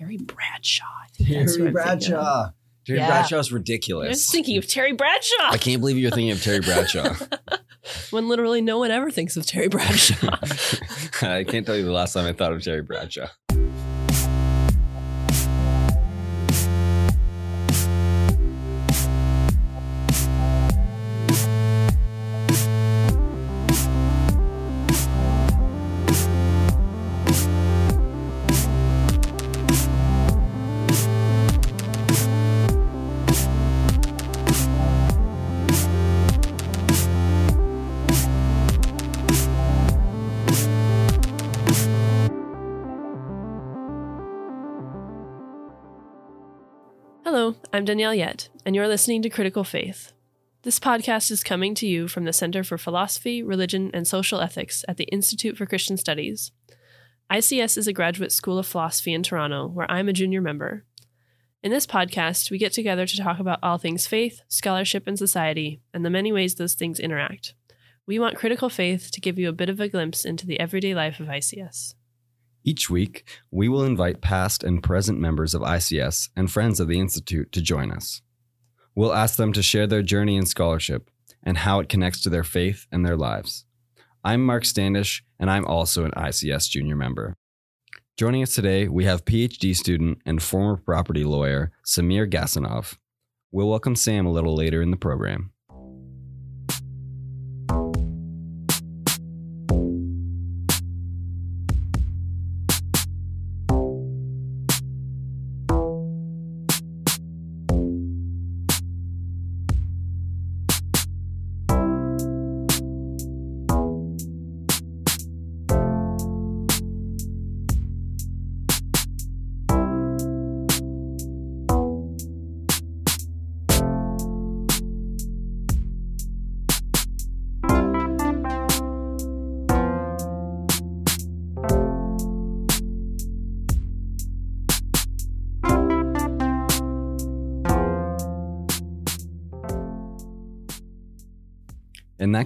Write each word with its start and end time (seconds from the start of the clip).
Terry 0.00 0.16
Bradshaw. 0.16 0.84
I 0.84 1.06
think 1.12 1.28
that's 1.28 1.54
who 1.56 1.64
Terry 1.64 1.68
I'm 1.68 1.74
thinking 1.98 2.14
of. 2.14 2.20
Bradshaw. 2.22 2.50
Terry 2.86 2.98
Yeah. 3.00 3.06
Bradshaw's 3.08 3.52
I 3.52 3.56
ridiculous. 3.56 4.08
was 4.08 4.30
thinking 4.30 4.56
of 4.56 4.66
Terry 4.66 4.92
Bradshaw 4.92 5.50
I 5.50 5.58
can't 5.58 5.80
believe 5.80 5.98
you're 5.98 6.10
thinking 6.10 6.30
of 6.30 6.42
Terry 6.42 6.60
Bradshaw. 6.60 7.14
when 8.10 8.26
literally 8.28 8.62
no 8.62 8.78
one 8.78 8.90
ever 8.90 9.10
thinks 9.10 9.36
of 9.36 9.44
Terry 9.44 9.68
Bradshaw. 9.68 10.38
I 11.22 11.44
can't 11.44 11.66
tell 11.66 11.76
you 11.76 11.84
the 11.84 11.92
last 11.92 12.14
time 12.14 12.24
I 12.26 12.32
thought 12.32 12.52
of 12.54 12.62
Terry 12.64 12.82
Bradshaw. 12.82 13.26
I'm 47.80 47.86
Danielle 47.86 48.14
Yett, 48.14 48.50
and 48.66 48.76
you're 48.76 48.86
listening 48.86 49.22
to 49.22 49.30
Critical 49.30 49.64
Faith. 49.64 50.12
This 50.64 50.78
podcast 50.78 51.30
is 51.30 51.42
coming 51.42 51.74
to 51.76 51.86
you 51.86 52.08
from 52.08 52.26
the 52.26 52.32
Center 52.34 52.62
for 52.62 52.76
Philosophy, 52.76 53.42
Religion, 53.42 53.90
and 53.94 54.06
Social 54.06 54.42
Ethics 54.42 54.84
at 54.86 54.98
the 54.98 55.04
Institute 55.04 55.56
for 55.56 55.64
Christian 55.64 55.96
Studies. 55.96 56.52
ICS 57.32 57.78
is 57.78 57.86
a 57.86 57.94
graduate 57.94 58.32
school 58.32 58.58
of 58.58 58.66
philosophy 58.66 59.14
in 59.14 59.22
Toronto, 59.22 59.66
where 59.66 59.90
I'm 59.90 60.10
a 60.10 60.12
junior 60.12 60.42
member. 60.42 60.84
In 61.62 61.70
this 61.70 61.86
podcast, 61.86 62.50
we 62.50 62.58
get 62.58 62.74
together 62.74 63.06
to 63.06 63.16
talk 63.16 63.38
about 63.38 63.60
all 63.62 63.78
things 63.78 64.06
faith, 64.06 64.42
scholarship, 64.46 65.06
and 65.06 65.18
society, 65.18 65.80
and 65.94 66.04
the 66.04 66.10
many 66.10 66.32
ways 66.32 66.56
those 66.56 66.74
things 66.74 67.00
interact. 67.00 67.54
We 68.06 68.18
want 68.18 68.36
Critical 68.36 68.68
Faith 68.68 69.10
to 69.12 69.22
give 69.22 69.38
you 69.38 69.48
a 69.48 69.54
bit 69.54 69.70
of 69.70 69.80
a 69.80 69.88
glimpse 69.88 70.26
into 70.26 70.46
the 70.46 70.60
everyday 70.60 70.94
life 70.94 71.18
of 71.18 71.28
ICS. 71.28 71.94
Each 72.62 72.90
week, 72.90 73.24
we 73.50 73.68
will 73.68 73.84
invite 73.84 74.20
past 74.20 74.62
and 74.62 74.82
present 74.82 75.18
members 75.18 75.54
of 75.54 75.62
ICS 75.62 76.28
and 76.36 76.50
friends 76.50 76.78
of 76.78 76.88
the 76.88 77.00
Institute 77.00 77.52
to 77.52 77.62
join 77.62 77.90
us. 77.90 78.20
We'll 78.94 79.14
ask 79.14 79.36
them 79.36 79.54
to 79.54 79.62
share 79.62 79.86
their 79.86 80.02
journey 80.02 80.36
in 80.36 80.44
scholarship 80.44 81.10
and 81.42 81.58
how 81.58 81.80
it 81.80 81.88
connects 81.88 82.20
to 82.22 82.28
their 82.28 82.44
faith 82.44 82.86
and 82.92 83.04
their 83.04 83.16
lives. 83.16 83.64
I'm 84.22 84.44
Mark 84.44 84.66
Standish, 84.66 85.24
and 85.38 85.50
I'm 85.50 85.64
also 85.64 86.04
an 86.04 86.10
ICS 86.10 86.68
junior 86.68 86.96
member. 86.96 87.34
Joining 88.18 88.42
us 88.42 88.54
today, 88.54 88.88
we 88.88 89.06
have 89.06 89.24
PhD 89.24 89.74
student 89.74 90.18
and 90.26 90.42
former 90.42 90.76
property 90.76 91.24
lawyer 91.24 91.72
Samir 91.86 92.30
Gasanov. 92.30 92.98
We'll 93.50 93.70
welcome 93.70 93.96
Sam 93.96 94.26
a 94.26 94.32
little 94.32 94.54
later 94.54 94.82
in 94.82 94.90
the 94.90 94.98
program. 94.98 95.52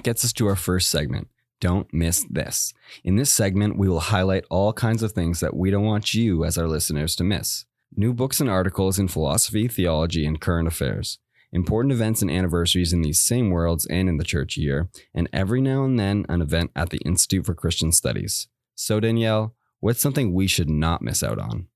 Gets 0.05 0.25
us 0.25 0.33
to 0.35 0.47
our 0.47 0.57
first 0.57 0.91
segment. 0.91 1.29
Don't 1.61 1.93
miss 1.93 2.27
this. 2.29 2.75
In 3.03 3.17
this 3.17 3.33
segment, 3.33 3.79
we 3.79 3.89
will 3.89 4.01
highlight 4.01 4.45
all 4.51 4.73
kinds 4.73 5.03
of 5.03 5.13
things 5.13 5.41
that 5.41 5.57
we 5.57 5.71
don't 5.71 5.85
want 5.85 6.15
you, 6.15 6.45
as 6.45 6.59
our 6.59 6.69
listeners, 6.69 7.17
to 7.17 7.25
miss. 7.25 7.65
New 7.97 8.13
books 8.13 8.41
and 8.41 8.51
articles 8.51 8.99
in 8.99 9.09
philosophy, 9.09 9.69
theology, 9.69 10.27
and 10.27 10.41
current 10.41 10.69
affairs. 10.69 11.19
Important 11.53 11.93
events 11.93 12.21
and 12.21 12.31
anniversaries 12.31 12.93
in 12.93 13.03
these 13.03 13.21
same 13.21 13.51
worlds 13.51 13.87
and 13.87 14.09
in 14.09 14.17
the 14.17 14.25
church 14.25 14.57
year. 14.57 14.91
And 15.15 15.29
every 15.33 15.61
now 15.61 15.85
and 15.85 15.99
then, 15.99 16.27
an 16.29 16.43
event 16.43 16.73
at 16.75 16.91
the 16.91 16.99
Institute 16.99 17.47
for 17.47 17.55
Christian 17.55 17.93
Studies. 17.93 18.49
So, 18.75 18.99
Danielle, 18.99 19.55
what's 19.79 20.01
something 20.01 20.33
we 20.35 20.49
should 20.49 20.69
not 20.69 21.01
miss 21.01 21.23
out 21.23 21.39
on? 21.39 21.69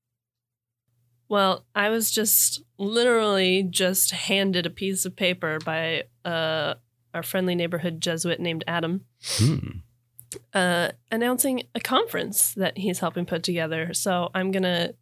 Well, 1.29 1.65
I 1.73 1.89
was 1.89 2.11
just 2.11 2.61
literally 2.77 3.63
just 3.63 4.11
handed 4.11 4.65
a 4.65 4.71
piece 4.71 5.05
of 5.05 5.15
paper 5.15 5.59
by 5.63 6.03
uh, 6.25 6.73
our 7.13 7.23
friendly 7.23 7.55
neighborhood 7.55 8.01
Jesuit 8.01 8.39
named 8.39 8.63
Adam, 8.67 9.05
Hmm. 9.37 9.57
uh, 10.53 10.89
announcing 11.11 11.63
a 11.75 11.79
conference 11.79 12.53
that 12.53 12.77
he's 12.77 12.99
helping 12.99 13.25
put 13.25 13.43
together. 13.43 13.93
So 13.93 14.29
I'm 14.33 14.51
gonna 14.51 14.93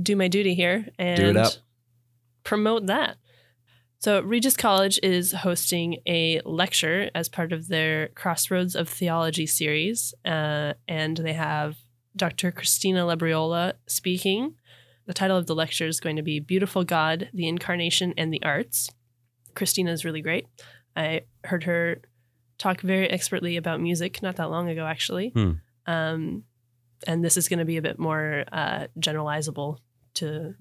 do 0.00 0.16
my 0.16 0.28
duty 0.28 0.54
here 0.54 0.88
and 0.98 1.16
Do 1.16 1.28
it 1.30 1.36
up. 1.36 1.52
promote 2.44 2.86
that. 2.86 3.16
So 4.00 4.20
Regis 4.20 4.56
College 4.56 5.00
is 5.02 5.32
hosting 5.32 5.98
a 6.06 6.40
lecture 6.44 7.10
as 7.16 7.28
part 7.28 7.52
of 7.52 7.66
their 7.66 8.08
Crossroads 8.08 8.76
of 8.76 8.88
Theology 8.88 9.44
series, 9.46 10.14
uh, 10.24 10.74
and 10.86 11.16
they 11.16 11.32
have 11.32 11.76
Dr. 12.14 12.52
Christina 12.52 13.00
Labriola 13.04 13.72
speaking. 13.88 14.54
The 15.06 15.14
title 15.14 15.36
of 15.36 15.46
the 15.46 15.54
lecture 15.54 15.86
is 15.88 15.98
going 16.00 16.14
to 16.16 16.22
be 16.22 16.38
Beautiful 16.38 16.84
God, 16.84 17.28
the 17.32 17.48
Incarnation, 17.48 18.14
and 18.16 18.32
the 18.32 18.42
Arts. 18.44 18.88
Christina 19.54 19.90
is 19.90 20.04
really 20.04 20.20
great. 20.22 20.46
I 20.98 21.22
heard 21.44 21.64
her 21.64 22.02
talk 22.58 22.80
very 22.80 23.08
expertly 23.08 23.56
about 23.56 23.80
music 23.80 24.20
not 24.20 24.36
that 24.36 24.50
long 24.50 24.68
ago, 24.68 24.84
actually. 24.84 25.28
Hmm. 25.30 25.52
Um, 25.86 26.44
and 27.06 27.24
this 27.24 27.36
is 27.36 27.48
going 27.48 27.60
to 27.60 27.64
be 27.64 27.76
a 27.76 27.82
bit 27.82 27.98
more 27.98 28.44
uh, 28.50 28.88
generalizable 28.98 29.78
to 30.14 30.54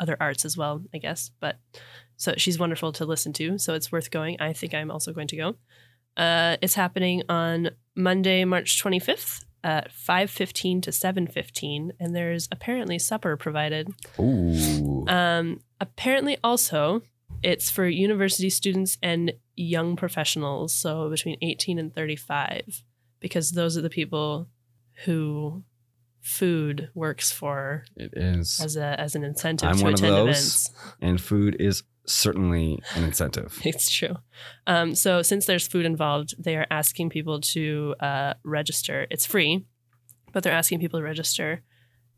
other 0.00 0.16
arts 0.18 0.44
as 0.44 0.56
well, 0.56 0.82
I 0.94 0.98
guess. 0.98 1.30
But 1.38 1.58
so 2.16 2.34
she's 2.36 2.58
wonderful 2.58 2.92
to 2.92 3.04
listen 3.04 3.32
to. 3.34 3.58
So 3.58 3.74
it's 3.74 3.92
worth 3.92 4.10
going. 4.10 4.38
I 4.40 4.54
think 4.54 4.74
I'm 4.74 4.90
also 4.90 5.12
going 5.12 5.28
to 5.28 5.36
go. 5.36 5.56
Uh, 6.16 6.56
it's 6.62 6.74
happening 6.74 7.22
on 7.28 7.70
Monday, 7.94 8.44
March 8.44 8.82
25th 8.82 9.44
at 9.64 9.92
5.15 9.92 10.82
to 10.82 10.90
7.15 10.90 11.90
and 12.00 12.16
there's 12.16 12.48
apparently 12.50 12.98
supper 12.98 13.36
provided 13.36 13.88
Ooh. 14.18 15.06
um, 15.06 15.60
apparently, 15.80 16.36
also, 16.42 17.02
it's 17.42 17.70
for 17.70 17.86
university 17.86 18.50
students 18.50 18.98
and 19.02 19.32
young 19.56 19.96
professionals, 19.96 20.74
so 20.74 21.08
between 21.10 21.36
18 21.42 21.78
and 21.78 21.94
35, 21.94 22.82
because 23.20 23.50
those 23.52 23.76
are 23.76 23.82
the 23.82 23.90
people 23.90 24.48
who 25.04 25.62
food 26.20 26.88
works 26.94 27.32
for 27.32 27.84
it 27.96 28.12
is. 28.16 28.60
as 28.62 28.76
a 28.76 28.98
as 29.00 29.16
an 29.16 29.24
incentive 29.24 29.68
I'm 29.68 29.76
to 29.78 29.84
one 29.84 29.94
of 29.94 29.98
attend 29.98 30.14
those. 30.14 30.26
events. 30.28 30.70
and 31.00 31.20
food 31.20 31.56
is 31.58 31.82
certainly 32.06 32.78
an 32.94 33.04
incentive. 33.04 33.60
It's 33.64 33.90
true. 33.90 34.16
Um, 34.66 34.94
so 34.94 35.22
since 35.22 35.46
there's 35.46 35.66
food 35.66 35.84
involved, 35.86 36.34
they 36.42 36.56
are 36.56 36.66
asking 36.70 37.10
people 37.10 37.40
to 37.40 37.94
uh, 38.00 38.34
register. 38.44 39.06
It's 39.10 39.26
free, 39.26 39.66
but 40.32 40.42
they're 40.42 40.52
asking 40.52 40.80
people 40.80 41.00
to 41.00 41.04
register 41.04 41.62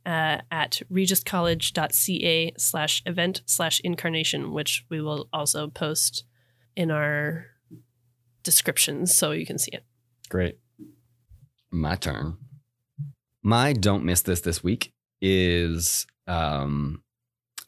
uh, 0.06 0.38
at 0.50 0.82
regiscollege.ca 0.92 2.52
slash 2.58 3.02
event 3.06 3.42
slash 3.46 3.80
incarnation, 3.84 4.52
which 4.52 4.84
we 4.90 5.00
will 5.00 5.28
also 5.32 5.68
post 5.68 6.24
in 6.76 6.90
our 6.90 7.46
descriptions 8.42 9.14
so 9.14 9.32
you 9.32 9.46
can 9.46 9.58
see 9.58 9.70
it. 9.72 9.84
Great. 10.28 10.58
My 11.70 11.96
turn. 11.96 12.36
My 13.42 13.72
don't 13.72 14.04
miss 14.04 14.22
this 14.22 14.40
this 14.40 14.62
week 14.62 14.92
is 15.20 16.06
um, 16.26 17.02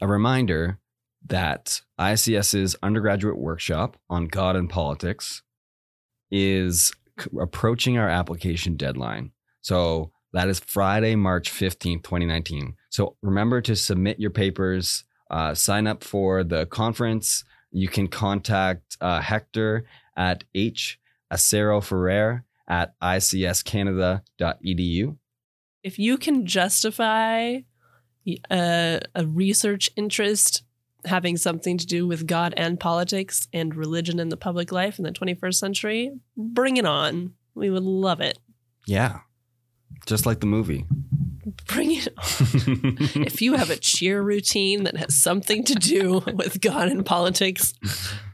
a 0.00 0.06
reminder 0.06 0.78
that 1.26 1.80
ICS's 1.98 2.76
undergraduate 2.82 3.38
workshop 3.38 3.96
on 4.08 4.26
God 4.26 4.56
and 4.56 4.70
politics 4.70 5.42
is 6.30 6.92
approaching 7.40 7.98
our 7.98 8.08
application 8.08 8.76
deadline. 8.76 9.32
So 9.60 10.12
that 10.32 10.48
is 10.48 10.60
Friday, 10.60 11.16
March 11.16 11.50
15th, 11.50 12.02
2019. 12.04 12.74
So 12.90 13.16
remember 13.22 13.60
to 13.62 13.74
submit 13.74 14.20
your 14.20 14.30
papers, 14.30 15.04
uh, 15.30 15.54
sign 15.54 15.86
up 15.86 16.04
for 16.04 16.44
the 16.44 16.66
conference. 16.66 17.44
You 17.76 17.88
can 17.88 18.08
contact 18.08 18.96
uh, 19.02 19.20
Hector 19.20 19.84
at 20.16 20.44
H. 20.54 20.98
Acero 21.30 21.84
Ferrer 21.84 22.42
at 22.66 22.98
icscanada.edu. 23.00 25.16
If 25.82 25.98
you 25.98 26.16
can 26.16 26.46
justify 26.46 27.58
uh, 28.50 29.00
a 29.14 29.26
research 29.26 29.90
interest 29.94 30.62
having 31.04 31.36
something 31.36 31.76
to 31.76 31.86
do 31.86 32.06
with 32.06 32.26
God 32.26 32.54
and 32.56 32.80
politics 32.80 33.46
and 33.52 33.74
religion 33.74 34.18
in 34.20 34.30
the 34.30 34.38
public 34.38 34.72
life 34.72 34.98
in 34.98 35.04
the 35.04 35.12
21st 35.12 35.56
century, 35.56 36.12
bring 36.34 36.78
it 36.78 36.86
on. 36.86 37.34
We 37.54 37.68
would 37.68 37.82
love 37.82 38.22
it. 38.22 38.38
Yeah. 38.86 39.18
Just 40.06 40.26
like 40.26 40.40
the 40.40 40.46
movie. 40.46 40.84
Bring 41.66 41.92
it 41.92 42.08
on. 42.16 42.24
if 43.26 43.42
you 43.42 43.54
have 43.54 43.70
a 43.70 43.76
cheer 43.76 44.22
routine 44.22 44.84
that 44.84 44.96
has 44.96 45.16
something 45.16 45.64
to 45.64 45.74
do 45.74 46.22
with 46.34 46.60
God 46.60 46.88
and 46.88 47.04
politics, 47.04 47.72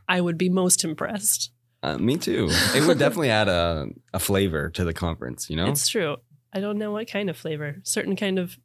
I 0.09 0.21
would 0.21 0.37
be 0.37 0.49
most 0.49 0.85
impressed. 0.85 1.51
Uh, 1.83 1.99
me 1.99 2.17
too. 2.17 2.49
It 2.75 2.87
would 2.87 2.99
definitely 2.99 3.31
add 3.31 3.49
a, 3.49 3.89
a 4.13 4.19
flavor 4.19 4.71
to 4.71 4.85
the 4.85 4.93
conference, 4.93 5.51
you 5.51 5.57
know? 5.57 5.67
It's 5.67 5.89
true. 5.89 6.17
I 6.53 6.61
don't 6.61 6.79
know 6.79 6.93
what 6.93 7.09
kind 7.09 7.31
of 7.31 7.37
flavor. 7.37 7.77
Certain 7.83 8.17
kind 8.17 8.39
of 8.39 8.57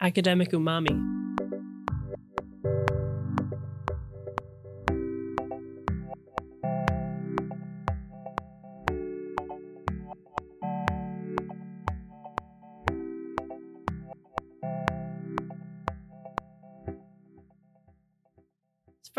academic 0.00 0.52
umami. 0.52 1.17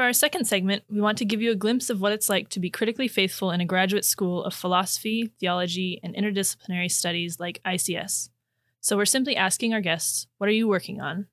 Our 0.09 0.13
second 0.13 0.45
segment, 0.45 0.83
we 0.89 1.00
want 1.00 1.19
to 1.19 1.25
give 1.25 1.39
you 1.39 1.51
a 1.51 1.56
glimpse 1.56 1.91
of 1.91 2.01
what 2.01 2.11
it's 2.11 2.29
like 2.29 2.50
to 2.50 2.59
be 2.59 2.71
critically 2.71 3.07
faithful 3.07 3.51
in 3.51 3.61
a 3.61 3.65
graduate 3.65 4.03
school 4.03 4.44
of 4.44 4.56
philosophy, 4.56 5.31
theology, 5.39 6.00
and 6.01 6.15
interdisciplinary 6.15 6.89
studies 6.89 7.39
like 7.39 7.61
ICS. 7.63 8.29
So 8.81 8.97
we're 8.97 9.06
simply 9.06 9.35
asking 9.35 9.71
our 9.71 9.81
guests, 9.81 10.25
what 10.39 10.50
are 10.50 10.53
you 10.53 10.67
working 10.67 11.00
on? 11.00 11.27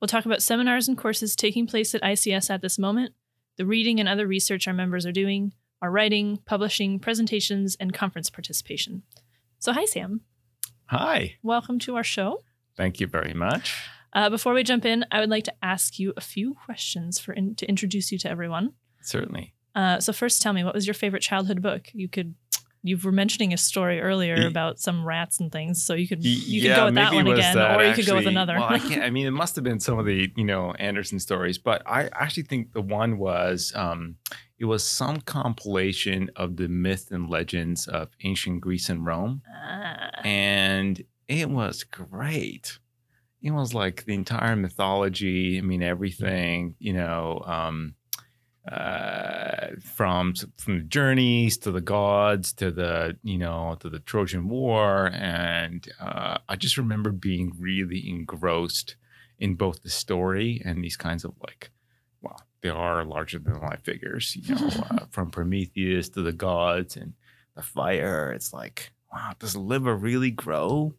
We'll 0.00 0.08
talk 0.08 0.24
about 0.24 0.40
seminars 0.40 0.88
and 0.88 0.96
courses 0.96 1.36
taking 1.36 1.66
place 1.66 1.94
at 1.94 2.00
ICS 2.00 2.48
at 2.48 2.62
this 2.62 2.78
moment, 2.78 3.12
the 3.58 3.66
reading 3.66 4.00
and 4.00 4.08
other 4.08 4.26
research 4.26 4.66
our 4.66 4.72
members 4.72 5.04
are 5.04 5.12
doing, 5.12 5.52
our 5.82 5.90
writing, 5.90 6.38
publishing, 6.46 7.00
presentations, 7.00 7.76
and 7.78 7.92
conference 7.92 8.30
participation. 8.30 9.02
So, 9.58 9.74
hi, 9.74 9.84
Sam. 9.84 10.22
Hi. 10.86 11.34
Welcome 11.42 11.78
to 11.80 11.96
our 11.96 12.04
show. 12.04 12.44
Thank 12.78 12.98
you 12.98 13.06
very 13.06 13.34
much. 13.34 13.76
Uh, 14.12 14.28
before 14.30 14.54
we 14.54 14.62
jump 14.62 14.84
in, 14.84 15.04
I 15.10 15.20
would 15.20 15.30
like 15.30 15.44
to 15.44 15.54
ask 15.62 15.98
you 15.98 16.12
a 16.16 16.20
few 16.20 16.54
questions 16.54 17.18
for 17.18 17.32
in, 17.32 17.54
to 17.56 17.66
introduce 17.66 18.10
you 18.10 18.18
to 18.18 18.30
everyone. 18.30 18.72
Certainly. 19.02 19.54
Uh, 19.74 20.00
so 20.00 20.12
first, 20.12 20.42
tell 20.42 20.52
me 20.52 20.64
what 20.64 20.74
was 20.74 20.86
your 20.86 20.94
favorite 20.94 21.22
childhood 21.22 21.62
book? 21.62 21.88
You 21.92 22.08
could, 22.08 22.34
you 22.82 22.98
were 22.98 23.12
mentioning 23.12 23.52
a 23.52 23.56
story 23.56 24.00
earlier 24.00 24.46
about 24.46 24.80
some 24.80 25.04
rats 25.04 25.38
and 25.38 25.52
things, 25.52 25.82
so 25.84 25.94
you 25.94 26.08
could 26.08 26.24
you 26.24 26.62
could 26.62 26.74
go 26.74 26.84
with 26.86 26.94
that 26.96 27.12
one 27.12 27.26
again, 27.28 27.54
that, 27.54 27.78
or 27.78 27.84
you 27.84 27.94
could 27.94 28.06
go 28.06 28.16
with 28.16 28.26
another. 28.26 28.54
Well, 28.54 28.72
I 28.72 28.78
can't. 28.88 29.02
I 29.02 29.10
mean, 29.10 29.26
it 29.26 29.32
must 29.32 29.54
have 29.54 29.64
been 29.64 29.78
some 29.78 29.98
of 29.98 30.06
the 30.06 30.32
you 30.34 30.44
know 30.44 30.72
Anderson 30.72 31.20
stories, 31.20 31.58
but 31.58 31.82
I 31.86 32.08
actually 32.14 32.44
think 32.44 32.72
the 32.72 32.80
one 32.80 33.18
was 33.18 33.72
um, 33.76 34.16
it 34.58 34.64
was 34.64 34.82
some 34.82 35.20
compilation 35.20 36.30
of 36.36 36.56
the 36.56 36.68
myth 36.68 37.08
and 37.12 37.28
legends 37.30 37.86
of 37.86 38.08
ancient 38.24 38.60
Greece 38.60 38.88
and 38.88 39.06
Rome, 39.06 39.42
Ah, 39.54 40.10
and 40.24 41.04
it 41.28 41.48
was 41.48 41.84
great. 41.84 42.78
It 43.42 43.52
was 43.52 43.72
like 43.74 44.04
the 44.04 44.14
entire 44.14 44.56
mythology. 44.56 45.58
I 45.58 45.62
mean, 45.62 45.82
everything. 45.82 46.74
You 46.78 46.94
know. 46.94 47.42
Um, 47.46 47.94
uh, 48.70 49.68
from 49.82 50.34
from 50.58 50.78
the 50.78 50.84
journeys 50.84 51.56
to 51.56 51.72
the 51.72 51.80
gods 51.80 52.52
to 52.52 52.70
the 52.70 53.16
you 53.22 53.38
know 53.38 53.76
to 53.80 53.88
the 53.88 53.98
Trojan 54.00 54.48
War, 54.48 55.10
and 55.14 55.88
uh, 55.98 56.38
I 56.48 56.56
just 56.56 56.76
remember 56.76 57.10
being 57.10 57.52
really 57.58 58.08
engrossed 58.08 58.96
in 59.38 59.54
both 59.54 59.82
the 59.82 59.90
story 59.90 60.60
and 60.64 60.84
these 60.84 60.96
kinds 60.96 61.24
of 61.24 61.32
like, 61.40 61.70
well, 62.20 62.40
they 62.60 62.68
are 62.68 63.04
larger 63.04 63.38
than 63.38 63.58
life 63.60 63.82
figures, 63.82 64.36
you 64.36 64.54
know, 64.54 64.70
uh, 64.90 65.06
from 65.10 65.30
Prometheus 65.30 66.10
to 66.10 66.22
the 66.22 66.32
gods 66.32 66.96
and 66.96 67.14
the 67.56 67.62
fire. 67.62 68.32
It's 68.32 68.52
like, 68.52 68.92
wow, 69.12 69.32
does 69.38 69.56
liver 69.56 69.96
really 69.96 70.30
grow? 70.30 70.94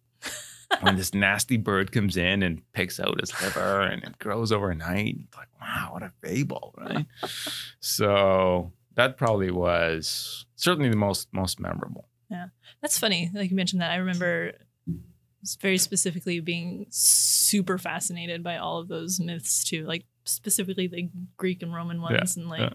When 0.79 0.95
this 0.95 1.13
nasty 1.13 1.57
bird 1.57 1.91
comes 1.91 2.17
in 2.17 2.43
and 2.43 2.61
picks 2.73 2.99
out 2.99 3.19
his 3.19 3.39
liver 3.41 3.81
and 3.81 4.03
it 4.03 4.17
grows 4.19 4.51
overnight. 4.51 5.17
It's 5.23 5.37
like, 5.37 5.49
wow, 5.59 5.89
what 5.91 6.03
a 6.03 6.11
fable, 6.21 6.73
right? 6.77 7.05
so 7.79 8.71
that 8.95 9.17
probably 9.17 9.51
was 9.51 10.45
certainly 10.55 10.89
the 10.89 10.97
most 10.97 11.27
most 11.33 11.59
memorable. 11.59 12.07
Yeah, 12.29 12.47
that's 12.81 12.97
funny. 12.97 13.29
Like 13.33 13.49
you 13.49 13.55
mentioned 13.55 13.81
that, 13.81 13.91
I 13.91 13.97
remember 13.97 14.53
very 15.59 15.77
specifically 15.77 16.39
being 16.39 16.85
super 16.89 17.77
fascinated 17.77 18.43
by 18.43 18.57
all 18.57 18.79
of 18.79 18.87
those 18.87 19.19
myths 19.19 19.63
too, 19.63 19.85
like 19.85 20.05
specifically 20.23 20.87
the 20.87 21.09
Greek 21.37 21.61
and 21.61 21.73
Roman 21.73 22.01
ones, 22.01 22.37
and 22.37 22.49
like 22.49 22.61
yeah. 22.61 22.73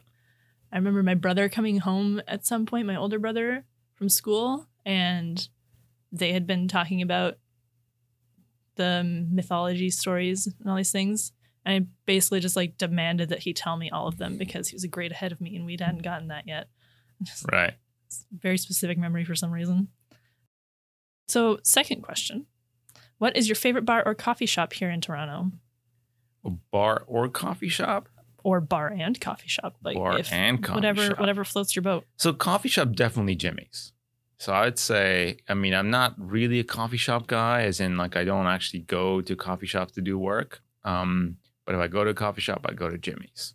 I 0.73 0.77
remember 0.77 1.03
my 1.03 1.15
brother 1.15 1.49
coming 1.49 1.79
home 1.79 2.21
at 2.27 2.45
some 2.45 2.67
point, 2.67 2.87
my 2.87 2.97
older 2.97 3.19
brother 3.19 3.65
from 3.95 4.09
school, 4.09 4.67
and 4.85 5.49
they 6.13 6.33
had 6.33 6.47
been 6.47 6.69
talking 6.69 7.03
about 7.03 7.39
the 8.77 9.03
mythology 9.31 9.91
stories 9.91 10.47
and 10.47 10.71
all 10.71 10.77
these 10.77 10.93
things. 10.93 11.33
And 11.65 11.85
I 11.85 11.87
basically 12.07 12.41
just 12.41 12.57
like 12.57 12.79
demanded 12.79 13.29
that 13.31 13.41
he 13.41 13.53
tell 13.53 13.77
me 13.77 13.91
all 13.91 14.07
of 14.07 14.19
them 14.19 14.37
because 14.37 14.69
he 14.69 14.77
was 14.77 14.85
a 14.85 14.89
grade 14.89 15.11
ahead 15.13 15.33
of 15.33 15.41
me 15.41 15.57
and 15.57 15.67
we 15.67 15.73
hadn't 15.81 16.03
gotten 16.03 16.29
that 16.29 16.45
yet. 16.47 16.69
Just 17.23 17.45
Right. 17.51 17.75
very 18.31 18.57
specific 18.59 18.99
memory 18.99 19.25
for 19.25 19.35
some 19.35 19.51
reason. 19.51 19.89
So, 21.29 21.59
second 21.65 22.03
question 22.03 22.47
What 23.19 23.37
is 23.37 23.49
your 23.49 23.57
favorite 23.57 23.85
bar 23.85 24.03
or 24.07 24.15
coffee 24.15 24.47
shop 24.47 24.73
here 24.75 24.91
in 24.91 25.01
Toronto? 25.01 25.53
A 26.45 26.51
bar 26.71 27.03
or 27.07 27.29
coffee 27.29 27.69
shop? 27.69 28.09
Or 28.45 28.61
bar 28.61 28.89
and 28.93 29.21
coffee 29.21 29.49
shop? 29.49 29.77
Like 29.83 29.97
Bar 29.97 30.21
if 30.21 30.33
and 30.33 30.63
coffee 30.63 30.77
whatever 30.77 31.07
shop. 31.07 31.19
whatever 31.19 31.45
floats 31.45 31.75
your 31.75 31.83
boat. 31.83 32.05
So 32.17 32.33
coffee 32.33 32.69
shop 32.69 32.93
definitely 32.95 33.35
Jimmy's. 33.35 33.93
So 34.39 34.53
I'd 34.53 34.79
say, 34.79 35.39
I 35.49 35.55
mean, 35.55 35.75
I'm 35.75 35.91
not 35.91 36.15
really 36.19 36.59
a 36.61 36.65
coffee 36.65 36.99
shop 36.99 37.27
guy, 37.27 37.63
as 37.63 37.81
in 37.81 37.97
like 37.97 38.17
I 38.17 38.25
don't 38.25 38.47
actually 38.47 38.81
go 38.81 39.21
to 39.23 39.35
coffee 39.37 39.67
shops 39.67 39.93
to 39.93 40.03
do 40.03 40.19
work. 40.19 40.61
Um, 40.85 41.39
but 41.65 41.75
if 41.75 41.81
I 41.81 41.89
go 41.89 42.05
to 42.05 42.11
a 42.11 42.15
coffee 42.15 42.43
shop, 42.43 42.67
I 42.69 42.75
go 42.75 42.89
to 42.91 42.99
Jimmy's. 42.99 43.55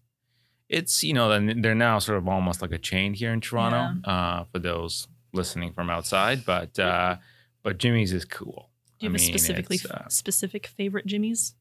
It's 0.69 1.03
you 1.03 1.13
know 1.13 1.29
they're 1.61 1.75
now 1.75 1.99
sort 1.99 2.17
of 2.17 2.27
almost 2.27 2.61
like 2.61 2.71
a 2.71 2.77
chain 2.79 3.13
here 3.13 3.31
in 3.33 3.41
Toronto 3.41 4.09
uh, 4.09 4.45
for 4.51 4.59
those 4.59 5.07
listening 5.33 5.73
from 5.73 5.89
outside. 5.89 6.45
But 6.45 6.79
uh, 6.79 7.17
but 7.61 7.77
Jimmy's 7.77 8.11
is 8.13 8.25
cool. 8.25 8.69
Do 8.99 9.05
you 9.05 9.11
have 9.11 9.19
I 9.19 9.23
a 9.23 9.27
mean, 9.27 9.37
specifically 9.37 9.79
uh, 9.89 10.07
specific 10.09 10.67
favorite 10.67 11.05
Jimmy's? 11.05 11.53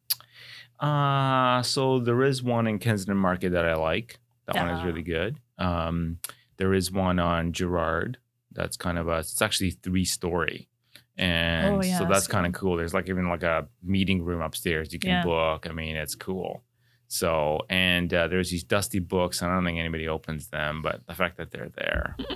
Uh, 0.79 1.63
so 1.63 1.99
there 2.01 2.23
is 2.23 2.43
one 2.43 2.67
in 2.67 2.79
Kensington 2.79 3.17
Market 3.17 3.51
that 3.51 3.67
I 3.67 3.75
like. 3.75 4.19
That 4.47 4.57
one 4.57 4.71
is 4.71 4.81
Ah. 4.81 4.85
really 4.85 5.03
good. 5.03 5.37
Um, 5.59 6.19
there 6.57 6.73
is 6.73 6.91
one 6.91 7.19
on 7.19 7.53
Gerrard. 7.53 8.17
That's 8.61 8.77
kind 8.77 8.99
of 8.99 9.09
a. 9.09 9.19
It's 9.19 9.41
actually 9.43 9.71
three 9.71 10.05
story, 10.05 10.69
and 11.17 11.77
Oh, 11.77 11.83
yeah, 11.83 11.99
so 11.99 12.05
that's 12.05 12.21
that's 12.21 12.27
kind 12.29 12.47
of 12.47 12.53
cool. 12.53 12.77
There's 12.77 12.95
like 12.95 13.09
even 13.09 13.29
like 13.29 13.43
a 13.43 13.67
meeting 13.83 14.23
room 14.23 14.43
upstairs 14.43 14.93
you 14.93 14.99
can 14.99 15.11
Yeah. 15.11 15.25
book. 15.25 15.67
I 15.69 15.73
mean, 15.73 15.97
it's 15.97 16.15
cool. 16.15 16.63
So 17.09 17.63
and 17.69 18.13
uh, 18.15 18.29
there's 18.29 18.51
these 18.51 18.63
dusty 18.63 19.01
books. 19.01 19.43
I 19.43 19.53
don't 19.53 19.65
think 19.65 19.79
anybody 19.79 20.07
opens 20.07 20.49
them, 20.49 20.81
but 20.83 21.01
the 21.09 21.15
fact 21.15 21.39
that 21.39 21.51
they're 21.51 21.71
there. 21.77 22.17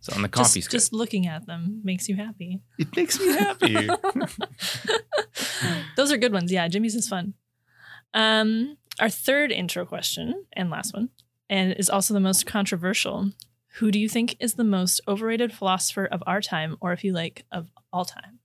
So 0.00 0.12
and 0.14 0.22
the 0.22 0.28
coffee's 0.28 0.64
Just, 0.64 0.70
just 0.70 0.92
looking 0.92 1.26
at 1.26 1.46
them 1.46 1.80
makes 1.84 2.08
you 2.08 2.16
happy. 2.16 2.60
it 2.78 2.94
makes 2.96 3.18
me 3.18 3.28
happy. 3.38 3.86
Those 5.96 6.12
are 6.12 6.16
good 6.16 6.32
ones. 6.32 6.52
Yeah, 6.52 6.68
Jimmy's 6.68 6.94
is 6.94 7.08
fun. 7.08 7.34
Um, 8.14 8.76
our 9.00 9.08
third 9.08 9.52
intro 9.52 9.84
question 9.86 10.44
and 10.52 10.70
last 10.70 10.92
one, 10.94 11.10
and 11.48 11.72
is 11.74 11.88
also 11.90 12.14
the 12.14 12.20
most 12.20 12.46
controversial. 12.46 13.30
Who 13.76 13.90
do 13.90 13.98
you 13.98 14.08
think 14.08 14.36
is 14.40 14.54
the 14.54 14.64
most 14.64 15.00
overrated 15.06 15.52
philosopher 15.52 16.06
of 16.06 16.22
our 16.26 16.40
time, 16.40 16.76
or 16.80 16.92
if 16.92 17.04
you 17.04 17.12
like, 17.12 17.44
of 17.52 17.68
all 17.92 18.04
time? 18.04 18.38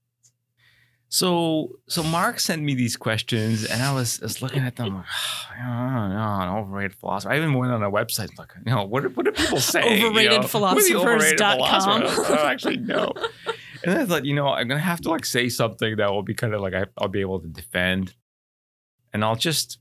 So, 1.08 1.78
so 1.88 2.02
Mark 2.02 2.40
sent 2.40 2.62
me 2.62 2.74
these 2.74 2.96
questions, 2.96 3.64
and 3.66 3.82
I 3.82 3.92
was, 3.92 4.20
I 4.22 4.24
was 4.24 4.40
looking 4.40 4.62
at 4.62 4.76
them 4.76 4.94
like, 4.94 5.04
I 5.54 6.08
don't 6.08 6.48
an 6.48 6.48
overrated 6.48 6.94
philosopher. 6.94 7.32
I 7.32 7.36
even 7.36 7.54
went 7.54 7.72
on 7.72 7.82
a 7.82 7.90
website, 7.90 8.30
and 8.30 8.38
like, 8.38 8.52
you 8.64 8.72
know, 8.72 8.84
what, 8.84 9.02
do- 9.02 9.10
what 9.10 9.26
do 9.26 9.32
people 9.32 9.60
say? 9.74 9.98
You 9.98 10.02
know, 10.02 10.08
overrated 10.08 10.40
Overratedphilosophers.com. 10.40 12.02
I 12.02 12.28
don't 12.28 12.38
actually 12.46 12.76
know. 12.92 13.12
and 13.84 13.92
then 13.92 14.00
I 14.00 14.04
thought, 14.06 14.24
you 14.24 14.34
know, 14.34 14.48
I'm 14.48 14.68
gonna 14.68 14.80
have 14.80 15.00
to 15.02 15.10
like 15.10 15.24
say 15.26 15.48
something 15.48 15.96
that 15.96 16.10
will 16.10 16.22
be 16.22 16.34
kind 16.34 16.54
of 16.54 16.60
like 16.60 16.74
I, 16.74 16.86
I'll 16.98 17.08
be 17.08 17.20
able 17.20 17.40
to 17.40 17.48
defend, 17.48 18.14
and 19.12 19.24
I'll 19.24 19.36
just 19.36 19.78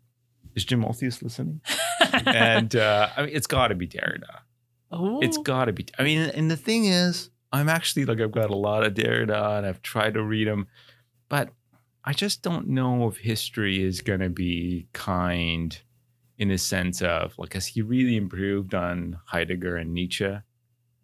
is 0.55 0.65
Jim 0.65 0.84
Olthuis 0.84 1.22
listening? 1.22 1.62
and 2.25 2.75
uh, 2.75 3.10
I 3.15 3.24
mean, 3.24 3.31
it's 3.34 3.48
got 3.48 3.70
to 3.70 3.75
be 3.75 3.88
Derrida. 3.88 4.40
Oh, 4.91 5.19
It's 5.21 5.38
got 5.38 5.65
to 5.65 5.74
be. 5.74 5.86
I 5.98 6.03
mean, 6.03 6.19
and 6.19 6.50
the 6.50 6.57
thing 6.57 6.86
is, 6.86 7.29
I'm 7.51 7.69
actually 7.69 8.05
like 8.05 8.21
I've 8.21 8.31
got 8.31 8.50
a 8.50 8.55
lot 8.55 8.86
of 8.86 8.93
Derrida, 8.93 9.57
and 9.57 9.65
I've 9.65 9.81
tried 9.81 10.13
to 10.15 10.24
read 10.24 10.48
them, 10.48 10.67
but 11.29 11.50
I 12.03 12.13
just 12.13 12.41
don't 12.41 12.67
know 12.67 13.07
if 13.07 13.17
history 13.17 13.83
is 13.83 14.01
going 14.01 14.21
to 14.21 14.29
be 14.29 14.88
kind 14.93 15.79
in 16.38 16.50
a 16.50 16.57
sense 16.57 17.01
of 17.01 17.38
like, 17.38 17.53
has 17.53 17.67
he 17.67 17.81
really 17.81 18.15
improved 18.15 18.74
on 18.74 19.19
Heidegger 19.25 19.77
and 19.77 19.93
Nietzsche? 19.93 20.38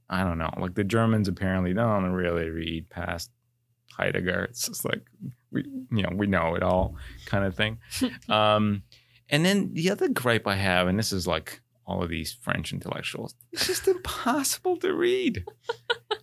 I 0.10 0.24
don't 0.24 0.38
know. 0.38 0.52
Like 0.58 0.74
the 0.74 0.84
Germans 0.84 1.28
apparently 1.28 1.74
don't 1.74 2.12
really 2.12 2.50
read 2.50 2.90
past 2.90 3.30
Heidegger. 3.92 4.46
It's 4.46 4.68
just 4.68 4.86
like 4.86 5.02
we, 5.52 5.64
you 5.92 6.02
know, 6.02 6.12
we 6.14 6.28
know 6.28 6.56
it 6.56 6.64
all 6.64 6.96
kind 7.26 7.46
of 7.46 7.56
thing. 7.56 7.80
um, 8.30 8.84
and 9.30 9.46
then 9.46 9.74
the 9.74 9.92
other 9.92 10.08
gripe 10.08 10.48
I 10.48 10.56
have, 10.56 10.88
and 10.88 10.98
this 10.98 11.12
is 11.12 11.28
like 11.28 11.62
all 11.88 12.04
of 12.04 12.10
these 12.10 12.34
French 12.42 12.74
intellectuals, 12.74 13.34
it's 13.52 13.66
just 13.68 13.88
impossible 13.98 14.78
to 14.78 14.94
read. 14.94 15.46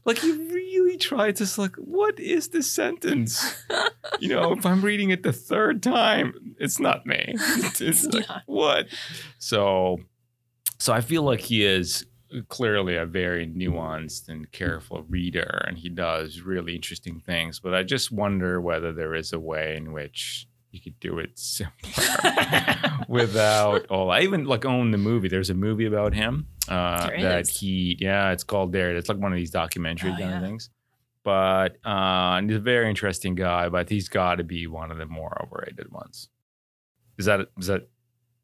like 0.05 0.23
you 0.23 0.49
really 0.51 0.97
try 0.99 1.33
to 1.33 1.47
like, 1.61 1.75
what 1.77 2.21
is 2.21 2.49
this 2.51 2.71
sentence? 2.71 3.65
You 4.21 4.29
know, 4.29 4.53
if 4.53 4.65
I'm 4.67 4.83
reading 4.83 5.11
it 5.11 5.23
the 5.23 5.33
third 5.33 5.83
time, 5.83 6.55
it's 6.61 6.79
not 6.79 7.07
me. 7.07 7.35
It's 7.81 8.05
like, 8.05 8.29
Yeah. 8.29 8.41
what? 8.47 8.87
So, 9.39 9.99
so 10.79 10.93
I 10.93 11.01
feel 11.01 11.23
like 11.23 11.41
he 11.41 11.65
is 11.65 12.07
clearly 12.49 12.97
a 12.97 13.07
very 13.07 13.47
nuanced 13.47 14.29
and 14.29 14.51
careful 14.53 15.05
reader, 15.09 15.65
and 15.67 15.79
he 15.79 15.89
does 15.89 16.41
really 16.41 16.75
interesting 16.75 17.21
things. 17.25 17.61
But 17.61 17.75
I 17.75 17.83
just 17.85 18.13
wonder 18.13 18.61
whether 18.61 18.93
there 18.93 19.15
is 19.15 19.33
a 19.33 19.39
way 19.41 19.77
in 19.77 19.93
which 19.93 20.47
you 20.75 20.81
could 20.81 20.99
do 21.01 21.19
it 21.19 21.39
simpler 21.39 22.05
without 23.09 23.87
all. 23.91 24.11
I 24.11 24.21
even 24.21 24.45
like 24.45 24.65
own 24.65 24.91
the 24.91 24.99
movie. 24.99 25.29
There's 25.29 25.51
a 25.51 25.55
movie 25.55 25.87
about 25.87 26.13
him 26.15 26.49
uh, 26.69 27.09
that 27.21 27.49
he, 27.49 27.97
yeah, 28.01 28.33
it's 28.33 28.45
called 28.45 28.73
There. 28.73 28.95
It's 28.97 29.09
like 29.09 29.19
one 29.19 29.33
of 29.33 29.37
these 29.37 29.51
documentary 29.51 30.11
Oh, 30.11 30.17
kind 30.19 30.31
yeah. 30.31 30.37
of 30.37 30.43
things. 30.43 30.71
But 31.23 31.77
uh, 31.87 32.37
and 32.37 32.51
he's 32.51 32.59
a 32.59 32.63
very 32.63 32.89
interesting 32.91 33.35
guy. 33.35 33.69
But 33.71 33.89
he's 33.89 34.09
got 34.09 34.35
to 34.37 34.45
be 34.45 34.67
one 34.67 34.91
of 34.91 34.99
the 34.99 35.07
more 35.07 35.41
overrated 35.43 35.91
ones. 35.91 36.29
Is 37.19 37.27
that 37.27 37.41
is 37.59 37.69
that 37.69 37.89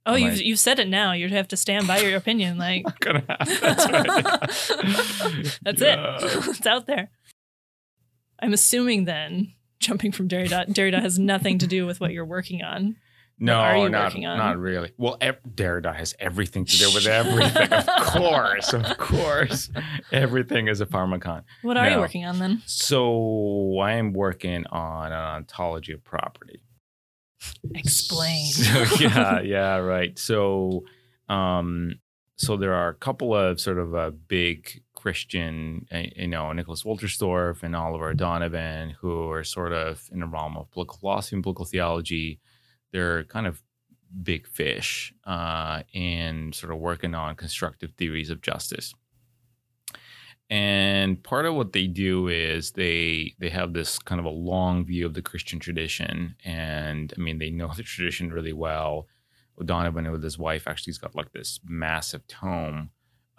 Oh, 0.07 0.15
you've, 0.15 0.33
I- 0.35 0.43
you've 0.43 0.59
said 0.59 0.79
it 0.79 0.89
now. 0.89 1.13
You 1.13 1.29
have 1.29 1.49
to 1.49 1.57
stand 1.59 1.87
by 1.87 1.99
your 1.99 2.17
opinion. 2.17 2.57
Like, 2.67 2.85
gonna 3.01 3.23
happen? 3.29 3.57
That's 3.61 3.87
right. 3.91 5.59
That's 5.63 5.81
Yeah. 5.83 6.17
it. 6.17 6.47
it's 6.49 6.67
out 6.67 6.87
there. 6.87 7.11
I'm 8.43 8.55
assuming 8.55 9.05
then, 9.05 9.53
jumping 9.81 10.13
from 10.13 10.29
Derrida, 10.29 10.69
Derrida 10.69 11.01
has 11.01 11.19
nothing 11.19 11.59
to 11.59 11.67
do 11.67 11.87
with 11.87 12.01
what 12.01 12.13
you're 12.13 12.25
working 12.25 12.63
on. 12.63 12.97
No, 13.43 13.55
are 13.55 13.79
you 13.79 13.89
not, 13.89 14.09
working 14.09 14.27
on? 14.27 14.37
not 14.37 14.59
really. 14.59 14.93
Well, 14.99 15.17
ev- 15.23 15.41
Derrida 15.55 15.97
has 15.97 16.15
everything 16.21 16.67
to 16.67 16.77
do 16.77 16.93
with 16.93 17.07
everything. 17.07 17.73
of 17.73 17.87
course, 18.05 18.75
of 18.75 18.99
course. 18.99 19.71
Everything 20.13 20.69
is 20.69 20.83
a 20.83 20.87
pharmakon. 20.87 21.45
What 21.63 21.79
are 21.79 21.89
you 21.89 21.97
working 21.97 22.27
on 22.27 22.39
then? 22.39 22.63
So 22.67 23.79
I 23.79 23.93
am 23.93 24.13
working 24.13 24.67
on 24.67 25.07
an 25.07 25.19
ontology 25.19 25.95
of 25.95 26.05
property. 26.05 26.61
Explain. 27.75 28.45
So, 28.53 28.85
yeah, 29.01 29.41
yeah, 29.41 29.77
right. 29.77 30.19
So, 30.19 30.85
um, 31.31 31.95
so 32.37 32.59
there 32.59 32.75
are 32.75 32.89
a 32.91 32.95
couple 32.95 33.35
of 33.35 33.59
sort 33.59 33.79
of 33.79 33.95
uh, 33.95 34.11
big 34.29 34.83
Christian, 35.01 35.87
uh, 35.93 36.03
you 36.15 36.29
know, 36.29 36.53
Nicholas 36.53 36.83
Wolterstorff 36.83 37.63
and 37.63 37.75
Oliver 37.75 38.11
O'Donovan, 38.11 38.91
who 39.01 39.31
are 39.31 39.45
sort 39.45 39.73
of 39.73 40.09
in 40.13 40.21
the 40.21 40.27
realm 40.27 40.57
of 40.57 40.71
political 40.71 40.99
philosophy 40.99 41.37
and 41.37 41.43
political 41.43 41.65
theology. 41.65 42.41
They're 42.93 43.25
kind 43.25 43.47
of 43.47 43.63
big 44.23 44.47
fish 44.47 45.15
uh, 45.25 45.83
in 45.93 46.53
sort 46.53 46.73
of 46.73 46.79
working 46.79 47.15
on 47.15 47.37
constructive 47.37 47.93
theories 47.97 48.31
of 48.31 48.43
justice. 48.43 48.93
And 50.51 51.23
part 51.23 51.47
of 51.47 51.55
what 51.55 51.73
they 51.73 51.87
do 51.87 52.27
is 52.27 52.73
they 52.73 53.35
they 53.39 53.51
have 53.51 53.73
this 53.73 54.01
kind 54.01 54.19
of 54.19 54.25
a 54.25 54.31
long 54.31 54.85
view 54.85 55.07
of 55.07 55.15
the 55.15 55.23
Christian 55.23 55.61
tradition, 55.61 56.35
and 56.45 57.15
I 57.17 57.21
mean 57.21 57.39
they 57.39 57.51
know 57.51 57.71
the 57.75 57.85
tradition 57.85 58.33
really 58.33 58.53
well. 58.53 59.07
Donovan 59.65 60.11
with 60.11 60.23
his 60.23 60.39
wife 60.39 60.67
actually 60.67 60.93
has 60.93 60.99
got 60.99 61.15
like 61.15 61.33
this 61.33 61.61
massive 61.65 62.27
tome. 62.27 62.91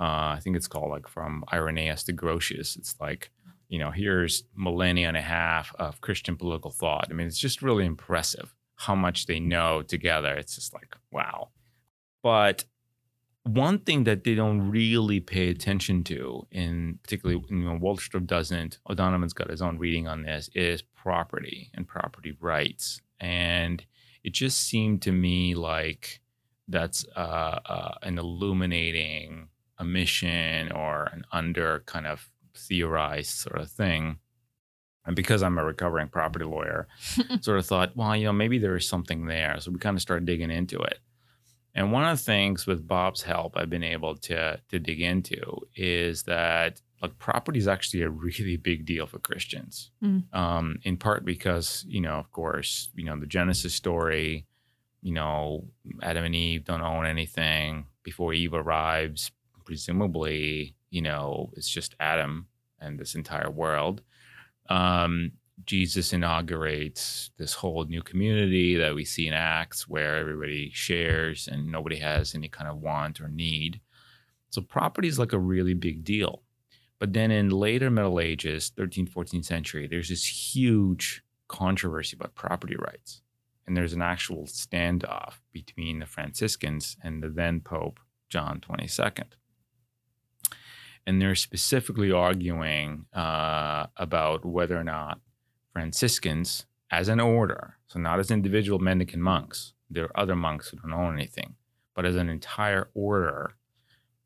Uh, 0.02 0.34
I 0.36 0.40
think 0.42 0.56
it's 0.56 0.68
called 0.68 0.90
like 0.90 1.08
from 1.08 1.44
Irenaeus 1.54 2.04
to 2.04 2.14
Grotius. 2.14 2.76
It's 2.76 2.96
like 3.00 3.30
you 3.70 3.78
know 3.78 3.92
here's 3.92 4.44
millennia 4.56 5.08
and 5.08 5.18
a 5.18 5.22
half 5.22 5.74
of 5.76 6.02
Christian 6.02 6.36
political 6.36 6.72
thought. 6.72 7.08
I 7.10 7.14
mean 7.14 7.28
it's 7.28 7.38
just 7.38 7.62
really 7.62 7.86
impressive 7.86 8.56
how 8.76 8.96
much 8.96 9.28
they 9.28 9.40
know 9.40 9.84
together. 9.84 10.34
It's 10.34 10.56
just 10.56 10.74
like 10.74 10.96
wow. 11.12 11.50
But 12.24 12.66
one 13.44 13.80
thing 13.80 14.04
that 14.06 14.24
they 14.24 14.36
don't 14.36 14.70
really 14.70 15.20
pay 15.20 15.50
attention 15.50 16.04
to, 16.06 16.46
in 16.52 17.00
particularly 17.04 17.44
you 17.50 17.64
know, 17.64 17.78
Wolterstorff 17.80 18.28
doesn't, 18.28 18.80
O'Donovan's 18.90 19.34
got 19.34 19.50
his 19.50 19.62
own 19.62 19.80
reading 19.80 20.08
on 20.08 20.24
this, 20.24 20.50
is 20.54 20.84
property 20.84 21.72
and 21.74 21.88
property 21.88 22.38
rights. 22.40 23.02
And 23.20 23.84
it 24.24 24.34
just 24.34 24.60
seemed 24.60 25.02
to 25.04 25.12
me 25.12 25.56
like 25.56 26.22
that's 26.68 27.06
uh, 27.16 27.60
uh, 27.66 27.94
an 28.04 28.20
illuminating 28.20 29.50
omission 29.82 30.72
or 30.72 31.10
an 31.12 31.24
under 31.32 31.84
kind 31.86 32.08
of 32.08 32.30
theorized 32.56 33.32
sort 33.32 33.60
of 33.60 33.70
thing. 33.70 34.20
And 35.06 35.16
because 35.16 35.42
I'm 35.42 35.58
a 35.58 35.66
recovering 35.66 36.10
property 36.10 36.46
lawyer, 36.46 36.88
sort 37.42 37.58
of 37.58 37.66
thought, 37.66 37.98
well, 37.98 38.16
you 38.16 38.26
know, 38.26 38.34
maybe 38.34 38.60
there 38.60 38.76
is 38.76 38.88
something 38.88 39.26
there. 39.26 39.58
So 39.60 39.72
we 39.72 39.80
kind 39.80 39.98
of 39.98 40.02
started 40.02 40.26
digging 40.26 40.52
into 40.52 40.80
it. 40.80 41.00
And 41.74 41.92
one 41.92 42.04
of 42.04 42.18
the 42.18 42.24
things 42.24 42.68
with 42.68 42.88
Bob's 42.88 43.22
help 43.22 43.54
I've 43.56 43.70
been 43.70 43.84
able 43.84 44.16
to 44.18 44.60
to 44.70 44.80
dig 44.80 45.02
into 45.02 45.62
is 45.76 46.24
that 46.24 46.82
like 47.02 47.18
property 47.18 47.60
is 47.60 47.68
actually 47.68 48.04
a 48.04 48.10
really 48.10 48.58
big 48.58 48.86
deal 48.86 49.08
for 49.08 49.20
Christians. 49.20 49.90
Mm. 50.04 50.34
Um, 50.36 50.80
in 50.84 50.98
part 50.98 51.26
because, 51.26 51.84
you 51.88 52.02
know, 52.02 52.16
of 52.16 52.32
course, 52.32 52.90
you 52.96 53.06
know, 53.06 53.20
the 53.20 53.26
Genesis 53.26 53.74
story, 53.74 54.46
you 55.02 55.14
know, 55.14 55.66
Adam 56.04 56.26
and 56.26 56.36
Eve 56.36 56.66
don't 56.66 56.82
own 56.82 57.06
anything 57.06 57.86
before 58.04 58.34
Eve 58.34 58.54
arrives. 58.54 59.32
Presumably, 59.72 60.76
you 60.90 61.02
know, 61.02 61.50
it's 61.56 61.70
just 61.70 61.96
Adam 61.98 62.48
and 62.82 63.00
this 63.00 63.16
entire 63.16 63.50
world. 63.50 64.02
Um, 64.70 65.32
Jesus 65.66 66.12
inaugurates 66.12 67.32
this 67.38 67.54
whole 67.54 67.86
new 67.86 68.02
community 68.02 68.76
that 68.76 68.94
we 68.94 69.06
see 69.06 69.30
in 69.30 69.34
Acts 69.34 69.88
where 69.88 70.18
everybody 70.18 70.72
shares 70.74 71.48
and 71.50 71.72
nobody 71.72 71.96
has 72.00 72.36
any 72.36 72.50
kind 72.50 72.70
of 72.70 72.82
want 72.82 73.22
or 73.22 73.30
need. 73.30 73.80
So 74.50 74.62
property 74.62 75.08
is 75.08 75.18
like 75.18 75.32
a 75.32 75.40
really 75.40 75.74
big 75.74 76.04
deal. 76.04 76.44
But 77.00 77.14
then 77.14 77.32
in 77.32 77.48
later 77.48 77.90
Middle 77.90 78.20
Ages, 78.20 78.74
13th, 78.76 79.14
14th 79.14 79.46
century, 79.46 79.88
there's 79.88 80.10
this 80.10 80.54
huge 80.54 81.24
controversy 81.48 82.18
about 82.18 82.36
property 82.36 82.76
rights. 82.76 83.22
And 83.66 83.78
there's 83.78 83.94
an 83.94 84.02
actual 84.02 84.48
standoff 84.48 85.36
between 85.54 86.00
the 86.00 86.06
Franciscans 86.06 86.98
and 87.02 87.24
the 87.24 87.30
then 87.30 87.62
Pope 87.62 88.02
John 88.28 88.60
22nd. 88.60 89.36
And 91.06 91.22
they're 91.22 91.36
specifically 91.36 92.12
arguing 92.12 93.06
uh, 93.14 93.88
about 93.98 94.46
whether 94.46 94.78
or 94.78 94.84
not 94.84 95.20
Franciscans 95.74 96.66
as 96.92 97.08
an 97.08 97.20
order, 97.20 97.78
so 97.88 98.00
not 98.00 98.20
as 98.20 98.30
individual 98.30 98.80
mendicant 98.80 99.24
monks, 99.24 99.74
there 99.90 100.06
are 100.06 100.20
other 100.20 100.36
monks 100.36 100.70
who 100.70 100.78
don't 100.78 100.94
own 100.94 101.14
anything, 101.14 101.56
but 101.96 102.06
as 102.06 102.16
an 102.16 102.30
entire 102.30 102.90
order. 102.94 103.56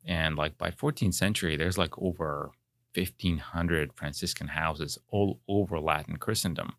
And 0.04 0.36
like 0.36 0.56
by 0.58 0.70
14th 0.70 1.14
century, 1.14 1.56
there's 1.56 1.78
like 1.78 1.96
over 1.98 2.50
1,500 2.94 3.92
Franciscan 3.94 4.48
houses 4.48 4.98
all 5.10 5.40
over 5.48 5.80
Latin 5.80 6.16
Christendom. 6.16 6.74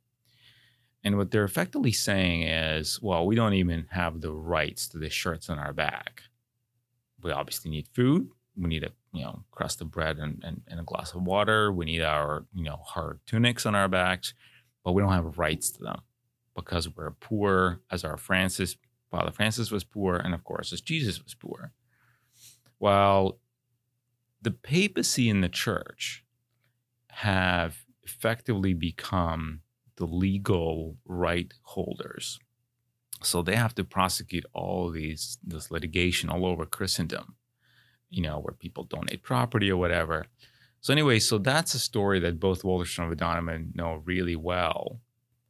And 1.03 1.17
what 1.17 1.31
they're 1.31 1.43
effectively 1.43 1.91
saying 1.91 2.43
is, 2.43 3.01
well, 3.01 3.25
we 3.25 3.35
don't 3.35 3.53
even 3.53 3.87
have 3.91 4.21
the 4.21 4.31
rights 4.31 4.87
to 4.89 4.97
the 4.97 5.09
shirts 5.09 5.49
on 5.49 5.59
our 5.59 5.73
back. 5.73 6.23
We 7.21 7.31
obviously 7.31 7.71
need 7.71 7.87
food. 7.93 8.29
We 8.59 8.67
need 8.69 8.83
a 8.83 8.91
you 9.13 9.23
know 9.23 9.43
crust 9.51 9.81
of 9.81 9.91
bread 9.91 10.17
and, 10.17 10.41
and, 10.43 10.61
and 10.67 10.79
a 10.79 10.83
glass 10.83 11.13
of 11.13 11.21
water. 11.23 11.71
We 11.71 11.85
need 11.85 12.01
our 12.01 12.45
you 12.53 12.63
know 12.63 12.77
hard 12.83 13.19
tunics 13.25 13.65
on 13.65 13.75
our 13.75 13.87
backs 13.87 14.33
but 14.87 14.93
we 14.93 15.01
don't 15.01 15.11
have 15.11 15.37
rights 15.37 15.69
to 15.71 15.83
them 15.83 15.99
because 16.55 16.87
we're 16.87 17.11
poor 17.11 17.81
as 17.91 18.05
our 18.05 18.15
Francis, 18.15 18.77
Father 19.11 19.33
Francis 19.33 19.69
was 19.69 19.83
poor, 19.83 20.15
and 20.15 20.33
of 20.33 20.45
course, 20.45 20.71
as 20.71 20.79
Jesus 20.79 21.21
was 21.21 21.33
poor. 21.33 21.73
While 22.77 23.39
the 24.41 24.51
papacy 24.51 25.29
and 25.29 25.43
the 25.43 25.49
church 25.49 26.23
have 27.09 27.79
effectively 28.01 28.73
become 28.73 29.59
the 29.97 30.05
legal 30.05 30.95
right 31.03 31.53
holders. 31.63 32.39
So 33.21 33.41
they 33.41 33.57
have 33.57 33.75
to 33.75 33.83
prosecute 33.83 34.45
all 34.53 34.89
these 34.89 35.37
this 35.43 35.69
litigation 35.69 36.29
all 36.29 36.45
over 36.45 36.65
Christendom, 36.65 37.35
you 38.09 38.21
know, 38.21 38.39
where 38.39 38.53
people 38.53 38.83
donate 38.83 39.23
property 39.23 39.69
or 39.69 39.77
whatever. 39.77 40.25
So 40.81 40.93
anyway, 40.93 41.19
so 41.19 41.37
that's 41.37 41.73
a 41.73 41.79
story 41.79 42.19
that 42.19 42.39
both 42.39 42.63
Wolterstorff 42.63 43.09
and 43.09 43.17
Donovan 43.17 43.73
know 43.75 44.01
really 44.05 44.35
well, 44.35 44.99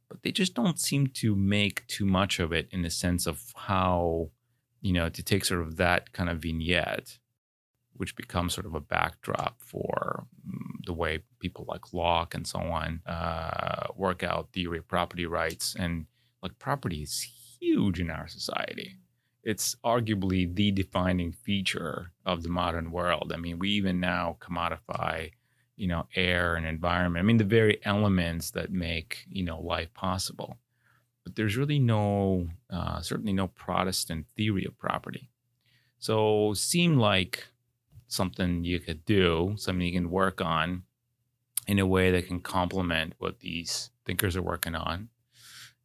but 0.08 0.22
they 0.22 0.32
just 0.32 0.54
don't 0.54 0.80
seem 0.80 1.08
to 1.08 1.36
make 1.36 1.86
too 1.86 2.06
much 2.06 2.40
of 2.40 2.52
it 2.52 2.68
in 2.72 2.82
the 2.82 2.90
sense 2.90 3.26
of 3.26 3.52
how, 3.54 4.30
you 4.80 4.92
know, 4.92 5.08
to 5.08 5.22
take 5.22 5.44
sort 5.44 5.60
of 5.60 5.76
that 5.76 6.12
kind 6.12 6.30
of 6.30 6.40
vignette, 6.40 7.18
which 7.92 8.16
becomes 8.16 8.54
sort 8.54 8.66
of 8.66 8.74
a 8.74 8.80
backdrop 8.80 9.60
for 9.60 10.26
mm, 10.46 10.84
the 10.86 10.94
way 10.94 11.20
people 11.40 11.66
like 11.68 11.92
Locke 11.92 12.34
and 12.34 12.46
so 12.46 12.58
on 12.58 13.02
uh, 13.06 13.88
work 13.94 14.22
out 14.22 14.52
theory 14.52 14.78
of 14.78 14.88
property 14.88 15.26
rights. 15.26 15.76
And 15.78 16.06
like 16.42 16.58
property 16.58 17.02
is 17.02 17.28
huge 17.60 18.00
in 18.00 18.10
our 18.10 18.28
society 18.28 18.97
it's 19.48 19.76
arguably 19.82 20.54
the 20.54 20.70
defining 20.70 21.32
feature 21.32 22.12
of 22.26 22.42
the 22.42 22.50
modern 22.50 22.90
world. 22.90 23.32
I 23.34 23.38
mean, 23.38 23.58
we 23.58 23.70
even 23.70 23.98
now 23.98 24.36
commodify, 24.40 25.30
you 25.74 25.88
know, 25.88 26.06
air 26.14 26.54
and 26.54 26.66
environment. 26.66 27.24
I 27.24 27.26
mean, 27.26 27.38
the 27.38 27.44
very 27.44 27.80
elements 27.86 28.50
that 28.50 28.70
make, 28.70 29.24
you 29.30 29.42
know, 29.42 29.58
life 29.58 29.94
possible. 29.94 30.58
But 31.24 31.34
there's 31.34 31.56
really 31.56 31.78
no, 31.78 32.46
uh, 32.68 33.00
certainly 33.00 33.32
no 33.32 33.46
Protestant 33.46 34.26
theory 34.36 34.66
of 34.66 34.76
property. 34.76 35.30
So 35.98 36.52
seemed 36.52 36.98
like 36.98 37.46
something 38.06 38.64
you 38.64 38.80
could 38.80 39.06
do, 39.06 39.54
something 39.56 39.86
you 39.86 39.94
can 39.94 40.10
work 40.10 40.42
on 40.42 40.82
in 41.66 41.78
a 41.78 41.86
way 41.86 42.10
that 42.10 42.26
can 42.26 42.40
complement 42.40 43.14
what 43.16 43.40
these 43.40 43.88
thinkers 44.04 44.36
are 44.36 44.42
working 44.42 44.74
on. 44.74 45.08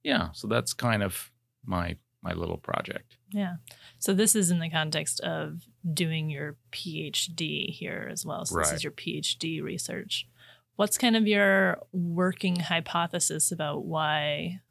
Yeah, 0.04 0.34
so 0.34 0.50
that's 0.50 0.74
kind 0.74 1.02
of 1.02 1.32
my 1.66 1.96
my 2.24 2.34
little 2.34 2.58
project. 2.58 3.18
Yeah. 3.30 3.56
So 4.00 4.14
this 4.14 4.36
is 4.36 4.50
in 4.50 4.60
the 4.60 4.70
context 4.70 5.20
of 5.22 5.62
doing 5.94 6.30
your 6.30 6.56
PhD 6.72 7.70
here 7.70 8.08
as 8.12 8.26
well. 8.26 8.46
So 8.46 8.58
this 8.58 8.72
is 8.72 8.84
your 8.84 8.94
PhD 8.94 9.62
research. 9.62 10.28
What's 10.76 10.98
kind 10.98 11.16
of 11.16 11.28
your 11.28 11.80
working 11.92 12.56
hypothesis 12.60 13.52
about 13.52 13.86
why 13.86 14.62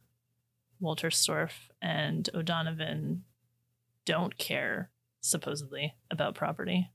Wolterstorff 0.82 1.52
and 1.80 2.28
O'Donovan 2.35 3.23
don't 4.04 4.37
care 4.37 4.90
supposedly 5.21 5.94
about 6.11 6.35
property? 6.35 6.90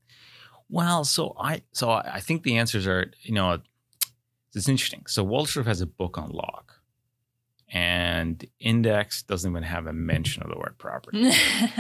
Well, 0.70 1.06
so 1.06 1.34
I 1.40 1.62
so 1.72 1.92
I 1.92 2.20
think 2.20 2.44
the 2.44 2.58
answers 2.58 2.86
are 2.88 3.12
you 3.22 3.34
know 3.34 3.60
it's 4.54 4.68
interesting. 4.68 5.06
So 5.08 5.26
Wolterstorff 5.26 5.66
has 5.66 5.82
a 5.82 5.86
book 5.86 6.18
on 6.18 6.30
Locke, 6.30 6.77
and 7.70 8.46
Index 8.60 9.24
doesn't 9.24 9.52
even 9.52 9.64
have 9.64 9.88
a 9.88 9.94
mention 9.94 10.44
of 10.44 10.50
the 10.50 10.58
word 10.58 10.76
property 10.78 11.32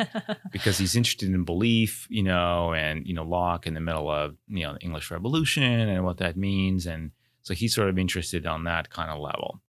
because 0.52 0.78
he's 0.78 0.96
interested 0.96 1.30
in 1.30 1.44
belief, 1.46 2.08
you 2.10 2.24
know, 2.24 2.74
and 2.74 3.08
you 3.08 3.14
know 3.14 3.24
Locke 3.24 3.68
in 3.68 3.74
the 3.74 3.80
middle 3.80 4.10
of 4.10 4.36
you 4.48 4.64
know 4.64 4.74
the 4.74 4.80
English 4.80 5.12
Revolution 5.12 5.64
and 5.64 6.04
what 6.04 6.18
that 6.18 6.36
means, 6.36 6.86
and 6.86 7.12
so 7.42 7.54
he's 7.54 7.74
sort 7.74 7.90
of 7.90 7.98
interested 7.98 8.46
on 8.46 8.66
that 8.66 8.90
kind 8.90 9.10
of 9.10 9.20
level. 9.20 9.62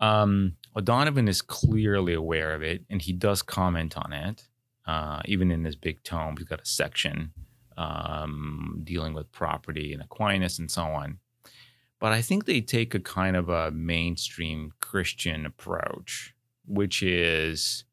Um, 0.00 0.54
O'Donovan 0.76 1.26
is 1.26 1.42
clearly 1.42 2.14
aware 2.14 2.54
of 2.54 2.62
it, 2.62 2.84
and 2.88 3.02
he 3.02 3.12
does 3.12 3.42
comment 3.42 3.96
on 3.98 4.12
it, 4.12 4.46
uh, 4.86 5.20
even 5.24 5.50
in 5.50 5.64
his 5.64 5.74
big 5.74 6.02
tome. 6.04 6.36
He's 6.36 6.46
got 6.46 6.60
a 6.60 6.66
section 6.66 7.32
um, 7.76 8.80
dealing 8.84 9.14
with 9.14 9.32
property 9.32 9.92
and 9.92 10.02
Aquinas 10.02 10.58
and 10.58 10.70
so 10.70 10.82
on. 10.82 11.18
But 12.00 12.12
I 12.12 12.22
think 12.22 12.44
they 12.44 12.60
take 12.60 12.94
a 12.94 13.00
kind 13.00 13.36
of 13.36 13.48
a 13.48 13.70
mainstream 13.72 14.72
Christian 14.80 15.44
approach, 15.46 16.34
which 16.66 17.02
is 17.02 17.84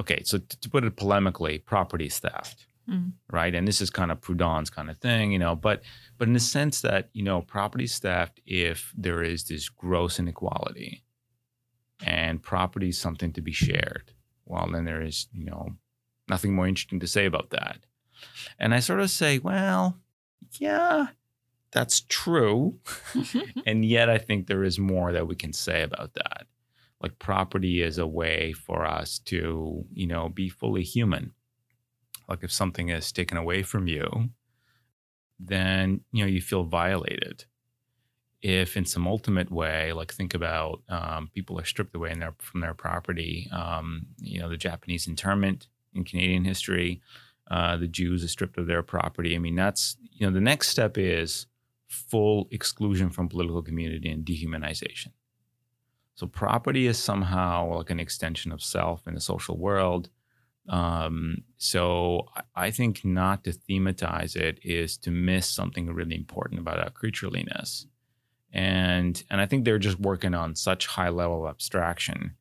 okay. 0.00 0.22
So 0.24 0.38
t- 0.38 0.56
to 0.60 0.70
put 0.70 0.84
it 0.84 0.96
polemically, 0.96 1.62
property 1.64 2.06
is 2.06 2.18
theft, 2.18 2.66
Mm. 2.88 3.12
right? 3.30 3.54
And 3.54 3.68
this 3.68 3.80
is 3.80 3.90
kind 3.90 4.10
of 4.10 4.20
Proudhon's 4.20 4.68
kind 4.70 4.90
of 4.90 4.98
thing, 4.98 5.30
you 5.30 5.38
know. 5.38 5.54
But 5.54 5.82
but 6.18 6.26
in 6.26 6.34
the 6.34 6.40
sense 6.40 6.80
that 6.80 7.10
you 7.12 7.22
know, 7.22 7.42
property 7.42 7.84
is 7.84 7.98
theft 7.98 8.40
if 8.46 8.92
there 8.96 9.22
is 9.22 9.44
this 9.44 9.68
gross 9.68 10.18
inequality, 10.18 11.04
and 12.04 12.42
property 12.42 12.88
is 12.88 12.98
something 12.98 13.32
to 13.34 13.40
be 13.40 13.52
shared. 13.52 14.12
Well, 14.46 14.68
then 14.72 14.84
there 14.84 15.02
is 15.02 15.28
you 15.32 15.44
know 15.44 15.76
nothing 16.28 16.54
more 16.54 16.66
interesting 16.66 17.00
to 17.00 17.06
say 17.06 17.26
about 17.26 17.50
that. 17.50 17.84
And 18.58 18.72
I 18.74 18.80
sort 18.80 19.00
of 19.00 19.10
say, 19.10 19.38
well, 19.38 19.98
yeah, 20.58 21.08
that's 21.72 22.02
true. 22.02 22.78
and 23.66 23.84
yet 23.84 24.08
I 24.08 24.18
think 24.18 24.46
there 24.46 24.62
is 24.62 24.78
more 24.78 25.12
that 25.12 25.26
we 25.26 25.34
can 25.34 25.52
say 25.52 25.82
about 25.82 26.14
that. 26.14 26.46
Like 27.00 27.18
property 27.18 27.82
is 27.82 27.98
a 27.98 28.06
way 28.06 28.52
for 28.52 28.86
us 28.86 29.18
to, 29.26 29.84
you 29.92 30.06
know, 30.06 30.28
be 30.28 30.48
fully 30.48 30.84
human. 30.84 31.32
Like 32.28 32.44
if 32.44 32.52
something 32.52 32.90
is 32.90 33.10
taken 33.10 33.36
away 33.36 33.62
from 33.62 33.88
you, 33.88 34.30
then, 35.40 36.02
you 36.12 36.24
know, 36.24 36.30
you 36.30 36.40
feel 36.40 36.62
violated. 36.62 37.46
If 38.40 38.76
in 38.76 38.84
some 38.84 39.06
ultimate 39.06 39.50
way, 39.50 39.92
like 39.92 40.12
think 40.12 40.34
about 40.34 40.82
um, 40.88 41.28
people 41.34 41.58
are 41.58 41.64
stripped 41.64 41.94
away 41.94 42.10
in 42.12 42.20
their, 42.20 42.34
from 42.38 42.60
their 42.60 42.74
property, 42.74 43.48
um, 43.52 44.06
you 44.18 44.40
know, 44.40 44.48
the 44.48 44.56
Japanese 44.56 45.06
internment 45.06 45.68
in 45.94 46.04
Canadian 46.04 46.44
history, 46.44 47.00
uh, 47.50 47.76
the 47.76 47.88
Jews 47.88 48.22
are 48.24 48.28
stripped 48.28 48.58
of 48.58 48.66
their 48.66 48.82
property. 48.82 49.34
I 49.34 49.38
mean, 49.38 49.56
that's, 49.56 49.96
you 50.12 50.26
know, 50.26 50.32
the 50.32 50.40
next 50.40 50.68
step 50.68 50.96
is 50.96 51.46
full 51.92 52.48
exclusion 52.50 53.10
from 53.10 53.28
political 53.28 53.62
community 53.62 54.10
and 54.10 54.24
dehumanization. 54.24 55.08
So 56.14 56.26
property 56.26 56.86
is 56.86 56.98
somehow 56.98 57.76
like 57.76 57.90
an 57.90 58.00
extension 58.00 58.52
of 58.52 58.62
self 58.62 59.06
in 59.06 59.14
the 59.14 59.20
social 59.20 59.56
world. 59.58 60.08
Um, 60.68 61.38
so 61.56 62.28
I- 62.54 62.70
think 62.70 63.04
not 63.04 63.44
to 63.44 63.52
thematize 63.52 64.36
it 64.36 64.60
is 64.62 64.96
to 64.98 65.10
miss 65.10 65.48
something 65.48 65.86
really 65.92 66.14
important 66.14 66.60
about 66.60 66.78
our 66.78 66.90
creatureliness. 66.90 67.86
And 68.52 69.22
and 69.30 69.40
I 69.40 69.46
think 69.46 69.64
they're 69.64 69.78
just 69.78 69.98
working 69.98 70.34
on 70.34 70.54
such 70.54 70.86
high 70.86 71.08
level 71.08 71.48
abstraction, 71.48 72.36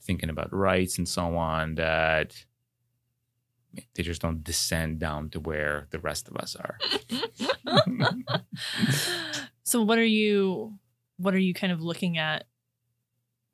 thinking 0.00 0.30
about 0.30 0.54
rights 0.54 0.96
and 0.96 1.08
so 1.08 1.36
on 1.36 1.74
that 1.74 2.44
they 3.94 4.02
just 4.02 4.22
don't 4.22 4.44
descend 4.44 4.98
down 4.98 5.30
to 5.30 5.40
where 5.40 5.86
the 5.90 5.98
rest 5.98 6.28
of 6.28 6.36
us 6.36 6.56
are. 6.56 6.78
so 9.64 9.82
what 9.82 9.98
are 9.98 10.04
you 10.04 10.78
what 11.18 11.34
are 11.34 11.38
you 11.38 11.54
kind 11.54 11.72
of 11.72 11.80
looking 11.80 12.18
at 12.18 12.44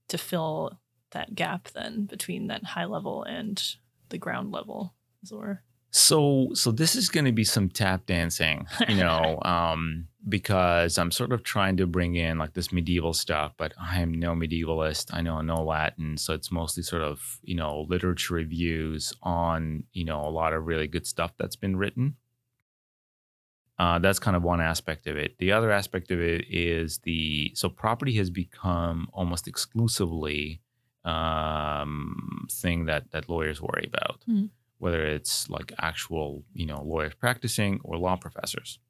to 0.09 0.19
fill 0.19 0.79
that 1.13 1.35
gap 1.35 1.69
then 1.69 2.07
between 2.07 2.49
that 2.49 2.65
high 2.65 2.87
level 2.87 3.23
and 3.23 3.77
the 4.09 4.19
ground 4.19 4.51
level 4.51 4.95
were? 5.31 5.63
So 5.95 6.49
so 6.55 6.73
this 6.73 6.97
is 6.97 7.11
going 7.11 7.27
to 7.27 7.33
be 7.33 7.45
some 7.45 7.69
tap 7.69 8.07
dancing, 8.07 8.67
you 8.89 8.97
know, 8.97 9.39
um, 9.43 10.09
because 10.27 10.97
I'm 10.97 11.11
sort 11.11 11.33
of 11.33 11.43
trying 11.43 11.77
to 11.77 11.87
bring 11.87 12.15
in 12.17 12.39
like 12.39 12.55
this 12.55 12.73
medieval 12.73 13.13
stuff, 13.13 13.53
but 13.59 13.75
I 13.79 14.01
am 14.01 14.13
no 14.13 14.33
medievalist. 14.35 15.13
I 15.13 15.21
know 15.21 15.41
no 15.43 15.63
Latin, 15.63 16.17
so 16.17 16.33
it's 16.33 16.51
mostly 16.51 16.83
sort 16.83 17.03
of 17.03 17.39
you 17.43 17.55
know 17.55 17.87
literature 17.91 18.35
reviews 18.35 19.13
on 19.23 19.85
you 19.93 20.05
know 20.07 20.23
a 20.27 20.31
lot 20.31 20.55
of 20.55 20.67
really 20.67 20.87
good 20.89 21.07
stuff 21.07 21.33
that's 21.39 21.57
been 21.57 21.77
written. 21.77 22.17
Uh, 23.79 23.99
that's 23.99 24.19
kind 24.19 24.37
of 24.37 24.43
one 24.43 24.61
aspect 24.61 25.07
of 25.07 25.17
it. 25.17 25.37
The 25.39 25.53
other 25.53 25.71
aspect 25.71 26.11
of 26.11 26.21
it 26.21 26.47
is 26.49 26.99
the 26.99 27.53
so 27.55 27.69
property 27.69 28.13
has 28.17 28.31
become 28.31 29.09
almost 29.13 29.47
exclusively 29.47 30.61
um, 31.05 32.47
thing 32.51 32.87
that 32.87 33.11
that 33.11 33.29
lawyers 33.29 33.61
worry 33.61 33.91
about 33.93 34.21
Mhm. 34.29 34.51
Whether 34.83 35.07
it's 35.07 35.49
like 35.49 35.73
actual, 35.79 36.43
you 36.55 36.67
know, 36.67 36.83
lawyers 36.83 37.15
practicing 37.15 37.79
or 37.85 37.97
law 37.97 38.17
professors. 38.17 38.81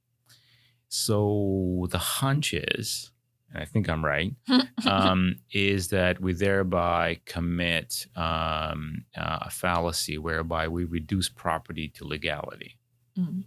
So 0.89 1.87
the 1.91 1.99
hunch 1.99 2.55
is, 2.55 3.13
and 3.53 3.63
I 3.63 3.67
think 3.67 3.91
I'm 3.91 4.03
right, 4.03 4.35
um, 4.87 5.37
is 5.53 5.89
that 5.89 6.19
we 6.19 6.33
thereby 6.33 7.21
commit 7.27 8.07
um, 8.17 9.05
uh, 9.15 9.41
a 9.43 9.51
fallacy 9.51 10.17
whereby 10.17 10.67
we 10.67 10.85
reduce 10.85 11.29
property 11.29 11.91
to 11.91 12.07
legality. 12.07 12.79
Mhm. 13.19 13.45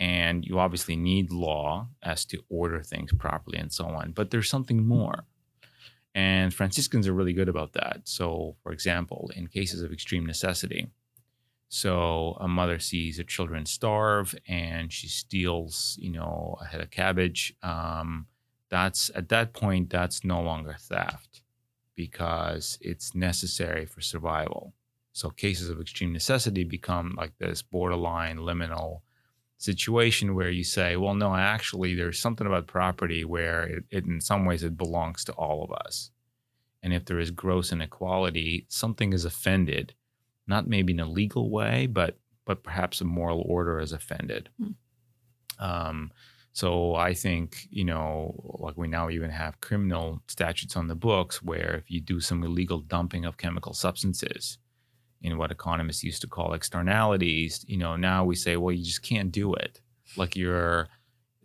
And 0.00 0.44
you 0.44 0.58
obviously 0.58 0.96
need 0.96 1.30
law 1.30 1.90
as 2.02 2.24
to 2.24 2.42
order 2.48 2.82
things 2.82 3.12
properly 3.12 3.58
and 3.58 3.72
so 3.72 3.84
on, 3.86 4.10
but 4.10 4.32
there's 4.32 4.50
something 4.50 4.84
more. 4.84 5.26
And 6.12 6.52
Franciscans 6.52 7.06
are 7.06 7.12
really 7.12 7.32
good 7.32 7.48
about 7.48 7.74
that. 7.74 8.00
So, 8.08 8.56
for 8.64 8.72
example, 8.72 9.30
in 9.36 9.46
cases 9.46 9.82
of 9.82 9.92
extreme 9.92 10.26
necessity, 10.26 10.90
so 11.68 12.36
a 12.40 12.48
mother 12.48 12.78
sees 12.78 13.18
her 13.18 13.24
children 13.24 13.66
starve 13.66 14.34
and 14.48 14.92
she 14.92 15.06
steals, 15.08 15.98
you 16.00 16.10
know, 16.10 16.56
a 16.60 16.64
head 16.64 16.80
of 16.80 16.90
cabbage. 16.90 17.54
Um, 17.62 18.26
that's 18.70 19.10
at 19.14 19.28
that 19.28 19.52
point, 19.52 19.90
that's 19.90 20.24
no 20.24 20.40
longer 20.40 20.76
theft 20.78 21.42
because 21.94 22.78
it's 22.80 23.14
necessary 23.14 23.84
for 23.84 24.00
survival. 24.00 24.72
So 25.12 25.30
cases 25.30 25.68
of 25.68 25.80
extreme 25.80 26.12
necessity 26.12 26.64
become 26.64 27.14
like 27.18 27.32
this 27.38 27.60
borderline 27.60 28.38
liminal 28.38 29.00
situation 29.58 30.34
where 30.34 30.50
you 30.50 30.64
say, 30.64 30.96
well, 30.96 31.14
no, 31.14 31.34
actually, 31.34 31.94
there's 31.94 32.18
something 32.18 32.46
about 32.46 32.66
property 32.66 33.24
where 33.24 33.64
it, 33.64 33.84
it 33.90 34.04
in 34.04 34.20
some 34.20 34.44
ways 34.44 34.62
it 34.62 34.76
belongs 34.78 35.24
to 35.24 35.32
all 35.32 35.64
of 35.64 35.72
us. 35.72 36.10
And 36.82 36.94
if 36.94 37.04
there 37.04 37.18
is 37.18 37.32
gross 37.32 37.72
inequality, 37.72 38.64
something 38.68 39.12
is 39.12 39.24
offended 39.24 39.94
not 40.48 40.66
maybe 40.66 40.92
in 40.92 41.00
a 41.00 41.06
legal 41.06 41.50
way, 41.50 41.86
but 41.86 42.18
but 42.44 42.62
perhaps 42.62 43.00
a 43.00 43.04
moral 43.04 43.44
order 43.46 43.78
is 43.78 43.92
offended. 43.92 44.48
Hmm. 44.58 44.70
Um, 45.58 46.12
so 46.52 46.94
I 46.94 47.14
think 47.14 47.68
you 47.70 47.84
know, 47.84 48.34
like 48.58 48.76
we 48.76 48.88
now 48.88 49.10
even 49.10 49.30
have 49.30 49.60
criminal 49.60 50.22
statutes 50.28 50.76
on 50.76 50.88
the 50.88 50.94
books 50.94 51.42
where 51.42 51.76
if 51.76 51.90
you 51.90 52.00
do 52.00 52.20
some 52.20 52.42
illegal 52.42 52.80
dumping 52.80 53.24
of 53.24 53.36
chemical 53.36 53.74
substances 53.74 54.58
in 55.20 55.36
what 55.36 55.50
economists 55.50 56.04
used 56.04 56.20
to 56.22 56.28
call 56.28 56.54
externalities, 56.54 57.64
you 57.68 57.76
know, 57.76 57.96
now 57.96 58.24
we 58.24 58.36
say, 58.36 58.56
well, 58.56 58.72
you 58.72 58.84
just 58.84 59.02
can't 59.02 59.32
do 59.32 59.52
it. 59.54 59.80
Like 60.16 60.36
you're 60.36 60.88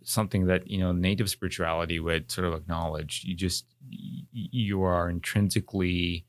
something 0.04 0.46
that 0.46 0.68
you 0.70 0.78
know 0.78 0.92
native 0.92 1.30
spirituality 1.30 1.98
would 1.98 2.30
sort 2.30 2.46
of 2.46 2.54
acknowledge. 2.54 3.22
You 3.24 3.34
just 3.34 3.66
you 4.32 4.82
are 4.82 5.10
intrinsically 5.10 6.26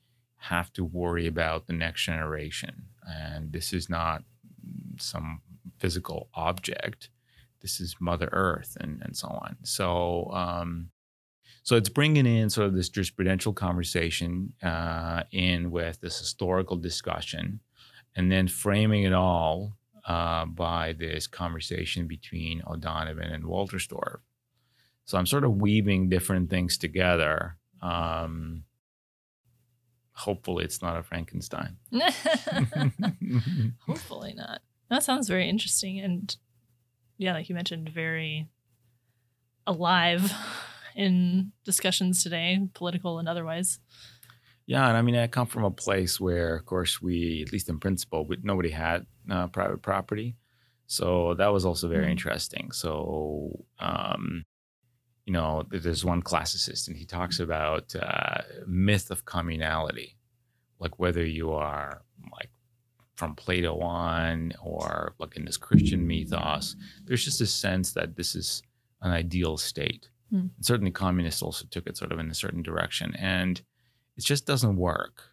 have 0.49 0.71
to 0.73 0.83
worry 0.83 1.27
about 1.27 1.67
the 1.67 1.73
next 1.73 2.03
generation. 2.05 2.85
And 3.07 3.51
this 3.51 3.73
is 3.73 3.89
not 3.89 4.23
some 4.99 5.41
physical 5.79 6.29
object. 6.33 7.09
this 7.61 7.79
is 7.79 7.95
Mother 7.99 8.29
Earth 8.31 8.77
and 8.79 9.01
and 9.01 9.17
so 9.17 9.27
on. 9.27 9.57
So 9.63 10.29
um, 10.31 10.89
so 11.63 11.75
it's 11.75 11.89
bringing 11.89 12.27
in 12.27 12.49
sort 12.51 12.67
of 12.67 12.75
this 12.75 12.91
jurisprudential 12.91 13.55
conversation 13.55 14.53
uh, 14.61 15.23
in 15.31 15.71
with 15.71 15.99
this 15.99 16.19
historical 16.19 16.77
discussion, 16.77 17.59
and 18.15 18.31
then 18.31 18.47
framing 18.47 19.03
it 19.03 19.13
all 19.13 19.77
uh, 20.07 20.45
by 20.45 20.93
this 20.93 21.25
conversation 21.25 22.05
between 22.07 22.61
O'Donovan 22.67 23.31
and 23.31 23.43
Wolterstorff. 23.45 24.19
So 25.05 25.17
I'm 25.17 25.25
sort 25.25 25.43
of 25.43 25.59
weaving 25.59 26.09
different 26.09 26.51
things 26.51 26.77
together. 26.77 27.57
Um, 27.81 28.63
hopefully, 30.15 30.63
it's 30.65 30.81
not 30.81 30.97
a 30.97 31.03
Frankenstein. 31.03 31.77
Hopefully 33.87 34.33
not. 34.35 34.61
That 34.89 35.03
sounds 35.03 35.27
very 35.27 35.49
interesting 35.49 35.99
and 35.99 36.35
yeah, 37.17 37.33
like 37.33 37.47
you 37.49 37.55
mentioned, 37.55 37.89
very 37.89 38.49
alive 39.65 40.31
in 40.95 41.51
discussions 41.63 42.21
today, 42.23 42.59
political 42.73 43.19
and 43.19 43.27
otherwise. 43.29 43.79
Yeah, 44.67 44.87
and 44.87 44.97
I 44.97 45.01
mean, 45.01 45.15
I 45.15 45.27
come 45.27 45.45
from 45.47 45.63
a 45.63 45.71
place 45.71 46.19
where, 46.19 46.55
of 46.55 46.65
course, 46.65 47.01
we, 47.01 47.43
at 47.45 47.53
least 47.53 47.69
in 47.69 47.79
principle, 47.79 48.25
we, 48.25 48.37
nobody 48.41 48.71
had 48.71 49.05
uh, 49.29 49.47
private 49.47 49.81
property, 49.83 50.35
so 50.87 51.35
that 51.35 51.53
was 51.53 51.65
also 51.65 51.87
very 51.87 52.07
Mm. 52.07 52.11
interesting. 52.11 52.71
So, 52.71 53.65
um, 53.79 54.43
you 55.25 55.33
know, 55.33 55.63
there's 55.69 56.05
one 56.05 56.21
classicist, 56.21 56.87
and 56.87 56.95
he 56.95 57.05
talks 57.05 57.39
about 57.39 57.95
uh, 57.95 58.41
myth 58.67 59.09
of 59.09 59.25
communality, 59.25 60.13
like 60.79 60.99
whether 60.99 61.25
you 61.25 61.51
are 61.51 62.03
like 62.31 62.51
from 63.15 63.33
Plato 63.33 63.79
on, 63.79 64.53
or 64.61 65.15
like 65.19 65.35
in 65.35 65.45
this 65.45 65.57
Christian 65.57 66.05
mythos. 66.07 66.75
There's 67.05 67.25
just 67.25 67.41
a 67.41 67.47
sense 67.47 67.93
that 67.93 68.15
this 68.15 68.35
is 68.35 68.61
an 69.01 69.11
ideal 69.11 69.57
state. 69.57 70.09
Hmm. 70.29 70.47
Certainly, 70.61 70.91
communists 70.91 71.41
also 71.41 71.65
took 71.69 71.87
it 71.87 71.97
sort 71.97 72.11
of 72.11 72.19
in 72.19 72.29
a 72.29 72.35
certain 72.35 72.61
direction, 72.61 73.15
and 73.15 73.61
it 74.17 74.23
just 74.23 74.45
doesn't 74.45 74.75
work. 74.75 75.23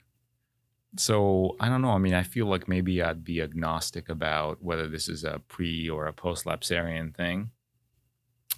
So 0.96 1.57
I 1.61 1.68
don't 1.68 1.83
know. 1.83 1.90
I 1.90 1.98
mean, 1.98 2.14
I 2.14 2.22
feel 2.22 2.46
like 2.46 2.68
maybe 2.68 3.02
I'd 3.02 3.24
be 3.24 3.42
agnostic 3.42 4.09
about 4.09 4.62
whether 4.62 4.88
this 4.88 5.09
is 5.09 5.24
a 5.24 5.40
pre 5.48 5.88
or 5.88 6.07
a 6.07 6.12
post 6.12 6.44
lapsarian 6.44 7.14
thing, 7.14 7.50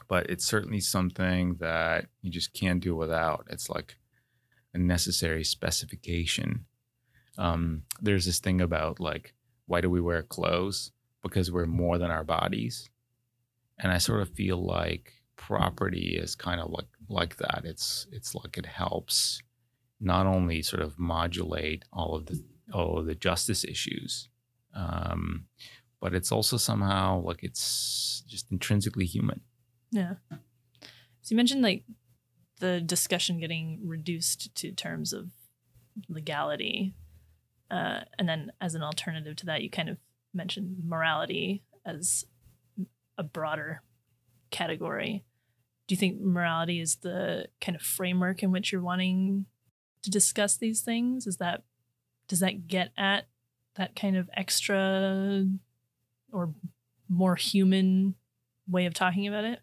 but 0.09 0.29
it's 0.31 0.45
certainly 0.45 0.81
something 0.81 1.57
that 1.61 2.07
you 2.23 2.31
just 2.31 2.53
can't 2.53 2.83
do 2.83 2.95
without. 2.95 3.47
It's 3.51 3.69
like 3.71 3.97
a 4.73 4.79
necessary 4.79 5.45
specification. 5.45 6.67
Um, 7.39 7.83
there's 8.01 8.27
this 8.27 8.41
thing 8.41 8.61
about 8.61 9.01
like, 9.01 9.35
why 9.67 9.81
do 9.81 9.91
we 9.91 10.01
wear 10.01 10.23
clothes? 10.23 10.93
Because 11.23 11.51
we're 11.51 11.67
more 11.67 11.99
than 11.99 12.11
our 12.11 12.25
bodies, 12.25 12.89
and 13.79 13.91
I 13.91 13.99
sort 13.99 14.21
of 14.21 14.31
feel 14.31 14.63
like 14.65 15.13
property 15.37 16.19
is 16.21 16.35
kind 16.35 16.61
of 16.61 16.71
like 16.71 16.87
like 17.09 17.37
that. 17.37 17.63
It's 17.65 18.07
it's 18.13 18.35
like 18.35 18.59
it 18.59 18.67
helps 18.67 19.41
not 20.01 20.27
only 20.27 20.61
sort 20.63 20.83
of 20.83 20.99
modulate 20.99 21.85
all 21.93 22.15
of 22.15 22.27
the 22.27 22.45
all 22.73 22.99
of 22.99 23.07
the 23.07 23.15
justice 23.15 23.65
issues, 23.65 24.29
um, 24.75 25.47
but 26.01 26.15
it's 26.15 26.31
also 26.31 26.57
somehow 26.57 27.23
like 27.23 27.43
it's 27.43 28.23
just 28.27 28.51
intrinsically 28.53 29.07
human. 29.07 29.41
Yeah. 29.95 30.15
So 30.31 31.31
you 31.31 31.37
mentioned 31.37 31.63
like 31.63 31.85
the 32.59 32.81
discussion 32.81 33.39
getting 33.39 33.81
reduced 33.85 34.55
to 34.57 34.73
terms 34.73 35.13
of 35.13 35.29
legality. 36.09 36.95
Uh, 37.71 38.01
and 38.19 38.29
then 38.29 38.53
as 38.61 38.75
an 38.75 38.83
alternative 38.83 39.37
to 39.37 39.47
that, 39.47 39.63
you 39.63 39.71
kind 39.71 39.89
of 39.89 39.99
mentioned 40.33 40.79
morality 40.85 41.63
as 41.87 42.25
a 43.17 43.23
broader 43.23 43.83
category. 44.51 45.25
Do 45.87 45.95
you 45.95 45.97
think 45.97 46.21
morality 46.21 46.81
is 46.81 46.97
the 46.97 47.47
kind 47.61 47.77
of 47.77 47.83
framework 47.83 48.43
in 48.43 48.51
which 48.51 48.73
you're 48.73 48.83
wanting 48.83 49.47
to 50.03 50.11
discuss 50.11 50.57
these 50.57 50.81
things? 50.81 51.27
Is 51.27 51.37
that 51.37 51.63
does 52.27 52.41
that 52.41 52.67
get 52.67 52.91
at 52.97 53.27
that 53.77 53.95
kind 53.95 54.17
of 54.17 54.29
extra 54.35 55.47
or 56.33 56.55
more 57.09 57.37
human 57.37 58.15
way 58.69 58.87
of 58.87 58.95
talking 58.95 59.29
about 59.29 59.45
it? 59.45 59.61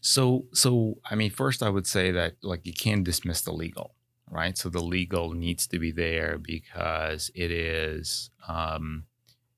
So, 0.00 0.46
so 0.52 0.98
I 1.10 1.14
mean, 1.14 1.30
first 1.30 1.62
I 1.62 1.70
would 1.70 1.86
say 1.86 2.10
that 2.12 2.36
like 2.42 2.66
you 2.66 2.72
can't 2.72 3.04
dismiss 3.04 3.40
the 3.40 3.52
legal, 3.52 3.94
right? 4.30 4.56
So 4.56 4.68
the 4.68 4.82
legal 4.82 5.32
needs 5.32 5.66
to 5.68 5.78
be 5.78 5.90
there 5.90 6.38
because 6.38 7.30
it 7.34 7.50
is, 7.50 8.30
um, 8.46 9.04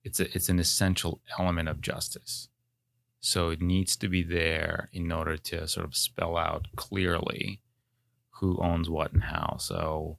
it's 0.03 0.21
a, 0.21 0.35
it's 0.35 0.49
an 0.49 0.59
essential 0.59 1.21
element 1.39 1.69
of 1.69 1.81
justice. 1.81 2.49
So 3.21 3.51
it 3.51 3.61
needs 3.61 3.97
to 3.97 4.09
be 4.09 4.23
there 4.23 4.89
in 4.93 5.13
order 5.13 5.37
to 5.37 5.69
sort 5.69 5.85
of 5.85 5.95
spell 5.95 6.39
out 6.39 6.69
clearly 6.77 7.61
who 8.41 8.59
owns 8.63 8.89
what 8.89 9.13
and 9.13 9.25
how. 9.25 9.59
So, 9.59 10.19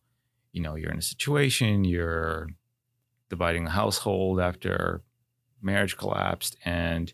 you 0.52 0.62
know, 0.62 0.76
you're 0.76 0.92
in 0.92 1.00
a 1.00 1.02
situation, 1.02 1.84
you're 1.84 2.50
dividing 3.30 3.64
the 3.64 3.72
household 3.72 4.40
after 4.40 5.02
marriage 5.62 5.98
collapsed, 5.98 6.58
and 6.64 7.12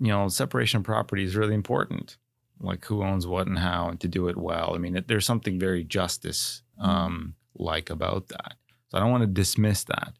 you 0.00 0.08
know, 0.08 0.28
separation 0.28 0.78
of 0.78 0.84
property 0.84 1.24
is 1.24 1.36
really 1.36 1.54
important 1.54 2.16
like 2.62 2.84
who 2.84 3.02
owns 3.02 3.26
what 3.26 3.46
and 3.46 3.58
how 3.58 3.88
and 3.88 4.00
to 4.00 4.08
do 4.08 4.28
it 4.28 4.36
well. 4.36 4.72
I 4.74 4.78
mean, 4.78 4.96
it, 4.96 5.08
there's 5.08 5.26
something 5.26 5.58
very 5.58 5.84
justice 5.84 6.62
um, 6.78 7.34
like 7.56 7.90
about 7.90 8.28
that. 8.28 8.54
So 8.88 8.98
I 8.98 9.00
don't 9.00 9.10
want 9.10 9.22
to 9.22 9.26
dismiss 9.26 9.84
that. 9.84 10.12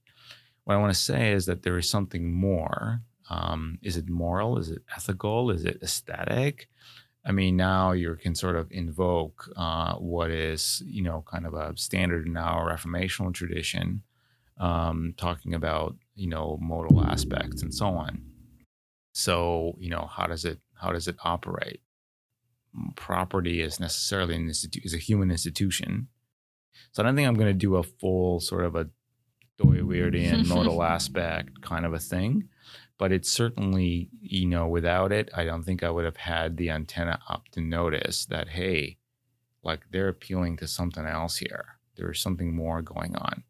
What 0.64 0.74
I 0.74 0.78
want 0.78 0.92
to 0.92 1.00
say 1.00 1.32
is 1.32 1.46
that 1.46 1.62
there 1.62 1.78
is 1.78 1.88
something 1.88 2.32
more. 2.32 3.00
Um, 3.30 3.78
is 3.82 3.96
it 3.96 4.08
moral? 4.08 4.58
Is 4.58 4.70
it 4.70 4.82
ethical? 4.94 5.50
Is 5.50 5.64
it 5.64 5.78
aesthetic? 5.82 6.68
I 7.24 7.32
mean, 7.32 7.56
now 7.56 7.92
you 7.92 8.16
can 8.16 8.34
sort 8.34 8.56
of 8.56 8.70
invoke 8.70 9.48
uh, 9.56 9.94
what 9.94 10.30
is, 10.30 10.82
you 10.86 11.02
know, 11.02 11.24
kind 11.30 11.46
of 11.46 11.54
a 11.54 11.76
standard 11.76 12.26
in 12.26 12.36
our 12.36 12.74
reformational 12.74 13.32
tradition, 13.32 14.02
um, 14.58 15.14
talking 15.16 15.54
about, 15.54 15.96
you 16.16 16.28
know, 16.28 16.58
modal 16.60 17.04
aspects 17.04 17.62
and 17.62 17.72
so 17.72 17.86
on. 17.86 18.22
So, 19.12 19.76
you 19.78 19.90
know, 19.90 20.08
how 20.10 20.26
does 20.26 20.44
it 20.44 20.58
how 20.74 20.90
does 20.90 21.06
it 21.06 21.16
operate? 21.22 21.80
Property 22.96 23.60
is 23.60 23.78
necessarily 23.78 24.34
an 24.34 24.48
institu- 24.48 24.84
is 24.84 24.94
a 24.94 24.98
human 24.98 25.30
institution. 25.30 26.08
So 26.92 27.02
I 27.02 27.06
don't 27.06 27.16
think 27.16 27.28
I'm 27.28 27.34
going 27.34 27.48
to 27.48 27.54
do 27.54 27.76
a 27.76 27.82
full 27.82 28.40
sort 28.40 28.64
of 28.64 28.74
a 28.76 28.88
Dooyeweerdian 29.58 30.46
modal 30.48 30.82
aspect 30.82 31.60
kind 31.60 31.84
of 31.84 31.92
a 31.92 31.98
thing, 31.98 32.48
but 32.98 33.12
it's 33.12 33.30
certainly 33.30 34.08
you 34.20 34.46
know 34.46 34.66
without 34.66 35.12
it, 35.12 35.30
I 35.34 35.44
don't 35.44 35.62
think 35.62 35.82
I 35.82 35.90
would 35.90 36.04
have 36.04 36.16
had 36.16 36.56
the 36.56 36.70
antenna 36.70 37.18
up 37.28 37.48
to 37.52 37.60
notice 37.60 38.26
that 38.26 38.48
hey, 38.48 38.98
like 39.62 39.80
they're 39.90 40.08
appealing 40.08 40.56
to 40.58 40.68
something 40.68 41.04
else 41.04 41.36
here. 41.36 41.76
There 41.96 42.10
is 42.10 42.20
something 42.20 42.54
more 42.54 42.82
going 42.82 43.14
on. 43.16 43.44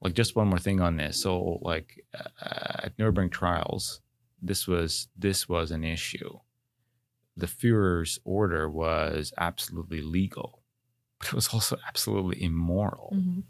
Like 0.00 0.14
just 0.14 0.36
one 0.36 0.48
more 0.48 0.58
thing 0.58 0.80
on 0.80 0.96
this. 0.96 1.20
So 1.20 1.58
like 1.62 2.04
uh, 2.14 2.82
at 2.84 2.98
Nuremberg 2.98 3.32
trials, 3.32 4.00
this 4.40 4.66
was 4.66 5.08
this 5.16 5.48
was 5.48 5.70
an 5.70 5.82
issue 5.82 6.38
the 7.38 7.46
Führer's 7.46 8.18
order 8.24 8.68
was 8.68 9.32
absolutely 9.38 10.02
legal, 10.02 10.62
but 11.18 11.28
it 11.28 11.34
was 11.34 11.48
also 11.48 11.76
absolutely 11.86 12.42
immoral. 12.42 13.12
Mm-hmm. 13.14 13.40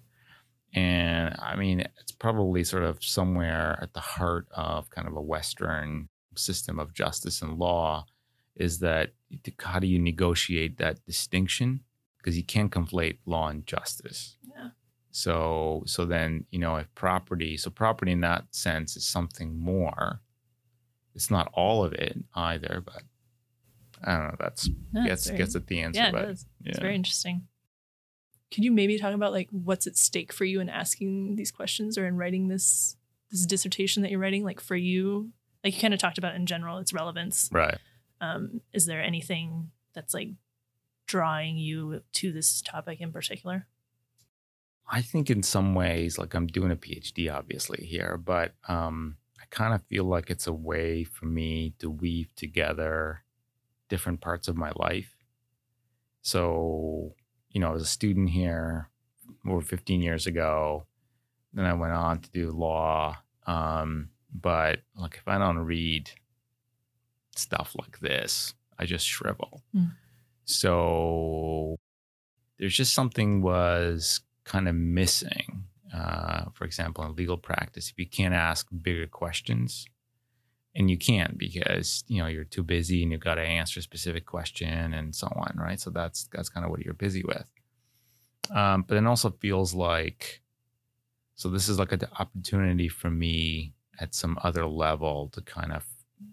And 0.79 1.35
I 1.40 1.57
mean, 1.57 1.81
it's 1.81 2.12
probably 2.12 2.62
sort 2.62 2.83
of 2.83 3.03
somewhere 3.03 3.79
at 3.81 3.94
the 3.94 4.01
heart 4.01 4.46
of 4.53 4.90
kind 4.90 5.09
of 5.09 5.16
a 5.16 5.22
Western 5.22 6.09
system 6.37 6.79
of 6.79 6.94
justice 6.94 7.42
and 7.42 7.59
law 7.59 8.07
is 8.55 8.81
that 8.81 9.12
how 9.61 9.79
do 9.79 9.87
you 9.87 9.98
negotiate 9.98 10.79
that 10.79 11.05
distinction? 11.07 11.81
Because 12.18 12.37
you 12.37 12.42
can't 12.42 12.72
conflate 12.72 13.18
law 13.24 13.48
and 13.48 13.66
justice. 13.66 14.37
Yeah. 14.46 14.70
So, 15.11 15.85
so 15.87 16.05
then 16.05 16.44
you 16.51 16.59
know, 16.59 16.77
if 16.77 16.92
property, 16.94 17.57
so 17.57 17.70
property 17.70 18.12
in 18.12 18.20
that 18.20 18.44
sense 18.51 18.96
is 18.96 19.07
something 19.07 19.59
more. 19.59 20.20
It's 21.14 21.31
not 21.31 21.51
all 21.55 21.85
of 21.85 21.92
it 21.92 22.18
either, 22.35 22.83
but 22.85 23.03
I 24.04 24.16
don't 24.16 24.26
know. 24.28 24.37
That's 24.38 24.66
it's 24.66 25.06
gets 25.06 25.26
very- 25.26 25.38
gets 25.38 25.56
at 25.56 25.66
the 25.66 25.80
answer. 25.80 26.00
yeah, 26.00 26.08
it 26.08 26.12
but 26.12 26.22
does. 26.26 26.46
yeah. 26.62 26.70
It's 26.70 26.78
very 26.78 26.94
interesting. 26.94 27.46
Could 28.52 28.64
you 28.64 28.72
maybe 28.72 28.98
talk 28.98 29.14
about 29.14 29.32
like 29.32 29.48
what's 29.50 29.87
at 29.87 29.96
stake 29.96 30.32
for 30.32 30.44
you 30.44 30.61
in 30.61 30.68
asking 30.68 31.37
these 31.37 31.50
questions 31.50 31.98
or 31.98 32.06
in 32.06 32.16
writing 32.16 32.48
this 32.48 32.96
this 33.30 33.44
dissertation 33.44 34.02
that 34.02 34.11
you're 34.11 34.20
writing? 34.20 34.42
Like 34.44 34.61
for 34.61 34.76
you, 34.76 35.30
like 35.62 35.74
you 35.74 35.80
kind 35.80 35.92
of 35.94 36.00
talked 36.00 36.18
about 36.18 36.34
in 36.34 36.46
general, 36.46 36.78
its 36.78 36.92
relevance. 36.92 37.48
right. 37.52 37.78
Um, 38.20 38.62
is 38.72 38.87
there 38.87 39.00
anything 39.02 39.70
that's 39.94 40.12
like 40.14 40.30
drawing 41.06 41.56
you 41.56 42.02
to 42.14 42.32
this 42.32 42.61
topic 42.62 43.00
in 43.00 43.12
particular? 43.12 43.66
I 44.90 45.02
think 45.02 45.28
in 45.30 45.42
some 45.42 45.74
ways, 45.74 46.16
like 46.18 46.34
I'm 46.34 46.46
doing 46.46 46.70
a 46.72 46.76
PhD 46.76 47.32
obviously 47.32 47.84
here, 47.84 48.16
but 48.16 48.54
um, 48.66 49.18
I 49.38 49.44
kind 49.50 49.74
of 49.74 49.82
feel 49.84 50.04
like 50.04 50.30
it's 50.30 50.46
a 50.46 50.52
way 50.52 51.04
for 51.04 51.26
me 51.26 51.74
to 51.80 51.90
weave 51.90 52.34
together 52.34 53.22
different 53.88 54.20
parts 54.20 54.48
of 54.48 54.57
my 54.57 54.72
life. 54.77 55.14
So, 56.22 57.14
you 57.51 57.61
know, 57.61 57.74
as 57.74 57.83
a 57.83 57.87
student 57.87 58.31
here 58.31 58.88
over 59.46 59.61
15 59.61 60.01
years 60.01 60.27
ago, 60.27 60.87
then 61.53 61.64
I 61.64 61.74
went 61.74 61.92
on 61.92 62.20
to 62.20 62.31
do 62.31 62.51
law. 62.51 63.18
Um, 63.46 64.11
but 64.33 64.81
like 64.96 65.16
if 65.16 65.27
I 65.27 65.38
don't 65.38 65.59
read 65.59 66.11
stuff 67.35 67.74
like 67.79 68.01
this, 68.01 68.55
I 68.79 68.85
just 68.85 69.07
shrivel. 69.07 69.62
Hmm. 69.72 69.85
So 70.44 71.77
there's 72.59 72.77
just 72.77 72.94
something 72.94 73.42
was 73.42 74.20
kind 74.44 74.68
of 74.68 74.74
missing. 74.74 75.64
Uh, 75.94 76.46
for 76.53 76.64
example, 76.64 77.05
in 77.05 77.14
legal 77.14 77.38
practice, 77.38 77.90
if 77.90 77.98
you 77.98 78.07
can't 78.07 78.35
ask 78.35 78.66
bigger 78.83 79.07
questions, 79.07 79.87
and 80.79 80.88
you 80.88 80.97
can't 80.97 81.37
because 81.37 82.05
you 82.07 82.23
know 82.23 82.29
you're 82.29 82.45
too 82.45 82.62
busy 82.62 83.03
and 83.03 83.11
you've 83.11 83.21
got 83.21 83.35
to 83.35 83.43
answer 83.43 83.81
a 83.81 83.83
specific 83.83 84.25
question 84.25 84.95
and 84.95 85.14
so 85.14 85.27
on, 85.27 85.53
right? 85.57 85.81
So 85.81 85.91
that's 85.91 86.29
that's 86.33 86.49
kind 86.49 86.64
of 86.64 86.71
what 86.71 86.81
you're 86.81 86.95
busy 86.95 87.25
with. 87.27 87.45
Um, 88.55 88.85
but 88.87 88.97
it 88.97 89.05
also 89.05 89.31
feels 89.31 89.75
like 89.75 90.41
so 91.35 91.51
this 91.51 91.69
is 91.69 91.79
like 91.79 91.93
an 91.93 92.03
opportunity 92.19 92.88
for 92.88 93.11
me 93.11 93.75
at 94.01 94.14
some 94.14 94.38
other 94.43 94.67
level 94.67 95.29
to 95.33 95.43
kind 95.43 95.73
of 95.73 95.85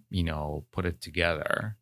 you 0.10 0.24
know 0.24 0.64
put 0.72 0.86
it 0.86 1.02
together 1.02 1.76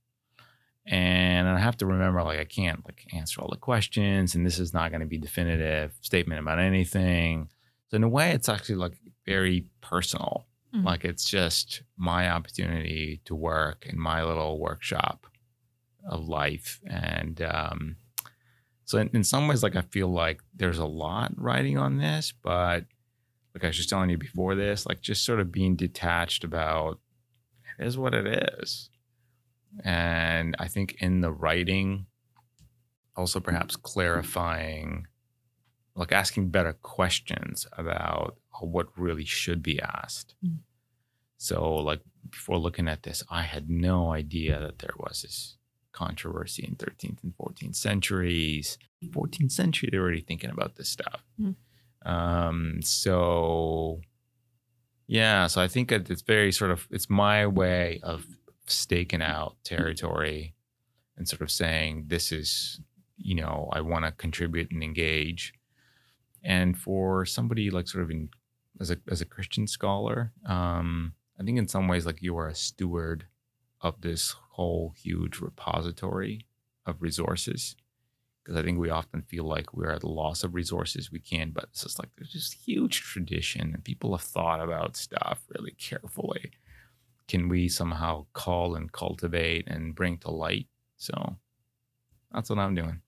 and 0.85 1.47
i 1.47 1.57
have 1.57 1.77
to 1.77 1.85
remember 1.85 2.21
like 2.21 2.39
i 2.39 2.43
can't 2.43 2.83
like 2.83 3.05
answer 3.13 3.39
all 3.39 3.47
the 3.49 3.55
questions 3.55 4.35
and 4.35 4.45
this 4.45 4.59
is 4.59 4.73
not 4.73 4.91
going 4.91 4.99
to 4.99 5.07
be 5.07 5.17
definitive 5.17 5.93
statement 6.01 6.41
about 6.41 6.59
anything 6.59 7.47
so 7.87 7.95
in 7.95 8.03
a 8.03 8.09
way 8.09 8.31
it's 8.31 8.49
actually 8.49 8.75
like 8.75 8.97
very 9.25 9.65
personal 9.79 10.45
Mhm. 10.75 10.83
like 10.85 11.05
it's 11.05 11.29
just 11.29 11.83
my 11.97 12.29
opportunity 12.29 13.21
to 13.25 13.35
work 13.35 13.85
in 13.85 13.99
my 13.99 14.23
little 14.23 14.59
workshop 14.59 15.27
of 16.09 16.27
life 16.27 16.79
and 16.87 17.41
um 17.41 17.97
so 18.85 18.97
in, 18.99 19.09
in 19.13 19.23
some 19.23 19.47
ways 19.47 19.63
like 19.63 19.75
i 19.75 19.81
feel 19.81 20.09
like 20.09 20.41
there's 20.55 20.79
a 20.79 20.85
lot 20.85 21.31
writing 21.37 21.77
on 21.77 21.97
this 21.97 22.33
but 22.43 22.85
like 23.53 23.63
i 23.63 23.67
was 23.67 23.77
just 23.77 23.89
telling 23.89 24.09
you 24.09 24.17
before 24.17 24.55
this 24.55 24.85
like 24.85 25.01
just 25.01 25.25
sort 25.25 25.39
of 25.39 25.51
being 25.51 25.75
detached 25.75 26.43
about 26.43 26.99
it 27.79 27.85
is 27.87 27.97
what 27.97 28.13
it 28.13 28.27
is 28.59 28.89
and 29.83 30.55
i 30.59 30.67
think 30.67 30.95
in 30.99 31.21
the 31.21 31.31
writing 31.31 32.05
also 33.15 33.39
perhaps 33.39 33.75
clarifying 33.75 35.05
like 35.95 36.11
asking 36.11 36.49
better 36.49 36.73
questions 36.73 37.67
about 37.73 38.37
what 38.61 38.87
really 38.97 39.25
should 39.25 39.61
be 39.63 39.79
asked 39.81 40.35
Mm. 40.45 40.59
so 41.37 41.75
like 41.75 42.01
before 42.29 42.57
looking 42.57 42.87
at 42.87 43.03
this 43.03 43.23
i 43.29 43.41
had 43.43 43.69
no 43.69 44.11
idea 44.13 44.59
that 44.59 44.79
there 44.79 44.95
was 44.97 45.21
this 45.23 45.57
controversy 45.91 46.63
in 46.67 46.75
13th 46.75 47.23
and 47.23 47.33
14th 47.37 47.75
centuries 47.75 48.77
14th 49.11 49.51
century 49.51 49.89
they're 49.91 50.01
already 50.01 50.21
thinking 50.21 50.49
about 50.49 50.75
this 50.75 50.89
stuff 50.89 51.23
Mm. 51.39 51.55
um 52.05 52.81
so 52.81 54.01
yeah 55.07 55.47
so 55.47 55.61
i 55.61 55.67
think 55.67 55.89
that 55.89 56.09
it's 56.09 56.21
very 56.21 56.51
sort 56.51 56.71
of 56.71 56.87
it's 56.91 57.09
my 57.09 57.45
way 57.45 57.99
of 58.03 58.25
staking 58.67 59.21
out 59.21 59.55
territory 59.63 60.53
and 61.17 61.27
sort 61.27 61.41
of 61.41 61.51
saying 61.51 62.05
this 62.07 62.31
is 62.31 62.79
you 63.17 63.35
know 63.35 63.69
i 63.73 63.81
want 63.81 64.05
to 64.05 64.11
contribute 64.11 64.71
and 64.71 64.81
engage 64.83 65.53
and 66.43 66.77
for 66.77 67.25
somebody 67.25 67.69
like 67.69 67.87
sort 67.87 68.03
of 68.03 68.09
in 68.11 68.29
as 68.79 68.91
a 68.91 68.97
as 69.09 69.21
a 69.21 69.25
christian 69.25 69.67
scholar 69.67 70.31
um 70.45 71.13
i 71.39 71.43
think 71.43 71.57
in 71.57 71.67
some 71.67 71.87
ways 71.87 72.05
like 72.05 72.21
you 72.21 72.37
are 72.37 72.47
a 72.47 72.55
steward 72.55 73.25
of 73.83 74.01
this 74.01 74.35
whole 74.51 74.93
huge 74.97 75.39
repository 75.39 76.47
of 76.85 77.01
resources. 77.01 77.75
Because 78.43 78.59
i 78.59 78.63
think 78.63 78.79
we 78.79 78.89
often 78.89 79.21
feel 79.21 79.45
like 79.45 79.73
we're 79.73 79.91
at 79.91 80.03
a 80.03 80.09
loss 80.09 80.43
of 80.43 80.55
resources. 80.55 81.11
We 81.11 81.19
can 81.19 81.51
but 81.51 81.65
it's 81.65 81.83
just 81.83 81.99
like 81.99 82.09
there's 82.17 82.33
this 82.33 82.51
huge 82.51 83.01
tradition 83.01 83.71
and 83.73 83.83
people 83.83 84.15
have 84.15 84.25
thought 84.25 84.61
about 84.61 84.95
stuff 84.95 85.43
really 85.49 85.71
carefully. 85.71 86.51
Can 87.27 87.47
we 87.47 87.69
somehow 87.69 88.25
call 88.33 88.75
and 88.75 88.91
cultivate 88.91 89.67
and 89.67 89.95
bring 89.95 90.17
to 90.19 90.31
light? 90.31 90.67
So 90.97 91.37
that's 92.33 92.49
what 92.49 92.59
i'm 92.59 92.75
doing 92.75 93.01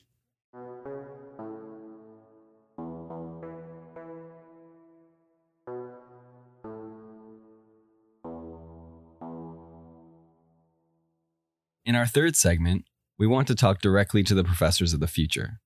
In 11.95 11.99
our 11.99 12.05
third 12.05 12.35
segment, 12.35 12.83
we 13.17 13.25
want 13.25 13.47
to 13.47 13.55
talk 13.55 13.79
directly 13.79 14.21
to 14.23 14.35
the 14.35 14.43
professors 14.43 14.93
of 14.93 14.99
the 14.99 15.07
future. 15.07 15.61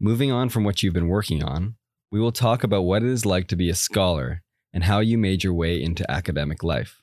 Moving 0.00 0.32
on 0.32 0.48
from 0.48 0.64
what 0.64 0.82
you've 0.82 0.94
been 0.94 1.06
working 1.06 1.44
on, 1.44 1.74
we 2.10 2.18
will 2.18 2.32
talk 2.32 2.64
about 2.64 2.84
what 2.84 3.02
it 3.02 3.10
is 3.10 3.26
like 3.26 3.46
to 3.48 3.56
be 3.56 3.68
a 3.68 3.74
scholar 3.74 4.42
and 4.72 4.84
how 4.84 5.00
you 5.00 5.18
made 5.18 5.44
your 5.44 5.52
way 5.52 5.82
into 5.82 6.10
academic 6.10 6.62
life. 6.62 7.02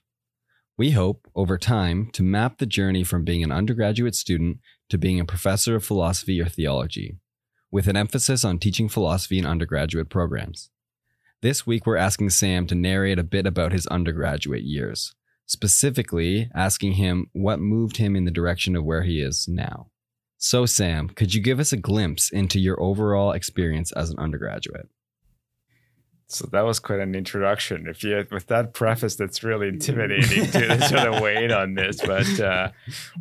We 0.76 0.90
hope, 0.90 1.28
over 1.36 1.60
time, 1.60 2.10
to 2.14 2.24
map 2.24 2.58
the 2.58 2.66
journey 2.66 3.04
from 3.04 3.24
being 3.24 3.44
an 3.44 3.52
undergraduate 3.52 4.16
student 4.16 4.58
to 4.90 4.98
being 4.98 5.20
a 5.20 5.26
professor 5.26 5.76
of 5.76 5.86
philosophy 5.86 6.42
or 6.42 6.50
theology, 6.50 7.20
with 7.70 7.88
an 7.88 7.96
emphasis 7.96 8.44
on 8.44 8.58
teaching 8.58 8.90
philosophy 8.90 9.38
in 9.38 9.46
undergraduate 9.46 10.10
programs. 10.10 10.72
This 11.44 11.68
week, 11.68 11.86
we're 11.86 11.96
asking 11.96 12.32
Sam 12.32 12.66
to 12.66 12.74
narrate 12.74 13.20
a 13.20 13.24
bit 13.24 13.46
about 13.46 13.72
his 13.72 13.86
undergraduate 13.86 14.64
years 14.64 15.14
specifically 15.48 16.50
asking 16.54 16.94
him 16.94 17.30
what 17.34 17.60
moved 17.60 17.98
him 17.98 18.16
in 18.16 18.26
the 18.26 18.32
direction 18.32 18.76
of 18.76 18.84
where 18.84 19.04
he 19.04 19.22
is 19.22 19.48
now. 19.48 19.88
So, 20.38 20.68
Sam, 20.68 21.10
could 21.10 21.34
you 21.34 21.42
give 21.42 21.60
us 21.60 21.74
a 21.74 21.78
glimpse 21.78 22.30
into 22.30 22.60
your 22.60 22.80
overall 22.80 23.32
experience 23.32 23.92
as 23.94 24.12
an 24.12 24.20
undergraduate? 24.20 24.88
So 26.28 26.48
that 26.52 26.66
was 26.66 26.80
quite 26.80 27.00
an 27.00 27.16
introduction. 27.16 27.88
If 27.88 28.04
you 28.04 28.28
with 28.30 28.48
that 28.48 28.74
preface, 28.74 29.16
that's 29.16 29.44
really 29.44 29.68
intimidating 29.70 30.46
to 30.52 30.82
sort 30.88 31.08
of 31.08 31.22
wait 31.22 31.52
on 31.52 31.74
this. 31.74 32.02
But 32.02 32.40
uh, 32.40 32.72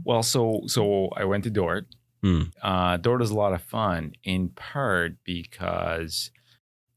well, 0.04 0.22
so 0.22 0.62
so 0.66 1.08
I 1.16 1.24
went 1.24 1.44
to 1.44 1.50
Dordt. 1.50 1.86
Hmm. 2.22 2.42
Uh, 2.60 2.96
Dordt 2.96 3.22
is 3.22 3.30
a 3.30 3.36
lot 3.36 3.52
of 3.52 3.62
fun, 3.62 4.12
in 4.24 4.48
part 4.48 5.18
because 5.24 6.32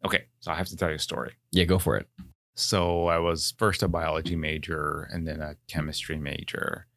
okay. 0.04 0.26
So 0.40 0.52
I 0.52 0.56
have 0.56 0.68
to 0.70 0.76
tell 0.76 0.90
you 0.90 0.96
a 0.96 1.00
story. 1.00 1.34
Yeah, 1.52 1.66
go 1.66 1.78
for 1.78 1.96
it. 1.96 2.08
So 2.60 3.08
I 3.08 3.20
was 3.20 3.54
first 3.58 3.84
a 3.84 3.88
biology 3.88 4.36
major 4.36 5.08
and 5.14 5.26
then 5.26 5.40
a 5.40 5.56
chemistry 5.70 6.18
major. 6.18 6.88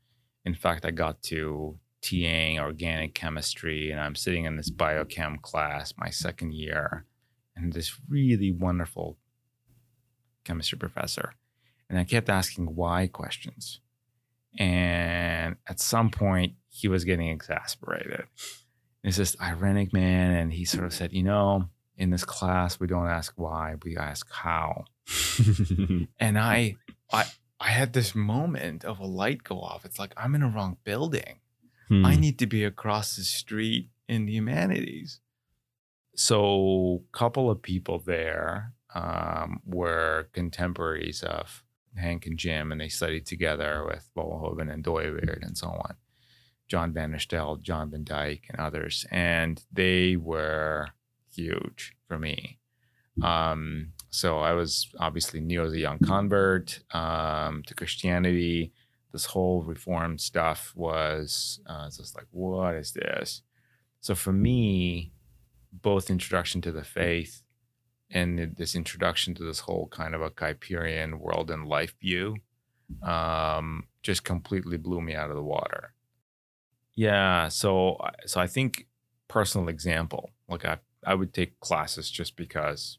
In 0.45 0.57
fact, 0.57 0.85
I 0.85 0.91
got 0.91 1.23
to 1.25 1.79
TAing 2.03 2.59
organic 2.59 3.15
chemistry 3.15 3.93
and 3.93 4.01
I'm 4.01 4.17
sitting 4.17 4.45
in 4.45 4.57
this 4.57 4.73
biochem 4.73 5.41
class 5.41 5.95
my 5.97 6.11
second 6.11 6.53
year 6.53 7.07
and 7.55 7.73
this 7.73 7.97
really 8.09 8.51
wonderful 8.51 9.19
chemistry 10.43 10.79
professor. 10.79 11.35
And 11.89 11.97
I 11.97 12.03
kept 12.03 12.29
asking 12.29 12.75
why 12.75 13.07
questions. 13.07 13.79
And 14.59 15.55
at 15.69 15.79
some 15.79 16.11
point, 16.11 16.55
he 16.71 16.89
was 16.89 17.05
getting 17.05 17.29
exasperated. 17.29 18.25
It's 19.05 19.17
this 19.17 19.37
ironic 19.41 19.93
man. 19.93 20.33
And 20.33 20.53
he 20.53 20.65
sort 20.65 20.87
of 20.87 20.93
said, 20.93 21.13
You 21.13 21.23
know, 21.23 21.69
in 21.97 22.11
this 22.11 22.25
class, 22.25 22.81
we 22.81 22.89
don't 22.89 23.07
ask 23.07 23.35
why, 23.37 23.77
we 23.85 23.97
ask 23.97 24.29
how 24.29 24.87
and 26.19 26.39
I, 26.39 26.77
I, 27.13 27.25
I 27.61 27.71
had 27.71 27.93
this 27.93 28.15
moment 28.15 28.85
of 28.85 28.99
a 28.99 29.07
light 29.07 29.45
go 29.45 29.61
off. 29.61 29.85
It's 29.85 29.99
like 29.99 30.13
I'm 30.17 30.35
in 30.35 30.43
a 30.43 30.49
wrong 30.49 30.79
building. 30.85 31.41
Hmm. 31.89 32.07
I 32.07 32.17
need 32.17 32.39
to 32.39 32.47
be 32.47 32.65
across 32.65 33.17
the 33.17 33.23
street 33.23 33.91
in 34.09 34.27
the 34.27 34.33
humanities. 34.33 35.21
So, 36.15 37.05
a 37.13 37.17
couple 37.17 37.51
of 37.51 37.63
people 37.63 37.99
there 37.99 38.75
um, 38.95 39.61
were 39.65 40.29
contemporaries 40.33 41.23
of 41.23 41.65
Hank 41.97 42.27
and 42.27 42.39
Jim, 42.39 42.71
and 42.71 42.81
they 42.81 42.89
studied 42.89 43.27
together 43.27 43.85
with 43.87 44.09
Vollenhoven 44.17 44.73
and 44.73 44.85
Dooyeweerd 44.85 45.45
and 45.45 45.57
so 45.57 45.69
on. 45.69 45.95
John 46.69 46.93
Vander 46.93 47.19
Stelt, 47.19 47.63
John 47.63 47.91
Van 47.91 48.05
Dyk, 48.05 48.43
and 48.49 48.61
others, 48.61 49.07
and 49.11 49.63
they 49.73 50.17
were 50.17 50.89
huge 51.35 51.95
for 52.09 52.19
me. 52.19 52.59
Um, 53.23 53.93
so 54.13 54.41
I 54.41 54.53
was 54.53 54.91
obviously 54.99 55.41
new 55.41 55.65
as 55.65 55.73
a 55.73 55.79
young 55.79 55.99
convert 55.99 56.81
um, 56.95 57.63
to 57.67 57.75
Christianity. 57.75 58.71
This 59.11 59.25
whole 59.25 59.63
reform 59.63 60.19
stuff 60.19 60.73
was 60.77 61.61
uh, 61.67 61.87
just 61.87 62.15
like, 62.15 62.27
what 62.31 62.75
is 62.75 62.93
this? 62.93 63.41
So 64.01 64.15
for 64.15 64.33
me, 64.33 65.13
both 65.73 66.11
introduction 66.11 66.61
to 66.61 66.73
the 66.73 66.85
faith 66.85 67.43
and 68.11 68.55
this 68.59 68.75
introduction 68.75 69.35
to 69.37 69.45
this 69.45 69.61
whole 69.61 69.89
kind 69.89 70.15
of 70.15 70.21
a 70.21 70.31
Kuyperian 70.31 71.19
world 71.19 71.51
and 71.51 71.67
life 71.67 71.95
view 71.99 72.37
um, 73.03 73.85
just 74.03 74.25
completely 74.25 74.77
blew 74.77 75.01
me 75.01 75.15
out 75.15 75.31
of 75.31 75.37
the 75.37 75.43
water. 75.43 75.95
Yeah, 76.95 77.49
so 77.49 77.97
so 78.27 78.43
I 78.43 78.47
think 78.47 78.87
personal 79.29 79.69
example, 79.69 80.29
like 80.49 80.67
I 80.67 80.77
I 81.07 81.15
would 81.15 81.33
take 81.33 81.59
classes 81.61 82.11
just 82.11 82.37
because 82.37 82.99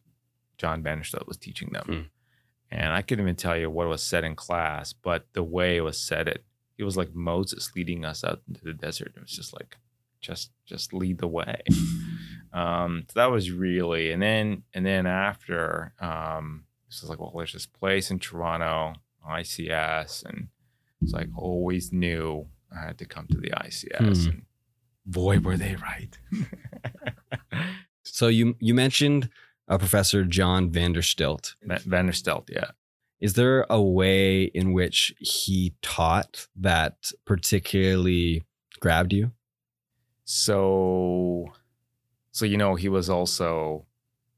John 0.58 0.82
Bannister 0.82 1.20
was 1.28 1.38
teaching 1.38 1.70
them. 1.72 1.86
Hmm. 1.86 2.02
And 2.72 2.94
I 2.94 3.02
couldn't 3.02 3.26
even 3.26 3.36
tell 3.36 3.58
you 3.58 3.70
what 3.70 3.88
was 3.88 4.02
said 4.02 4.24
in 4.24 4.36
class, 4.36 4.94
but 4.94 5.28
the 5.34 5.44
way 5.44 5.78
it 5.78 5.82
was 5.82 6.00
said 6.00 6.28
it, 6.28 6.44
it 6.78 6.84
was 6.84 6.98
like 6.98 7.14
Moses 7.14 7.72
leading 7.76 8.04
us 8.04 8.24
out 8.24 8.42
into 8.48 8.64
the 8.64 8.74
desert. 8.74 9.14
It 9.16 9.22
was 9.22 9.32
just 9.32 9.54
like, 9.54 9.78
just 10.22 10.52
just 10.66 10.94
lead 10.94 11.20
the 11.20 11.28
way. 11.28 11.62
Um, 12.54 13.06
so 13.08 13.20
that 13.20 13.32
was 13.32 13.50
really, 13.50 14.12
and 14.12 14.22
then 14.22 14.62
and 14.76 14.86
then 14.86 15.08
after, 15.08 15.92
um, 16.00 16.66
this 16.88 17.02
was 17.02 17.10
like, 17.10 17.20
well, 17.20 17.34
there's 17.36 17.54
this 17.54 17.66
place 17.66 18.12
in 18.12 18.20
Toronto, 18.20 18.94
ICS, 19.28 20.24
and 20.24 20.50
it's 21.02 21.14
like 21.14 21.30
always 21.36 21.92
knew 21.92 22.46
I 22.72 22.86
had 22.86 23.00
to 23.00 23.06
come 23.06 23.26
to 23.30 23.38
the 23.38 23.50
ICS. 23.50 24.26
Hmm. 24.26 24.30
And 24.30 24.42
boy, 25.04 25.40
were 25.40 25.58
they 25.58 25.78
right. 25.78 26.16
So 28.04 28.28
you 28.28 28.56
you 28.60 28.74
mentioned 28.74 29.30
uh, 29.68 29.78
Professor 29.78 30.24
John 30.24 30.70
Vanderstilt. 30.70 31.56
Va- 31.64 31.82
Vander 31.86 32.14
Stelt, 32.14 32.50
yeah. 32.50 32.72
Is 33.20 33.34
there 33.34 33.66
a 33.70 33.82
way 33.82 34.44
in 34.44 34.74
which 34.74 35.14
he 35.18 35.74
taught 35.82 36.48
that 36.58 37.12
particularly 37.26 38.44
grabbed 38.80 39.14
you? 39.14 39.32
So, 40.26 41.54
so 42.32 42.46
you 42.46 42.58
know, 42.58 42.76
he 42.76 42.90
was 42.90 43.10
also 43.10 43.86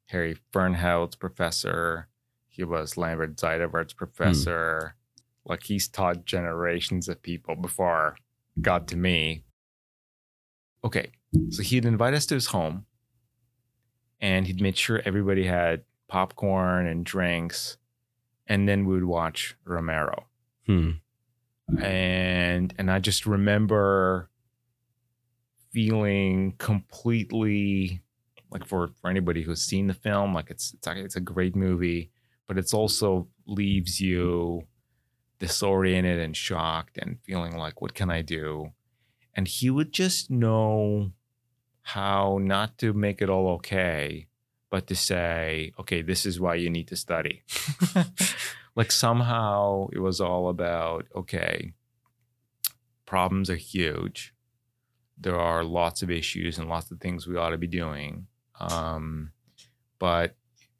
Harry 0.07 0.37
Fernhout's 0.51 1.15
professor. 1.15 2.07
He 2.47 2.63
was 2.63 2.95
Lambert 2.95 3.37
Zuidervaart's 3.37 3.93
professor. 3.93 4.95
Like 5.45 5.63
he's 5.63 5.87
taught 5.87 6.25
generations 6.25 7.09
of 7.09 7.21
people 7.21 7.55
before 7.55 8.17
got 8.61 8.87
to 8.89 8.97
me. 8.97 9.43
Okay, 10.83 11.09
so 11.49 11.63
he'd 11.63 11.85
invite 11.85 12.13
us 12.13 12.27
to 12.27 12.35
his 12.35 12.47
home, 12.47 12.85
and 14.25 14.47
he'd 14.47 14.61
make 14.61 14.75
sure 14.75 15.01
everybody 15.05 15.45
had 15.45 15.83
popcorn 16.07 16.87
and 16.87 17.05
drinks, 17.05 17.77
and 18.47 18.67
then 18.67 18.85
we 18.85 18.93
would 18.95 19.05
watch 19.19 19.55
Romero 19.63 20.25
Hmm. 20.67 20.91
and 21.81 22.73
and 22.77 22.87
I 22.91 22.99
just 22.99 23.25
remember 23.25 24.29
feeling 25.71 26.53
completely 26.57 28.01
like 28.51 28.65
for 28.65 28.89
for 29.01 29.09
anybody 29.09 29.41
who's 29.43 29.61
seen 29.61 29.87
the 29.87 29.93
film 29.93 30.33
like 30.33 30.49
it's 30.49 30.73
it's 30.73 30.87
like- 30.87 30.97
it's 30.97 31.15
a 31.15 31.21
great 31.33 31.55
movie 31.55 32.11
but 32.47 32.57
it's 32.57 32.73
also 32.73 33.27
leaves 33.45 33.99
you 33.99 34.63
disoriented 35.39 36.19
and 36.19 36.37
shocked 36.37 36.97
and 36.97 37.17
feeling 37.25 37.57
like 37.57 37.81
what 37.81 37.93
can 37.93 38.09
I 38.09 38.21
do 38.21 38.71
and 39.35 39.47
he 39.47 39.69
would 39.69 39.91
just 39.91 40.31
know 40.31 41.11
how 41.89 42.39
not 42.41 42.77
to 42.79 42.93
make 42.93 43.21
it 43.21 43.29
all 43.29 43.47
okay 43.49 44.25
but 44.71 44.87
to 44.87 44.95
say 44.95 45.71
okay 45.79 46.01
this 46.01 46.25
is 46.25 46.39
why 46.39 46.55
you 46.55 46.69
need 46.69 46.87
to 46.87 46.95
study. 46.95 47.43
Like 48.77 48.91
somehow 48.91 49.87
it 49.93 49.99
was 49.99 50.19
all 50.19 50.49
about 50.49 51.05
okay 51.15 51.71
problems 53.05 53.49
are 53.49 53.55
huge. 53.55 54.33
There 55.17 55.39
are 55.39 55.63
lots 55.63 56.03
of 56.03 56.11
issues 56.11 56.57
and 56.57 56.67
lots 56.67 56.91
of 56.91 56.99
things 56.99 57.25
we 57.25 57.37
ought 57.37 57.51
to 57.51 57.57
be 57.57 57.67
doing 57.67 58.27
um, 58.59 59.31
but 59.97 60.35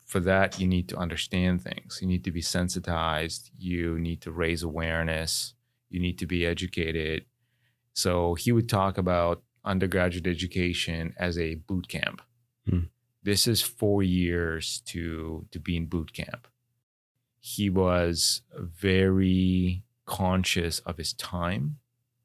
for 0.06 0.20
that 0.20 0.60
you 0.60 0.68
need 0.68 0.90
to 0.90 0.98
understand 0.98 1.62
things. 1.62 2.00
You 2.02 2.08
need 2.08 2.24
to 2.26 2.32
be 2.32 2.42
sensitized. 2.42 3.52
You 3.58 3.98
need 4.00 4.22
to 4.22 4.32
raise 4.32 4.62
awareness. 4.62 5.54
You 5.90 6.00
need 6.00 6.20
to 6.20 6.28
be 6.28 6.46
educated. 6.46 7.26
So 7.94 8.36
he 8.36 8.52
would 8.52 8.70
talk 8.70 8.98
about 8.98 9.42
undergraduate 9.66 10.28
education 10.28 11.14
as 11.18 11.38
a 11.38 11.56
boot 11.56 11.88
camp. 11.88 12.22
Hmm. 12.70 12.86
this 13.24 13.48
is 13.48 13.62
four 13.62 14.02
years 14.04 14.82
to 14.88 15.46
to 15.52 15.60
be 15.60 15.76
in 15.76 15.86
boot 15.88 16.14
camp. 16.14 16.48
He 17.40 17.70
was 17.70 18.42
very 18.58 19.84
conscious 20.06 20.80
of 20.80 20.98
his 20.98 21.14
time 21.14 21.78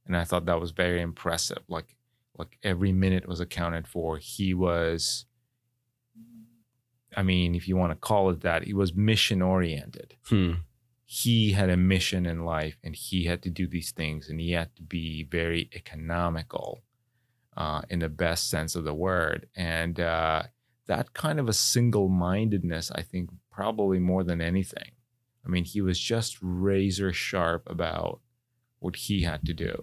and 0.06 0.16
i 0.16 0.24
thought 0.24 0.46
that 0.46 0.60
was 0.60 0.70
very 0.72 1.00
impressive. 1.00 1.62
Like 1.68 1.96
like 2.38 2.58
every 2.62 2.92
minute 2.92 3.26
was 3.28 3.40
accounted 3.40 3.86
for. 3.86 4.18
He 4.18 4.54
was 4.54 5.26
i 7.16 7.22
mean 7.22 7.54
if 7.54 7.66
you 7.68 7.76
want 7.76 7.92
to 7.92 7.96
call 7.96 8.30
it 8.30 8.40
that 8.40 8.64
he 8.64 8.74
was 8.74 8.94
mission 8.94 9.42
oriented. 9.42 10.14
Hmm. 10.28 10.52
he 11.04 11.52
had 11.52 11.70
a 11.70 11.76
mission 11.76 12.24
in 12.24 12.44
life 12.44 12.76
and 12.84 12.94
he 12.94 13.24
had 13.24 13.42
to 13.42 13.50
do 13.50 13.66
these 13.66 13.90
things 13.90 14.28
and 14.28 14.40
he 14.40 14.52
had 14.52 14.74
to 14.76 14.82
be 14.82 15.24
very 15.24 15.68
economical 15.74 16.82
uh, 17.60 17.80
in 17.92 17.98
the 18.00 18.08
best 18.24 18.42
sense 18.54 18.72
of 18.78 18.84
the 18.84 18.94
word 19.08 19.40
and 19.54 19.94
uh, 20.00 20.42
that 20.86 21.06
kind 21.22 21.38
of 21.40 21.46
a 21.48 21.52
single-mindedness 21.52 22.86
i 23.00 23.02
think 23.10 23.24
probably 23.58 23.98
more 23.98 24.24
than 24.24 24.40
anything 24.52 24.90
i 25.44 25.48
mean 25.52 25.64
he 25.64 25.80
was 25.88 25.98
just 26.12 26.32
razor 26.40 27.12
sharp 27.12 27.62
about 27.76 28.20
what 28.82 28.96
he 28.96 29.16
had 29.30 29.42
to 29.50 29.54
do 29.54 29.74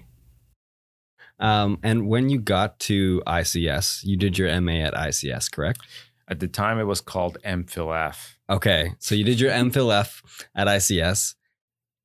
Um, 1.39 1.77
and 1.89 2.07
when 2.11 2.29
you 2.31 2.39
got 2.41 2.71
to 2.89 3.21
ICS, 3.27 4.03
you 4.09 4.17
did 4.17 4.33
your 4.39 4.49
MA 4.61 4.77
at 4.89 4.93
ICS, 5.09 5.45
correct? 5.55 5.81
at 6.27 6.39
the 6.39 6.47
time 6.47 6.77
it 6.79 6.87
was 6.93 6.99
called 6.99 7.35
MPhilF 7.45 8.17
Okay, 8.49 8.83
so 8.99 9.13
you 9.15 9.23
did 9.23 9.39
your 9.39 9.51
MPhil 9.51 9.89
F 10.05 10.09
at 10.55 10.67
ICS. 10.67 11.35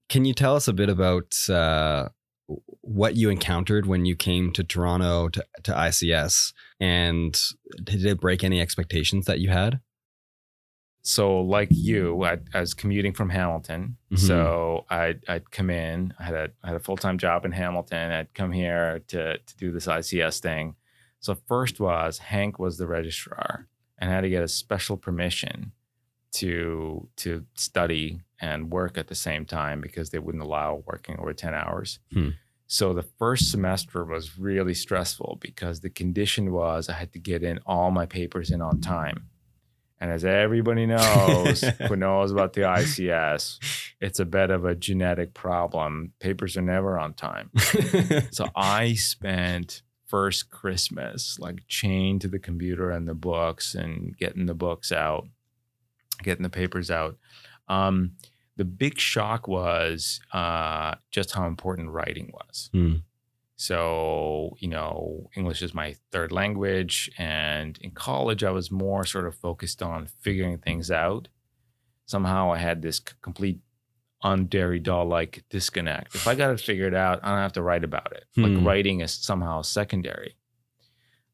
Can 0.09 0.23
you 0.29 0.35
tell 0.35 0.55
us 0.55 0.69
a 0.69 0.73
bit 0.81 0.91
about 0.97 1.31
uh, 1.49 2.09
what 2.83 3.17
you 3.17 3.31
encountered 3.31 3.87
when 3.87 4.05
you 4.05 4.15
came 4.17 4.53
to 4.53 4.63
Toronto 4.65 5.29
to, 5.31 5.45
to 5.63 5.73
ICS, 5.73 6.53
and 6.81 7.41
did 7.85 8.05
it 8.05 8.21
break 8.21 8.45
any 8.45 8.61
expectations 8.61 9.27
that 9.27 9.41
you 9.41 9.51
had? 9.51 9.81
so 11.05 11.41
like 11.41 11.67
you 11.73 12.23
I, 12.23 12.39
I 12.55 12.61
was 12.61 12.75
commuting 12.75 13.13
from 13.13 13.29
hamilton 13.31 13.97
Mhm. 14.13 14.19
so 14.21 14.85
I'd, 14.89 15.25
I'd 15.29 15.51
come 15.51 15.69
in 15.69 16.15
i 16.21 16.23
had 16.23 16.35
a, 16.35 16.49
I 16.63 16.69
had 16.69 16.77
a 16.77 16.81
full-time 16.81 17.19
job 17.19 17.45
in 17.45 17.51
hamilton 17.51 18.13
i'd 18.13 18.33
come 18.35 18.53
here 18.53 19.01
to, 19.09 19.39
to 19.39 19.57
do 19.57 19.73
this 19.73 19.87
ics 19.87 20.39
thing 20.39 20.77
so 21.19 21.35
first 21.49 21.81
was 21.81 22.19
hank 22.19 22.61
was 22.61 22.79
the 22.79 22.87
registrar 22.87 23.67
and 23.99 24.11
I 24.11 24.15
had 24.15 24.21
to 24.21 24.31
get 24.31 24.45
a 24.45 24.49
special 24.49 24.97
permission 24.97 25.73
to 26.35 27.09
to 27.17 27.47
study 27.55 28.21
and 28.41 28.71
work 28.71 28.97
at 28.97 29.09
the 29.09 29.15
same 29.17 29.45
time 29.45 29.81
because 29.81 30.11
they 30.11 30.19
wouldn't 30.21 30.45
allow 30.45 30.85
working 30.87 31.19
over 31.19 31.33
10 31.33 31.53
hours 31.53 31.99
Hmm. 32.13 32.29
So 32.73 32.95
the 32.95 33.03
first 33.03 33.51
semester 33.51 34.05
was 34.05 34.39
really 34.39 34.75
stressful 34.75 35.39
because 35.41 35.81
the 35.81 35.91
condition 35.91 36.53
was 36.53 36.89
i 36.89 36.93
had 36.93 37.13
to 37.13 37.19
get 37.19 37.43
in 37.43 37.59
all 37.67 37.91
my 37.91 38.07
papers 38.07 38.51
in 38.51 38.61
on 38.61 38.81
time 38.81 39.29
and 40.03 40.11
as 40.11 40.25
everybody 40.25 40.85
knows 40.85 41.61
who 41.87 41.95
knows 41.95 42.33
about 42.33 42.55
the 42.55 42.63
ICS, 42.63 43.93
it's 44.01 44.19
a 44.19 44.25
bit 44.25 44.51
of 44.51 44.65
a 44.65 44.75
genetic 44.75 45.33
problem. 45.33 46.13
Papers 46.19 46.57
are 46.57 46.63
never 46.63 46.99
on 46.99 47.15
time. 47.15 47.51
So 48.33 48.49
I 48.57 48.95
spent 48.95 49.83
first 50.09 50.51
Christmas 50.51 51.39
like 51.39 51.69
chained 51.69 52.21
to 52.23 52.29
the 52.29 52.41
computer 52.41 52.91
and 52.91 53.07
the 53.07 53.15
books 53.15 53.77
and 53.77 54.17
getting 54.17 54.47
the 54.47 54.55
books 54.55 54.91
out, 54.91 55.29
getting 56.21 56.43
the 56.43 56.51
papers 56.51 56.91
out. 56.91 57.17
Um, 57.69 58.17
the 58.57 58.65
big 58.65 58.99
shock 58.99 59.49
was 59.49 60.21
uh, 60.33 60.95
just 61.11 61.33
how 61.33 61.47
important 61.47 61.91
writing 61.91 62.33
was. 62.33 62.71
Hmm. 62.73 62.95
So, 63.57 64.57
you 64.59 64.69
know, 64.69 65.31
English 65.37 65.63
is 65.63 65.73
my 65.73 65.95
third 66.11 66.33
language. 66.33 67.11
And 67.17 67.79
in 67.81 67.93
college, 67.93 68.43
I 68.43 68.51
was 68.51 68.71
more 68.71 69.05
sort 69.05 69.27
of 69.27 69.37
focused 69.37 69.83
on 69.83 70.09
figuring 70.21 70.59
things 70.59 70.91
out. 70.91 71.29
Somehow 72.07 72.53
I 72.53 72.59
had 72.59 72.83
this 72.83 72.99
complete 72.99 73.61
on 74.21 74.47
doll-like 74.47 75.45
disconnect. 75.49 76.15
If 76.15 76.27
I 76.27 76.35
got 76.35 76.51
it 76.51 76.61
figured 76.61 76.95
out, 76.95 77.21
I 77.23 77.31
don't 77.31 77.39
have 77.39 77.53
to 77.55 77.63
write 77.63 77.85
about 77.85 78.13
it. 78.13 78.25
Hmm. 78.35 78.43
Like 78.45 78.67
writing 78.67 79.01
is 79.01 79.13
somehow 79.13 79.63
secondary. 79.63 80.37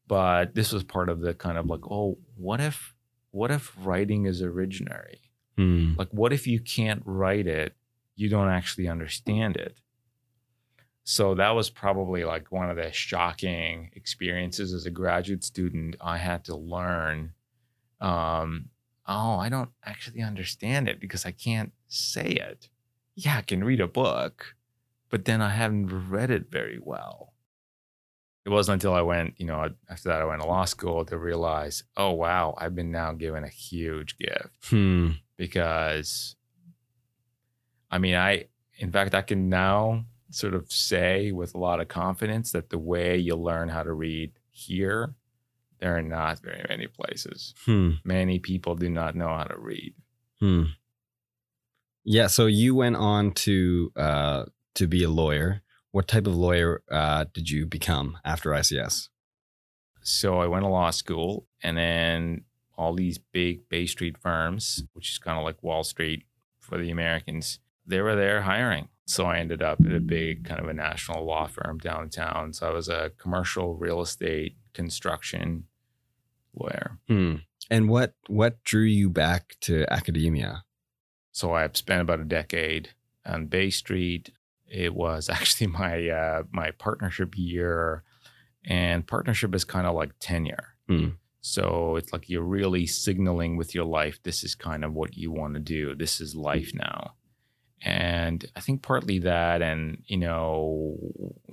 But 0.07 0.55
this 0.55 0.71
was 0.71 0.83
part 0.83 1.09
of 1.09 1.21
the 1.21 1.33
kind 1.33 1.57
of 1.57 1.67
like, 1.67 1.85
oh, 1.89 2.17
what 2.35 2.59
if 2.59 2.93
what 3.31 3.51
if 3.51 3.73
writing 3.83 4.25
is 4.25 4.41
originary? 4.41 5.17
Hmm. 5.59 5.95
Like, 5.97 6.07
what 6.11 6.31
if 6.31 6.47
you 6.47 6.61
can't 6.61 7.03
write 7.05 7.45
it? 7.45 7.73
You 8.15 8.29
don't 8.29 8.47
actually 8.47 8.87
understand 8.87 9.57
it. 9.57 9.81
So 11.03 11.35
that 11.35 11.49
was 11.49 11.69
probably 11.69 12.23
like 12.23 12.49
one 12.49 12.69
of 12.69 12.77
the 12.77 12.93
shocking 12.93 13.91
experiences 13.93 14.73
as 14.73 14.85
a 14.85 14.89
graduate 14.89 15.43
student. 15.43 15.97
I 15.99 16.17
had 16.17 16.45
to 16.45 16.55
learn, 16.55 17.33
um, 17.99 18.69
oh, 19.05 19.35
I 19.35 19.49
don't 19.49 19.71
actually 19.83 20.21
understand 20.21 20.87
it 20.87 21.01
because 21.01 21.25
I 21.25 21.31
can't 21.31 21.73
say 21.89 22.27
it. 22.27 22.69
Yeah, 23.15 23.35
I 23.35 23.41
can 23.41 23.61
read 23.61 23.81
a 23.81 23.87
book, 23.87 24.55
but 25.09 25.25
then 25.25 25.41
I 25.41 25.49
haven't 25.49 26.09
read 26.09 26.31
it 26.31 26.49
very 26.49 26.79
well. 26.81 27.33
It 28.45 28.49
wasn't 28.49 28.75
until 28.75 28.93
I 28.93 29.01
went, 29.01 29.33
you 29.35 29.45
know, 29.45 29.71
after 29.89 30.07
that 30.07 30.21
I 30.21 30.25
went 30.25 30.41
to 30.41 30.47
law 30.47 30.63
school 30.63 31.03
to 31.03 31.17
realize, 31.17 31.83
oh 31.97 32.11
wow, 32.11 32.55
I've 32.57 32.75
been 32.75 32.91
now 32.91 33.11
given 33.11 33.43
a 33.43 33.49
huge 33.49 34.17
gift 34.17 34.69
Hmm. 34.69 35.09
Because 35.39 36.35
I 37.89 37.97
mean, 37.97 38.13
I, 38.13 38.45
in 38.77 38.91
fact, 38.91 39.15
I 39.15 39.21
can 39.23 39.49
now 39.49 40.05
sort 40.29 40.53
of 40.53 40.71
say 40.71 41.31
with 41.31 41.55
a 41.55 41.57
lot 41.57 41.79
of 41.79 41.87
confidence 41.87 42.51
that 42.51 42.69
the 42.69 42.77
way 42.77 43.17
you 43.17 43.35
learn 43.35 43.69
how 43.69 43.81
to 43.81 43.93
read 43.93 44.33
here, 44.51 45.15
there 45.79 45.97
are 45.97 46.03
not 46.03 46.39
very 46.39 46.63
many 46.69 46.87
places. 46.87 47.55
Hmm. 47.65 47.91
Many 48.03 48.37
people 48.37 48.75
do 48.75 48.89
not 48.89 49.15
know 49.15 49.29
how 49.29 49.45
to 49.45 49.57
read. 49.57 49.95
Hmm. 50.39 50.63
Yeah. 52.03 52.27
So 52.27 52.45
you 52.45 52.75
went 52.75 52.97
on 52.97 53.31
to 53.31 53.91
uh, 53.95 54.45
to 54.75 54.87
be 54.87 55.03
a 55.03 55.09
lawyer. 55.09 55.61
What 55.91 56.07
type 56.07 56.27
of 56.27 56.35
lawyer 56.35 56.83
uh, 56.91 57.25
did 57.33 57.49
you 57.49 57.65
become 57.65 58.17
after 58.23 58.51
ICS? 58.51 59.07
So 60.01 60.39
I 60.39 60.47
went 60.47 60.63
to 60.63 60.69
law 60.69 60.91
school 60.91 61.47
and 61.63 61.77
then 61.77 62.43
all 62.79 62.93
these 62.93 63.17
big 63.17 63.67
Bay 63.67 63.85
Street 63.85 64.17
firms, 64.17 64.85
which 64.93 65.11
is 65.11 65.17
kind 65.17 65.37
of 65.37 65.43
like 65.43 65.61
Wall 65.61 65.83
Street 65.83 66.23
for 66.61 66.77
the 66.77 66.89
Americans, 66.89 67.59
they 67.85 67.99
were 67.99 68.15
there 68.15 68.43
hiring. 68.43 68.87
So 69.05 69.25
I 69.25 69.39
ended 69.39 69.61
up 69.61 69.81
at 69.85 69.91
a 69.91 69.99
big 69.99 70.45
kind 70.45 70.61
of 70.61 70.69
a 70.69 70.73
national 70.73 71.25
law 71.25 71.47
firm 71.47 71.77
downtown. 71.79 72.53
So 72.53 72.69
I 72.69 72.71
was 72.71 72.87
a 72.87 73.11
commercial 73.17 73.75
real 73.75 74.01
estate 74.01 74.55
construction 74.73 75.65
lawyer. 76.55 76.99
Hmm. 77.09 77.35
And 77.69 77.89
what 77.89 78.13
what 78.27 78.63
drew 78.63 78.83
you 78.83 79.09
back 79.09 79.55
to 79.61 79.85
academia? 79.91 80.63
So 81.33 81.53
I 81.53 81.67
spent 81.73 82.01
about 82.01 82.21
a 82.21 82.25
decade 82.25 82.91
on 83.25 83.47
Bay 83.47 83.71
Street. 83.71 84.31
It 84.67 84.93
was 84.93 85.27
actually 85.37 85.67
my 85.67 86.07
uh, 86.07 86.43
my 86.51 86.71
partnership 86.71 87.33
year, 87.35 88.03
and 88.63 89.05
partnership 89.05 89.53
is 89.53 89.65
kind 89.65 89.85
of 89.85 89.95
like 89.95 90.11
tenure. 90.19 90.75
Hmm. 90.87 91.09
So 91.41 91.95
it's 91.95 92.11
like 92.11 92.29
you're 92.29 92.41
really 92.41 92.85
signaling 92.85 93.55
with 93.55 93.73
your 93.73 93.85
life, 93.85 94.21
this 94.23 94.43
is 94.43 94.55
kind 94.55 94.83
of 94.83 94.93
what 94.93 95.15
you 95.15 95.31
want 95.31 95.53
to 95.53 95.59
do. 95.59 95.95
This 95.95 96.19
is 96.19 96.35
life 96.35 96.71
now. 96.73 97.13
And 97.81 98.45
I 98.57 98.59
think 98.59 98.81
partly 98.81 99.19
that, 99.19 99.61
and 99.61 100.03
you 100.07 100.17
know, 100.17 100.97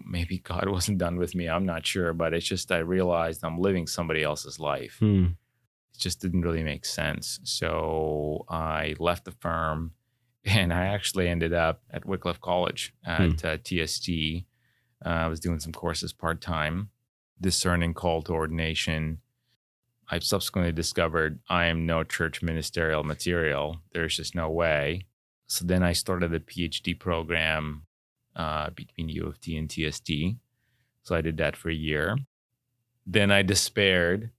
maybe 0.04 0.38
God 0.44 0.68
wasn't 0.68 0.98
done 0.98 1.16
with 1.16 1.34
me. 1.34 1.48
I'm 1.48 1.66
not 1.66 1.86
sure, 1.86 2.12
but 2.12 2.34
it's 2.34 2.46
just 2.46 2.72
I 2.72 2.78
realized 2.78 3.44
I'm 3.44 3.60
living 3.60 3.86
somebody 3.86 4.22
else's 4.22 4.58
life. 4.58 4.96
Hmm. 4.98 5.26
It 5.94 5.98
just 5.98 6.20
didn't 6.20 6.42
really 6.42 6.64
make 6.64 6.84
sense. 6.84 7.38
So 7.44 8.44
I 8.48 8.96
left 8.98 9.24
the 9.24 9.32
firm 9.32 9.92
and 10.44 10.72
I 10.72 10.86
actually 10.86 11.28
ended 11.28 11.52
up 11.52 11.82
at 11.90 12.04
Wycliffe 12.04 12.40
College 12.40 12.92
at 13.04 13.44
uh, 13.44 13.58
TST. 13.58 14.08
Uh, 15.04 15.08
I 15.08 15.28
was 15.28 15.40
doing 15.40 15.60
some 15.60 15.72
courses 15.72 16.12
part 16.12 16.40
time, 16.40 16.90
discerning 17.40 17.94
call 17.94 18.22
to 18.22 18.32
ordination. 18.32 19.18
I 20.08 20.18
subsequently 20.20 20.72
discovered 20.72 21.40
I 21.48 21.66
am 21.66 21.86
no 21.86 22.04
church 22.04 22.42
ministerial 22.42 23.02
material. 23.02 23.78
There's 23.92 24.16
just 24.16 24.34
no 24.34 24.50
way. 24.50 25.06
So 25.48 25.64
then 25.64 25.82
I 25.82 25.92
started 25.92 26.32
a 26.34 26.40
PhD 26.40 26.98
program 26.98 27.82
uh, 28.34 28.70
between 28.70 29.08
U 29.08 29.26
of 29.26 29.40
T 29.40 29.56
and 29.56 29.70
TST. 29.70 30.10
So 31.02 31.14
I 31.14 31.20
did 31.20 31.36
that 31.38 31.56
for 31.56 31.70
a 31.70 31.74
year. 31.74 32.16
Then 33.06 33.30
I 33.30 33.42
despaired 33.42 34.30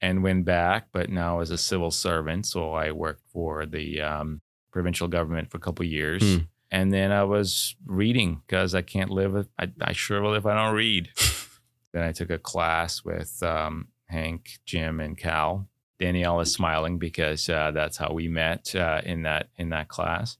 and 0.00 0.22
went 0.22 0.44
back, 0.44 0.88
but 0.92 1.08
now 1.08 1.40
as 1.40 1.50
a 1.50 1.58
civil 1.58 1.90
servant. 1.90 2.46
So 2.46 2.72
I 2.72 2.92
worked 2.92 3.22
for 3.32 3.64
the 3.66 4.00
um, 4.02 4.40
provincial 4.72 5.08
government 5.08 5.50
for 5.50 5.56
a 5.56 5.60
couple 5.60 5.84
of 5.84 5.90
years. 5.90 6.22
Hmm. 6.22 6.44
And 6.70 6.92
then 6.92 7.12
I 7.12 7.24
was 7.24 7.76
reading 7.86 8.42
because 8.46 8.74
I 8.74 8.82
can't 8.82 9.10
live. 9.10 9.36
If, 9.36 9.46
I, 9.58 9.70
I 9.80 9.92
sure 9.92 10.20
will 10.20 10.34
if 10.34 10.46
I 10.46 10.54
don't 10.54 10.74
read. 10.74 11.10
then 11.92 12.02
I 12.02 12.12
took 12.12 12.30
a 12.30 12.38
class 12.38 13.04
with 13.04 13.42
um, 13.42 13.88
Hank, 14.06 14.58
Jim, 14.64 15.00
and 15.00 15.16
Cal. 15.16 15.68
Danielle 15.98 16.40
is 16.40 16.52
smiling 16.52 16.98
because 16.98 17.48
uh, 17.48 17.70
that's 17.72 17.96
how 17.96 18.12
we 18.12 18.28
met 18.28 18.74
uh, 18.74 19.00
in 19.04 19.22
that 19.22 19.48
in 19.56 19.70
that 19.70 19.88
class. 19.88 20.36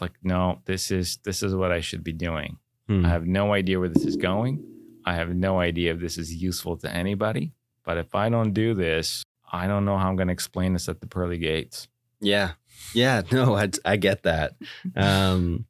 Like, 0.00 0.12
no, 0.22 0.60
this 0.64 0.90
is 0.90 1.18
this 1.24 1.42
is 1.42 1.54
what 1.54 1.72
I 1.72 1.80
should 1.80 2.04
be 2.04 2.12
doing. 2.12 2.58
Hmm. 2.88 3.06
I 3.06 3.08
have 3.08 3.26
no 3.26 3.52
idea 3.54 3.78
where 3.78 3.88
this 3.88 4.04
is 4.04 4.16
going. 4.16 4.62
I 5.04 5.14
have 5.14 5.34
no 5.34 5.58
idea 5.58 5.94
if 5.94 6.00
this 6.00 6.18
is 6.18 6.34
useful 6.34 6.76
to 6.78 6.90
anybody. 6.90 7.52
But 7.84 7.98
if 7.98 8.14
I 8.14 8.28
don't 8.28 8.52
do 8.52 8.74
this, 8.74 9.24
I 9.50 9.66
don't 9.66 9.84
know 9.84 9.98
how 9.98 10.08
I'm 10.08 10.16
going 10.16 10.28
to 10.28 10.32
explain 10.32 10.72
this 10.72 10.88
at 10.88 11.00
the 11.00 11.06
pearly 11.06 11.38
gates. 11.38 11.88
Yeah. 12.20 12.52
Yeah. 12.94 13.22
No, 13.32 13.54
I, 13.54 13.70
I 13.84 13.96
get 13.96 14.22
that. 14.24 14.54
Um, 14.96 15.66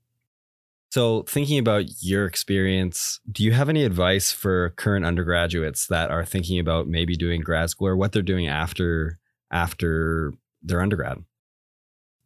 so, 0.94 1.22
thinking 1.24 1.58
about 1.58 1.86
your 2.02 2.24
experience, 2.24 3.18
do 3.32 3.42
you 3.42 3.50
have 3.50 3.68
any 3.68 3.82
advice 3.84 4.30
for 4.30 4.70
current 4.76 5.04
undergraduates 5.04 5.88
that 5.88 6.12
are 6.12 6.24
thinking 6.24 6.60
about 6.60 6.86
maybe 6.86 7.16
doing 7.16 7.40
grad 7.40 7.68
school 7.70 7.88
or 7.88 7.96
what 7.96 8.12
they're 8.12 8.22
doing 8.22 8.46
after 8.46 9.18
after 9.50 10.32
their 10.62 10.80
undergrad? 10.80 11.18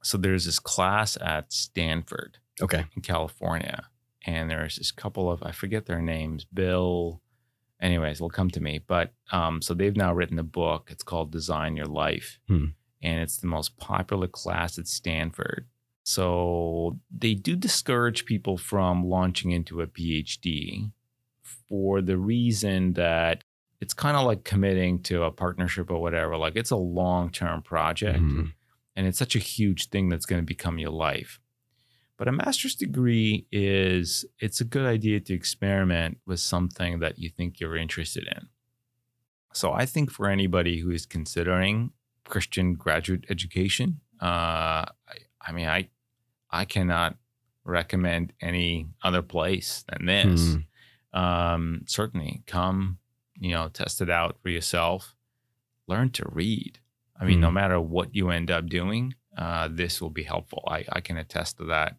So 0.02 0.18
there's 0.18 0.44
this 0.44 0.58
class 0.58 1.16
at 1.20 1.50
Stanford 1.50 2.36
Okay. 2.60 2.84
in 2.94 3.00
California, 3.00 3.88
and 4.26 4.50
there's 4.50 4.76
this 4.76 4.92
couple 4.92 5.30
of 5.30 5.42
I 5.42 5.52
forget 5.52 5.86
their 5.86 6.02
names, 6.02 6.44
Bill. 6.44 7.22
Anyways, 7.80 8.18
it'll 8.18 8.28
come 8.28 8.50
to 8.50 8.60
me. 8.60 8.80
But 8.86 9.14
um, 9.32 9.62
so 9.62 9.72
they've 9.72 9.96
now 9.96 10.12
written 10.12 10.38
a 10.38 10.42
book. 10.44 10.88
It's 10.92 11.02
called 11.02 11.32
Design 11.32 11.74
Your 11.74 11.86
Life, 11.86 12.38
Hmm. 12.48 12.66
and 13.00 13.20
it's 13.22 13.38
the 13.38 13.46
most 13.46 13.78
popular 13.78 14.28
class 14.28 14.78
at 14.78 14.88
Stanford. 14.88 15.66
So 16.09 16.98
they 17.14 17.34
do 17.34 17.54
discourage 17.54 18.24
people 18.24 18.56
from 18.56 19.04
launching 19.04 19.50
into 19.50 19.82
a 19.82 19.86
PhD 19.86 20.90
for 21.68 22.00
the 22.00 22.16
reason 22.16 22.94
that 22.94 23.44
it's 23.82 23.92
kind 23.92 24.16
of 24.16 24.24
like 24.24 24.42
committing 24.42 25.02
to 25.02 25.24
a 25.24 25.30
partnership 25.30 25.90
or 25.90 26.00
whatever. 26.00 26.38
Like 26.38 26.56
it's 26.56 26.70
a 26.70 26.76
long 26.76 27.28
term 27.30 27.61
project 27.61 28.20
Mhm. 28.20 28.52
and 28.96 29.06
it's 29.06 29.18
such 29.18 29.36
a 29.36 29.38
huge 29.38 29.90
thing 29.90 30.09
that's 30.09 30.24
going 30.24 30.40
to 30.40 30.46
become 30.46 30.78
your 30.78 30.92
life. 31.09 31.40
But 32.16 32.26
a 32.26 32.32
master's 32.32 32.74
degree 32.74 33.46
is 33.52 34.24
it's 34.40 34.62
a 34.62 34.64
good 34.74 34.86
idea 34.86 35.20
to 35.20 35.34
experiment 35.34 36.20
with 36.24 36.40
something 36.40 37.00
that 37.00 37.18
you 37.18 37.28
think 37.28 37.61
you're 37.61 37.76
interested 37.76 38.26
in. 38.26 38.48
So 39.52 39.72
I 39.74 39.84
think 39.84 40.11
for 40.11 40.26
anybody 40.26 40.78
who 40.80 40.90
is 40.90 41.04
considering 41.04 41.92
Christian 42.24 42.74
graduate 42.76 43.26
education, 43.28 44.00
uh, 44.22 44.84
I, 45.12 45.16
I 45.46 45.52
mean, 45.52 45.68
I 45.68 45.90
I 46.51 46.64
cannot 46.64 47.16
recommend 47.64 48.32
any 48.40 48.86
other 49.03 49.22
place 49.22 49.84
than 49.88 50.07
this. 50.07 50.55
Hmm. 51.12 51.18
Um, 51.18 51.82
certainly, 51.86 52.42
come, 52.46 52.99
you 53.38 53.51
know, 53.53 53.68
test 53.68 54.01
it 54.01 54.11
out 54.11 54.38
for 54.42 54.49
yourself. 54.51 55.14
Learn 55.86 56.11
to 56.11 56.24
read. 56.30 56.78
I 57.20 57.24
mean, 57.24 57.40
no 57.40 57.49
Hmm. 57.49 57.55
matter 57.55 57.80
what 57.80 58.14
you 58.14 58.30
end 58.30 58.51
up 58.51 58.66
doing, 58.66 59.14
uh, 59.36 59.68
this 59.70 60.01
will 60.01 60.11
be 60.11 60.22
helpful. 60.24 60.62
I, 60.68 60.84
I 60.92 61.01
can 61.01 61.16
attest 61.16 61.59
to 61.59 61.64
that. 61.64 61.96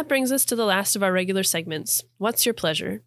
That 0.00 0.08
brings 0.08 0.32
us 0.32 0.46
to 0.46 0.56
the 0.56 0.64
last 0.64 0.96
of 0.96 1.02
our 1.02 1.12
regular 1.12 1.42
segments 1.42 2.02
What's 2.16 2.46
Your 2.46 2.54
Pleasure? 2.54 3.02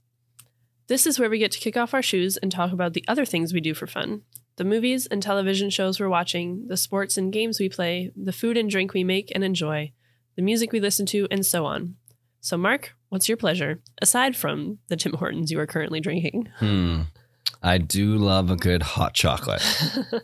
This 0.86 1.08
is 1.08 1.18
where 1.18 1.28
we 1.28 1.40
get 1.40 1.52
to 1.54 1.60
kick 1.60 1.76
off 1.76 1.96
our 1.96 2.04
shoes 2.04 2.38
and 2.38 2.52
talk 2.52 2.72
about 2.72 2.94
the 2.94 3.04
other 3.08 3.26
things 3.26 3.52
we 3.52 3.62
do 3.62 3.74
for 3.74 3.88
fun 3.88 4.22
the 4.58 4.64
movies 4.64 5.08
and 5.08 5.24
television 5.24 5.72
shows 5.72 6.00
we're 6.00 6.08
watching, 6.08 6.68
the 6.68 6.78
sports 6.78 7.18
and 7.18 7.34
games 7.34 7.60
we 7.60 7.68
play, 7.68 8.12
the 8.16 8.32
food 8.32 8.58
and 8.58 8.70
drink 8.70 8.94
we 8.94 9.04
make 9.04 9.32
and 9.34 9.44
enjoy, 9.44 9.92
the 10.36 10.44
music 10.44 10.72
we 10.72 10.80
listen 10.80 11.08
to, 11.08 11.28
and 11.32 11.44
so 11.44 11.66
on. 11.66 11.96
So, 12.42 12.58
Mark, 12.58 12.94
what's 13.10 13.28
your 13.28 13.38
pleasure, 13.38 13.82
aside 14.00 14.36
from 14.36 14.78
the 14.90 14.96
Tim 14.96 15.14
Hortons 15.14 15.50
you 15.50 15.60
are 15.60 15.66
currently 15.66 16.00
drinking? 16.00 16.50
Hmm. 16.58 17.02
I 17.64 17.80
do 17.80 18.18
love 18.18 18.52
a 18.52 18.56
good 18.56 18.84
hot 18.84 19.16
chocolate. 19.16 19.64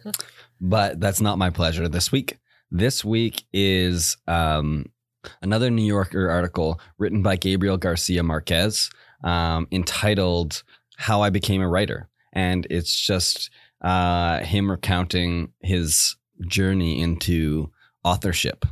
but 0.61 0.99
that's 0.99 1.19
not 1.19 1.39
my 1.39 1.49
pleasure 1.49 1.87
this 1.87 2.11
week. 2.11 2.37
This 2.69 3.03
week 3.03 3.45
is 3.51 4.17
um, 4.27 4.85
another 5.41 5.69
New 5.69 5.85
Yorker 5.85 6.29
article 6.29 6.79
written 6.97 7.21
by 7.21 7.35
Gabriel 7.35 7.77
Garcia 7.77 8.23
Marquez 8.23 8.89
um, 9.23 9.67
entitled 9.71 10.63
How 10.97 11.21
I 11.21 11.29
Became 11.29 11.61
a 11.61 11.67
Writer. 11.67 12.09
And 12.33 12.67
it's 12.69 12.99
just 12.99 13.49
uh, 13.81 14.39
him 14.39 14.69
recounting 14.69 15.51
his 15.61 16.15
journey 16.47 17.01
into 17.01 17.71
authorship. 18.03 18.65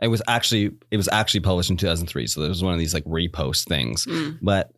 It 0.00 0.08
was 0.08 0.22
actually 0.28 0.72
it 0.90 0.96
was 0.96 1.08
actually 1.08 1.40
published 1.40 1.70
in 1.70 1.76
2003, 1.76 2.26
so 2.26 2.40
there 2.40 2.48
was 2.48 2.62
one 2.62 2.74
of 2.74 2.78
these 2.78 2.92
like 2.92 3.04
repost 3.04 3.66
things. 3.66 4.04
Mm, 4.06 4.38
But 4.42 4.72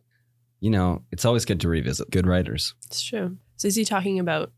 you 0.59 0.69
know, 0.69 1.03
it's 1.11 1.25
always 1.25 1.43
good 1.45 1.59
to 1.61 1.69
revisit 1.69 2.09
good 2.11 2.25
writers. 2.25 2.73
it's 2.85 3.03
true. 3.03 3.37
So, 3.57 3.67
is 3.67 3.75
he 3.75 3.83
talking 3.83 4.19
about 4.19 4.51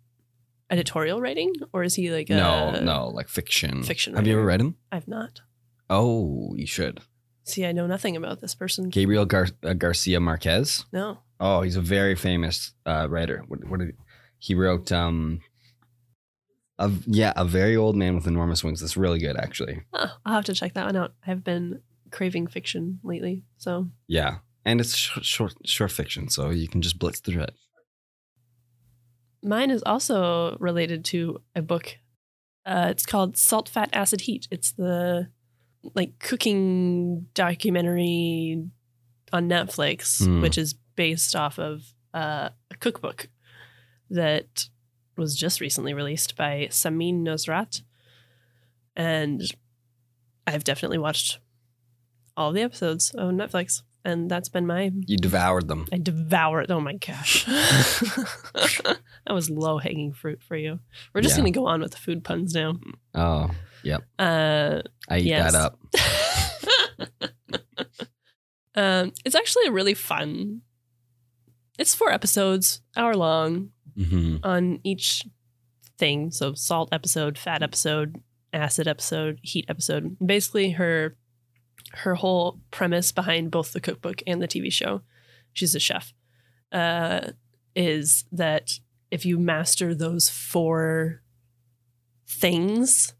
editorial 0.69 1.19
writing 1.21 1.53
or 1.73 1.83
is 1.83 1.95
he 1.95 2.11
like 2.11 2.29
a. 2.29 2.35
no, 2.35 2.79
no, 2.81 3.07
like 3.07 3.29
fiction. 3.29 3.83
fiction 3.83 4.15
Have 4.15 4.27
you 4.27 4.33
ever 4.33 4.45
read 4.45 4.61
him? 4.61 4.75
I've 4.91 5.07
not. 5.07 5.41
Oh, 5.89 6.53
you 6.55 6.67
should. 6.67 7.01
See, 7.45 7.65
I 7.65 7.71
know 7.71 7.87
nothing 7.87 8.15
about 8.15 8.41
this 8.41 8.53
person. 8.53 8.89
Gabriel 8.89 9.25
Gar- 9.25 9.47
uh, 9.63 9.73
Garcia 9.73 10.19
Marquez. 10.19 10.85
No. 10.93 11.17
Oh, 11.39 11.61
he's 11.61 11.75
a 11.77 11.81
very 11.81 12.15
famous 12.15 12.73
uh, 12.85 13.07
writer. 13.09 13.43
What, 13.47 13.67
what 13.67 13.79
did 13.79 13.95
he 14.37 14.53
wrote? 14.53 14.91
Um, 14.91 15.41
a, 16.77 16.91
yeah, 17.07 17.33
a 17.35 17.45
very 17.45 17.75
old 17.75 17.95
man 17.95 18.13
with 18.15 18.27
enormous 18.27 18.63
wings. 18.63 18.81
That's 18.81 18.97
really 18.97 19.19
good, 19.19 19.35
actually. 19.37 19.81
Oh, 19.93 20.11
I'll 20.25 20.35
have 20.35 20.45
to 20.45 20.53
check 20.53 20.73
that 20.75 20.85
one 20.85 20.95
out. 20.95 21.13
I've 21.25 21.43
been 21.43 21.81
craving 22.11 22.47
fiction 22.47 22.99
lately. 23.03 23.43
So, 23.57 23.87
Yeah, 24.07 24.37
and 24.65 24.79
it's 24.79 24.95
short, 24.95 25.25
short, 25.25 25.53
short 25.65 25.91
fiction, 25.91 26.29
so 26.29 26.49
you 26.51 26.67
can 26.67 26.81
just 26.81 26.99
blitz 26.99 27.19
through 27.19 27.41
it. 27.43 27.53
mine 29.43 29.71
is 29.71 29.81
also 29.85 30.55
related 30.59 31.03
to 31.05 31.41
a 31.55 31.61
book. 31.61 31.97
Uh, 32.65 32.87
it's 32.91 33.05
called 33.05 33.37
Salt, 33.37 33.67
Fat, 33.69 33.89
Acid, 33.93 34.21
Heat. 34.21 34.47
It's 34.51 34.71
the 34.71 35.29
like 35.95 36.19
cooking 36.19 37.27
documentary 37.33 38.63
on 39.31 39.47
Netflix, 39.49 40.23
Hmm. 40.25 40.41
which 40.41 40.57
is 40.57 40.73
based 40.95 41.35
off 41.35 41.57
of 41.59 41.93
uh, 42.13 42.49
a 42.71 42.75
cookbook 42.79 43.29
that 44.09 44.67
was 45.17 45.35
just 45.35 45.61
recently 45.61 45.93
released 45.93 46.35
by 46.35 46.67
Samin 46.71 47.21
Nosrat. 47.21 47.81
And 48.95 49.41
I've 50.47 50.63
definitely 50.63 50.97
watched 50.97 51.39
all 52.35 52.51
the 52.51 52.61
episodes 52.61 53.13
on 53.15 53.37
Netflix, 53.37 53.83
and 54.03 54.29
that's 54.31 54.49
been 54.49 54.65
my. 54.65 54.91
You 55.05 55.17
devoured 55.17 55.67
them. 55.67 55.85
I 55.93 55.97
devoured. 55.97 56.71
Oh 56.71 56.79
my 56.81 56.93
gosh, 56.95 57.45
that 58.53 58.97
was 59.29 59.49
low 59.49 59.77
hanging 59.77 60.11
fruit 60.13 60.41
for 60.41 60.55
you. 60.55 60.79
We're 61.13 61.21
just 61.21 61.35
Yeah. 61.35 61.41
gonna 61.43 61.51
go 61.51 61.67
on 61.67 61.81
with 61.81 61.91
the 61.91 61.97
food 61.97 62.23
puns 62.23 62.53
now. 62.53 62.75
Oh, 63.13 63.51
Uh, 64.17 64.81
I 65.07 65.19
eat 65.19 65.25
Yes. 65.25 65.53
that 65.53 65.59
up. 65.59 65.79
um, 68.75 69.11
it's 69.25 69.35
actually 69.35 69.67
a 69.67 69.71
really 69.71 69.93
fun. 69.93 70.61
It's 71.77 71.95
four 71.95 72.11
episodes, 72.11 72.81
hour 72.97 73.15
long 73.15 73.71
hmm 73.95 74.37
on 74.43 74.79
each 74.83 75.23
thing. 75.97 76.31
So 76.31 76.53
salt 76.53 76.89
episode, 76.91 77.37
fat 77.37 77.61
episode, 77.63 78.21
acid 78.53 78.87
episode, 78.87 79.39
heat 79.41 79.65
episode. 79.67 80.17
Basically, 80.25 80.71
her 80.71 81.17
her 81.93 82.15
whole 82.15 82.59
premise 82.71 83.11
behind 83.11 83.51
both 83.51 83.73
the 83.73 83.79
cookbook 83.81 84.21
and 84.27 84.41
the 84.41 84.47
TV 84.47 84.71
show, 84.71 85.01
she's 85.53 85.73
a 85.75 85.79
chef, 85.79 86.13
uh, 86.71 87.31
is 87.75 88.25
that 88.31 88.73
if 89.11 89.25
you 89.25 89.39
master 89.39 89.95
those 89.95 90.29
four 90.29 91.23
things, 92.27 93.13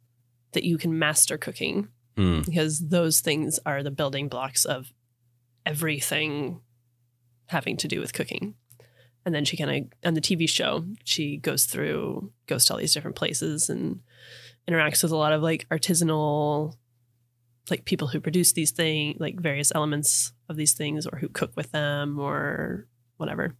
that 0.54 0.64
you 0.64 0.78
can 0.78 0.98
master 0.98 1.38
cooking 1.38 1.88
Hmm. 2.18 2.42
because 2.42 2.90
those 2.90 3.22
things 3.22 3.60
are 3.66 3.82
the 3.84 3.92
building 3.92 4.28
blocks 4.28 4.66
of 4.66 4.92
everything 5.66 6.60
having 7.48 7.78
to 7.78 7.88
do 7.88 8.00
with 8.00 8.14
cooking. 8.14 8.56
And 9.26 9.36
then 9.36 9.46
she 9.46 9.58
kind 9.58 9.70
of 9.86 10.08
on 10.08 10.14
the 10.16 10.22
TV 10.22 10.48
show, 10.50 10.86
she 11.04 11.38
goes 11.38 11.66
through, 11.66 12.32
goes 12.48 12.66
to 12.66 12.74
all 12.74 12.80
these 12.80 12.94
different 12.94 13.16
places 13.16 13.70
and 13.70 14.00
interacts 14.68 15.04
with 15.04 15.12
a 15.12 15.16
lot 15.18 15.34
of 15.34 15.42
like 15.42 15.68
artisanal, 15.70 16.74
like 17.70 17.86
people 17.86 18.08
who 18.08 18.20
produce 18.20 18.54
these 18.54 18.72
things, 18.72 19.18
like 19.20 19.40
various 19.40 19.72
elements 19.76 20.34
of 20.48 20.56
these 20.56 20.74
things, 20.74 21.06
or 21.06 21.20
who 21.20 21.30
cook 21.30 21.52
with 21.56 21.72
them, 21.72 22.20
or 22.20 22.88
whatever. 23.18 23.56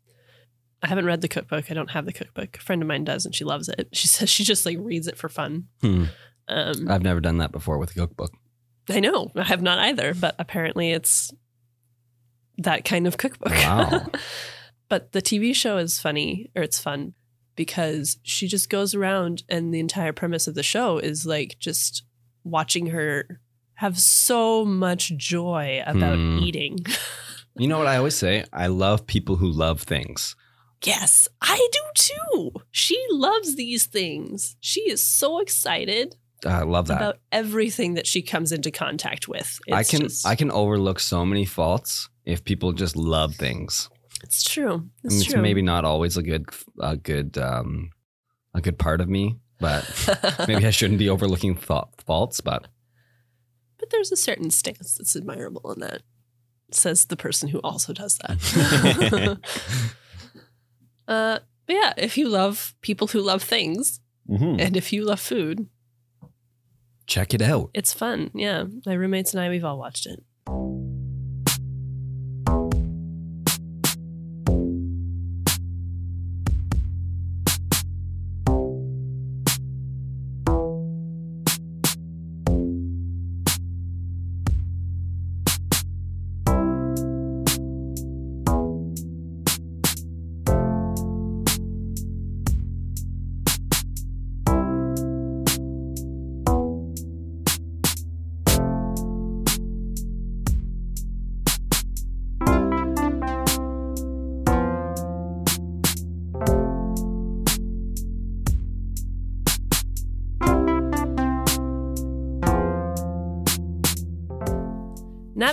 I 0.82 0.88
haven't 0.88 1.06
read 1.06 1.22
the 1.22 1.28
cookbook. 1.28 1.70
I 1.70 1.74
don't 1.74 1.92
have 1.92 2.06
the 2.06 2.14
cookbook. 2.14 2.58
A 2.58 2.62
friend 2.62 2.82
of 2.82 2.88
mine 2.88 3.04
does, 3.04 3.26
and 3.26 3.36
she 3.36 3.44
loves 3.44 3.70
it. 3.70 3.90
She 3.92 4.08
says 4.08 4.30
she 4.30 4.44
just 4.44 4.66
like 4.66 4.78
reads 4.80 5.08
it 5.08 5.18
for 5.18 5.30
fun. 5.30 5.68
Hmm. 5.82 6.06
Um, 6.50 6.90
I've 6.90 7.04
never 7.04 7.20
done 7.22 7.38
that 7.38 7.52
before 7.52 7.78
with 7.78 7.92
a 7.92 7.94
cookbook. 7.94 8.34
I 8.90 9.00
know. 9.00 9.32
I 9.36 9.44
have 9.44 9.62
not 9.62 9.78
either, 9.80 10.14
but 10.14 10.36
apparently 10.40 10.92
it's 10.92 11.32
that 12.58 12.86
kind 12.86 13.08
of 13.08 13.18
cookbook. 13.18 13.52
Wow. 13.54 14.08
but 14.90 15.12
the 15.12 15.22
TV 15.22 15.54
show 15.56 15.78
is 15.78 16.00
funny, 16.00 16.50
or 16.56 16.64
it's 16.64 16.80
fun 16.80 17.14
because 17.56 18.18
she 18.24 18.48
just 18.48 18.70
goes 18.70 18.96
around 18.96 19.44
and 19.50 19.74
the 19.74 19.80
entire 19.80 20.14
premise 20.14 20.48
of 20.48 20.56
the 20.56 20.64
show 20.64 20.98
is 20.98 21.26
like 21.26 21.58
just 21.60 22.04
watching 22.44 22.88
her 22.88 23.40
have 23.76 24.00
so 24.00 24.66
much 24.66 25.16
joy 25.18 25.82
about 25.86 26.18
Hmm. 26.18 26.40
eating. 26.42 26.80
You 27.58 27.68
know 27.68 27.78
what 27.78 27.88
I 27.88 27.98
always 27.98 28.16
say? 28.16 28.46
I 28.54 28.68
love 28.68 29.06
people 29.06 29.36
who 29.36 29.50
love 29.52 29.82
things. 29.82 30.34
yes, 30.86 31.28
I 31.42 31.68
do 31.74 31.80
too. 31.94 32.52
She 32.72 32.98
loves 33.12 33.58
these 33.58 33.86
things. 33.86 34.56
She 34.62 34.82
is 34.90 35.06
so 35.06 35.40
excited 35.40 36.16
I 36.46 36.64
love 36.64 36.88
that. 36.88 36.98
about 36.98 37.18
everything 37.32 37.96
that 37.96 38.08
she 38.08 38.22
comes 38.22 38.52
into 38.52 38.72
contact 38.72 39.28
with. 39.28 39.60
I 39.72 39.84
can 39.84 40.02
just- 40.02 40.26
I 40.26 40.36
can 40.36 40.52
overlook 40.52 41.00
so 41.00 41.26
many 41.26 41.46
faults 41.46 42.10
if 42.26 42.44
people 42.44 42.72
just 42.72 42.96
love 42.96 43.36
things. 43.36 43.90
It's 44.24 44.44
true. 44.44 44.74
I 44.74 44.80
It's 45.06 45.14
mean, 45.16 45.22
it's 45.22 45.32
true. 45.32 45.42
maybe 45.42 45.62
not 45.62 45.86
always 45.86 46.18
a 46.18 46.24
good 46.24 46.46
a 46.80 46.96
good 46.98 47.38
um 47.38 47.92
a 48.54 48.62
good 48.62 48.78
part 48.78 49.02
of 49.02 49.08
me, 49.10 49.38
but 49.60 49.84
maybe 50.48 50.66
I 50.66 50.72
shouldn't 50.72 51.00
be 51.00 51.10
overlooking 51.10 51.56
fa- 51.56 51.88
faults. 52.06 52.42
But 52.42 52.68
but 53.78 53.90
there's 53.92 54.12
a 54.12 54.18
certain 54.18 54.50
stance 54.52 54.96
that's 54.96 55.16
admirable 55.16 55.72
in 55.74 55.80
that. 55.82 56.02
Says 56.72 57.06
the 57.06 57.16
person 57.18 57.50
who 57.50 57.60
also 57.64 57.94
does 57.94 58.18
that. 58.20 59.40
uh, 61.08 61.40
but 61.66 61.74
yeah, 61.76 61.94
if 61.98 62.18
you 62.18 62.28
love 62.30 62.76
people 62.82 63.08
who 63.08 63.22
love 63.22 63.44
things, 63.44 64.00
and 64.30 64.78
if 64.78 64.94
you 64.94 65.04
love 65.06 65.20
food, 65.20 65.68
check 67.10 67.34
it 67.34 67.42
out. 67.42 67.72
it's 67.74 67.94
fun. 67.94 68.32
Yeah, 68.34 68.66
my 68.86 68.94
roommates 68.94 69.34
and 69.34 69.42
I, 69.42 69.50
we've 69.50 69.66
all 69.66 69.78
watched 69.78 70.06
it. 70.06 70.24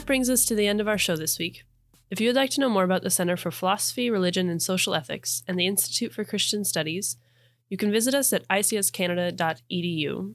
Brings 0.07 0.31
us 0.31 0.45
to 0.47 0.55
the 0.55 0.67
end 0.67 0.81
of 0.81 0.89
our 0.89 0.99
show 0.99 1.17
this 1.17 1.39
week. 1.39 1.65
If 2.11 2.21
you 2.21 2.29
would 2.29 2.37
like 2.37 2.51
to 2.51 2.61
know 2.61 2.69
more 2.69 2.85
about 2.85 3.03
the 3.03 3.11
Center 3.11 3.37
for 3.37 3.51
Philosophy, 3.51 4.09
Religion, 4.09 4.49
and 4.49 4.63
Social 4.63 4.95
Ethics 4.95 5.43
and 5.49 5.59
the 5.59 5.67
Institute 5.67 6.13
for 6.13 6.25
Christian 6.25 6.65
Studies, 6.65 7.17
you 7.69 7.77
can 7.77 7.91
visit 7.91 8.15
us 8.15 8.33
at 8.33 8.47
icscanada.edu. 8.49 10.35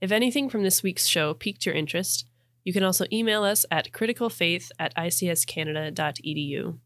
If 0.00 0.12
anything 0.12 0.50
from 0.50 0.62
this 0.62 0.82
week's 0.82 1.06
show 1.06 1.32
piqued 1.32 1.64
your 1.64 1.74
interest, 1.74 2.26
you 2.64 2.72
can 2.72 2.84
also 2.84 3.06
email 3.10 3.42
us 3.42 3.64
at 3.70 3.92
criticalfaith 3.92 4.70
at 4.78 4.94
icscanada.edu. 4.94 6.78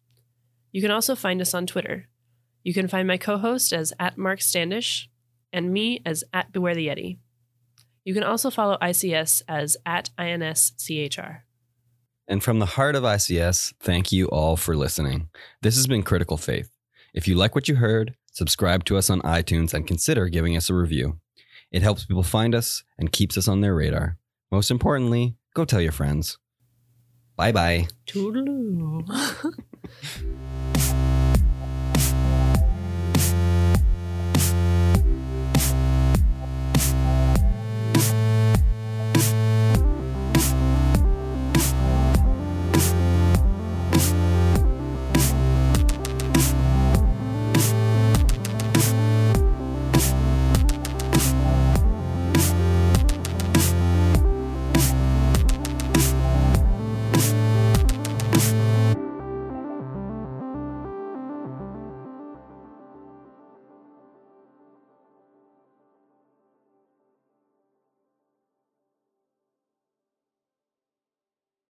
You 0.72 0.82
can 0.82 0.90
also 0.90 1.16
find 1.16 1.40
us 1.40 1.54
on 1.54 1.66
Twitter. 1.66 2.08
You 2.62 2.72
can 2.72 2.88
find 2.88 3.08
my 3.08 3.18
co 3.18 3.38
host 3.38 3.72
as 3.72 3.92
at 3.98 4.16
Mark 4.16 4.40
Standish 4.40 5.10
and 5.52 5.72
me 5.72 6.00
as 6.06 6.24
at 6.32 6.52
Beware 6.52 6.74
the 6.74 6.86
Yeti. 6.86 7.18
You 8.04 8.14
can 8.14 8.22
also 8.22 8.50
follow 8.50 8.76
ICS 8.80 9.42
as 9.48 9.76
at 9.84 10.10
INSCHR. 10.18 11.40
And 12.26 12.42
from 12.42 12.58
the 12.58 12.66
heart 12.66 12.96
of 12.96 13.02
ICS, 13.02 13.74
thank 13.80 14.10
you 14.10 14.26
all 14.28 14.56
for 14.56 14.74
listening. 14.74 15.28
This 15.60 15.76
has 15.76 15.86
been 15.86 16.02
Critical 16.02 16.36
Faith. 16.38 16.70
If 17.12 17.28
you 17.28 17.34
like 17.34 17.54
what 17.54 17.68
you 17.68 17.76
heard, 17.76 18.14
subscribe 18.32 18.84
to 18.86 18.96
us 18.96 19.10
on 19.10 19.20
iTunes 19.22 19.74
and 19.74 19.86
consider 19.86 20.28
giving 20.28 20.56
us 20.56 20.70
a 20.70 20.74
review. 20.74 21.18
It 21.70 21.82
helps 21.82 22.04
people 22.04 22.22
find 22.22 22.54
us 22.54 22.82
and 22.98 23.12
keeps 23.12 23.36
us 23.36 23.46
on 23.46 23.60
their 23.60 23.74
radar. 23.74 24.16
Most 24.50 24.70
importantly, 24.70 25.36
go 25.54 25.64
tell 25.64 25.80
your 25.80 25.92
friends. 25.92 26.38
Bye 27.36 27.52
bye. 27.52 27.88
Toodaloo. 28.06 29.04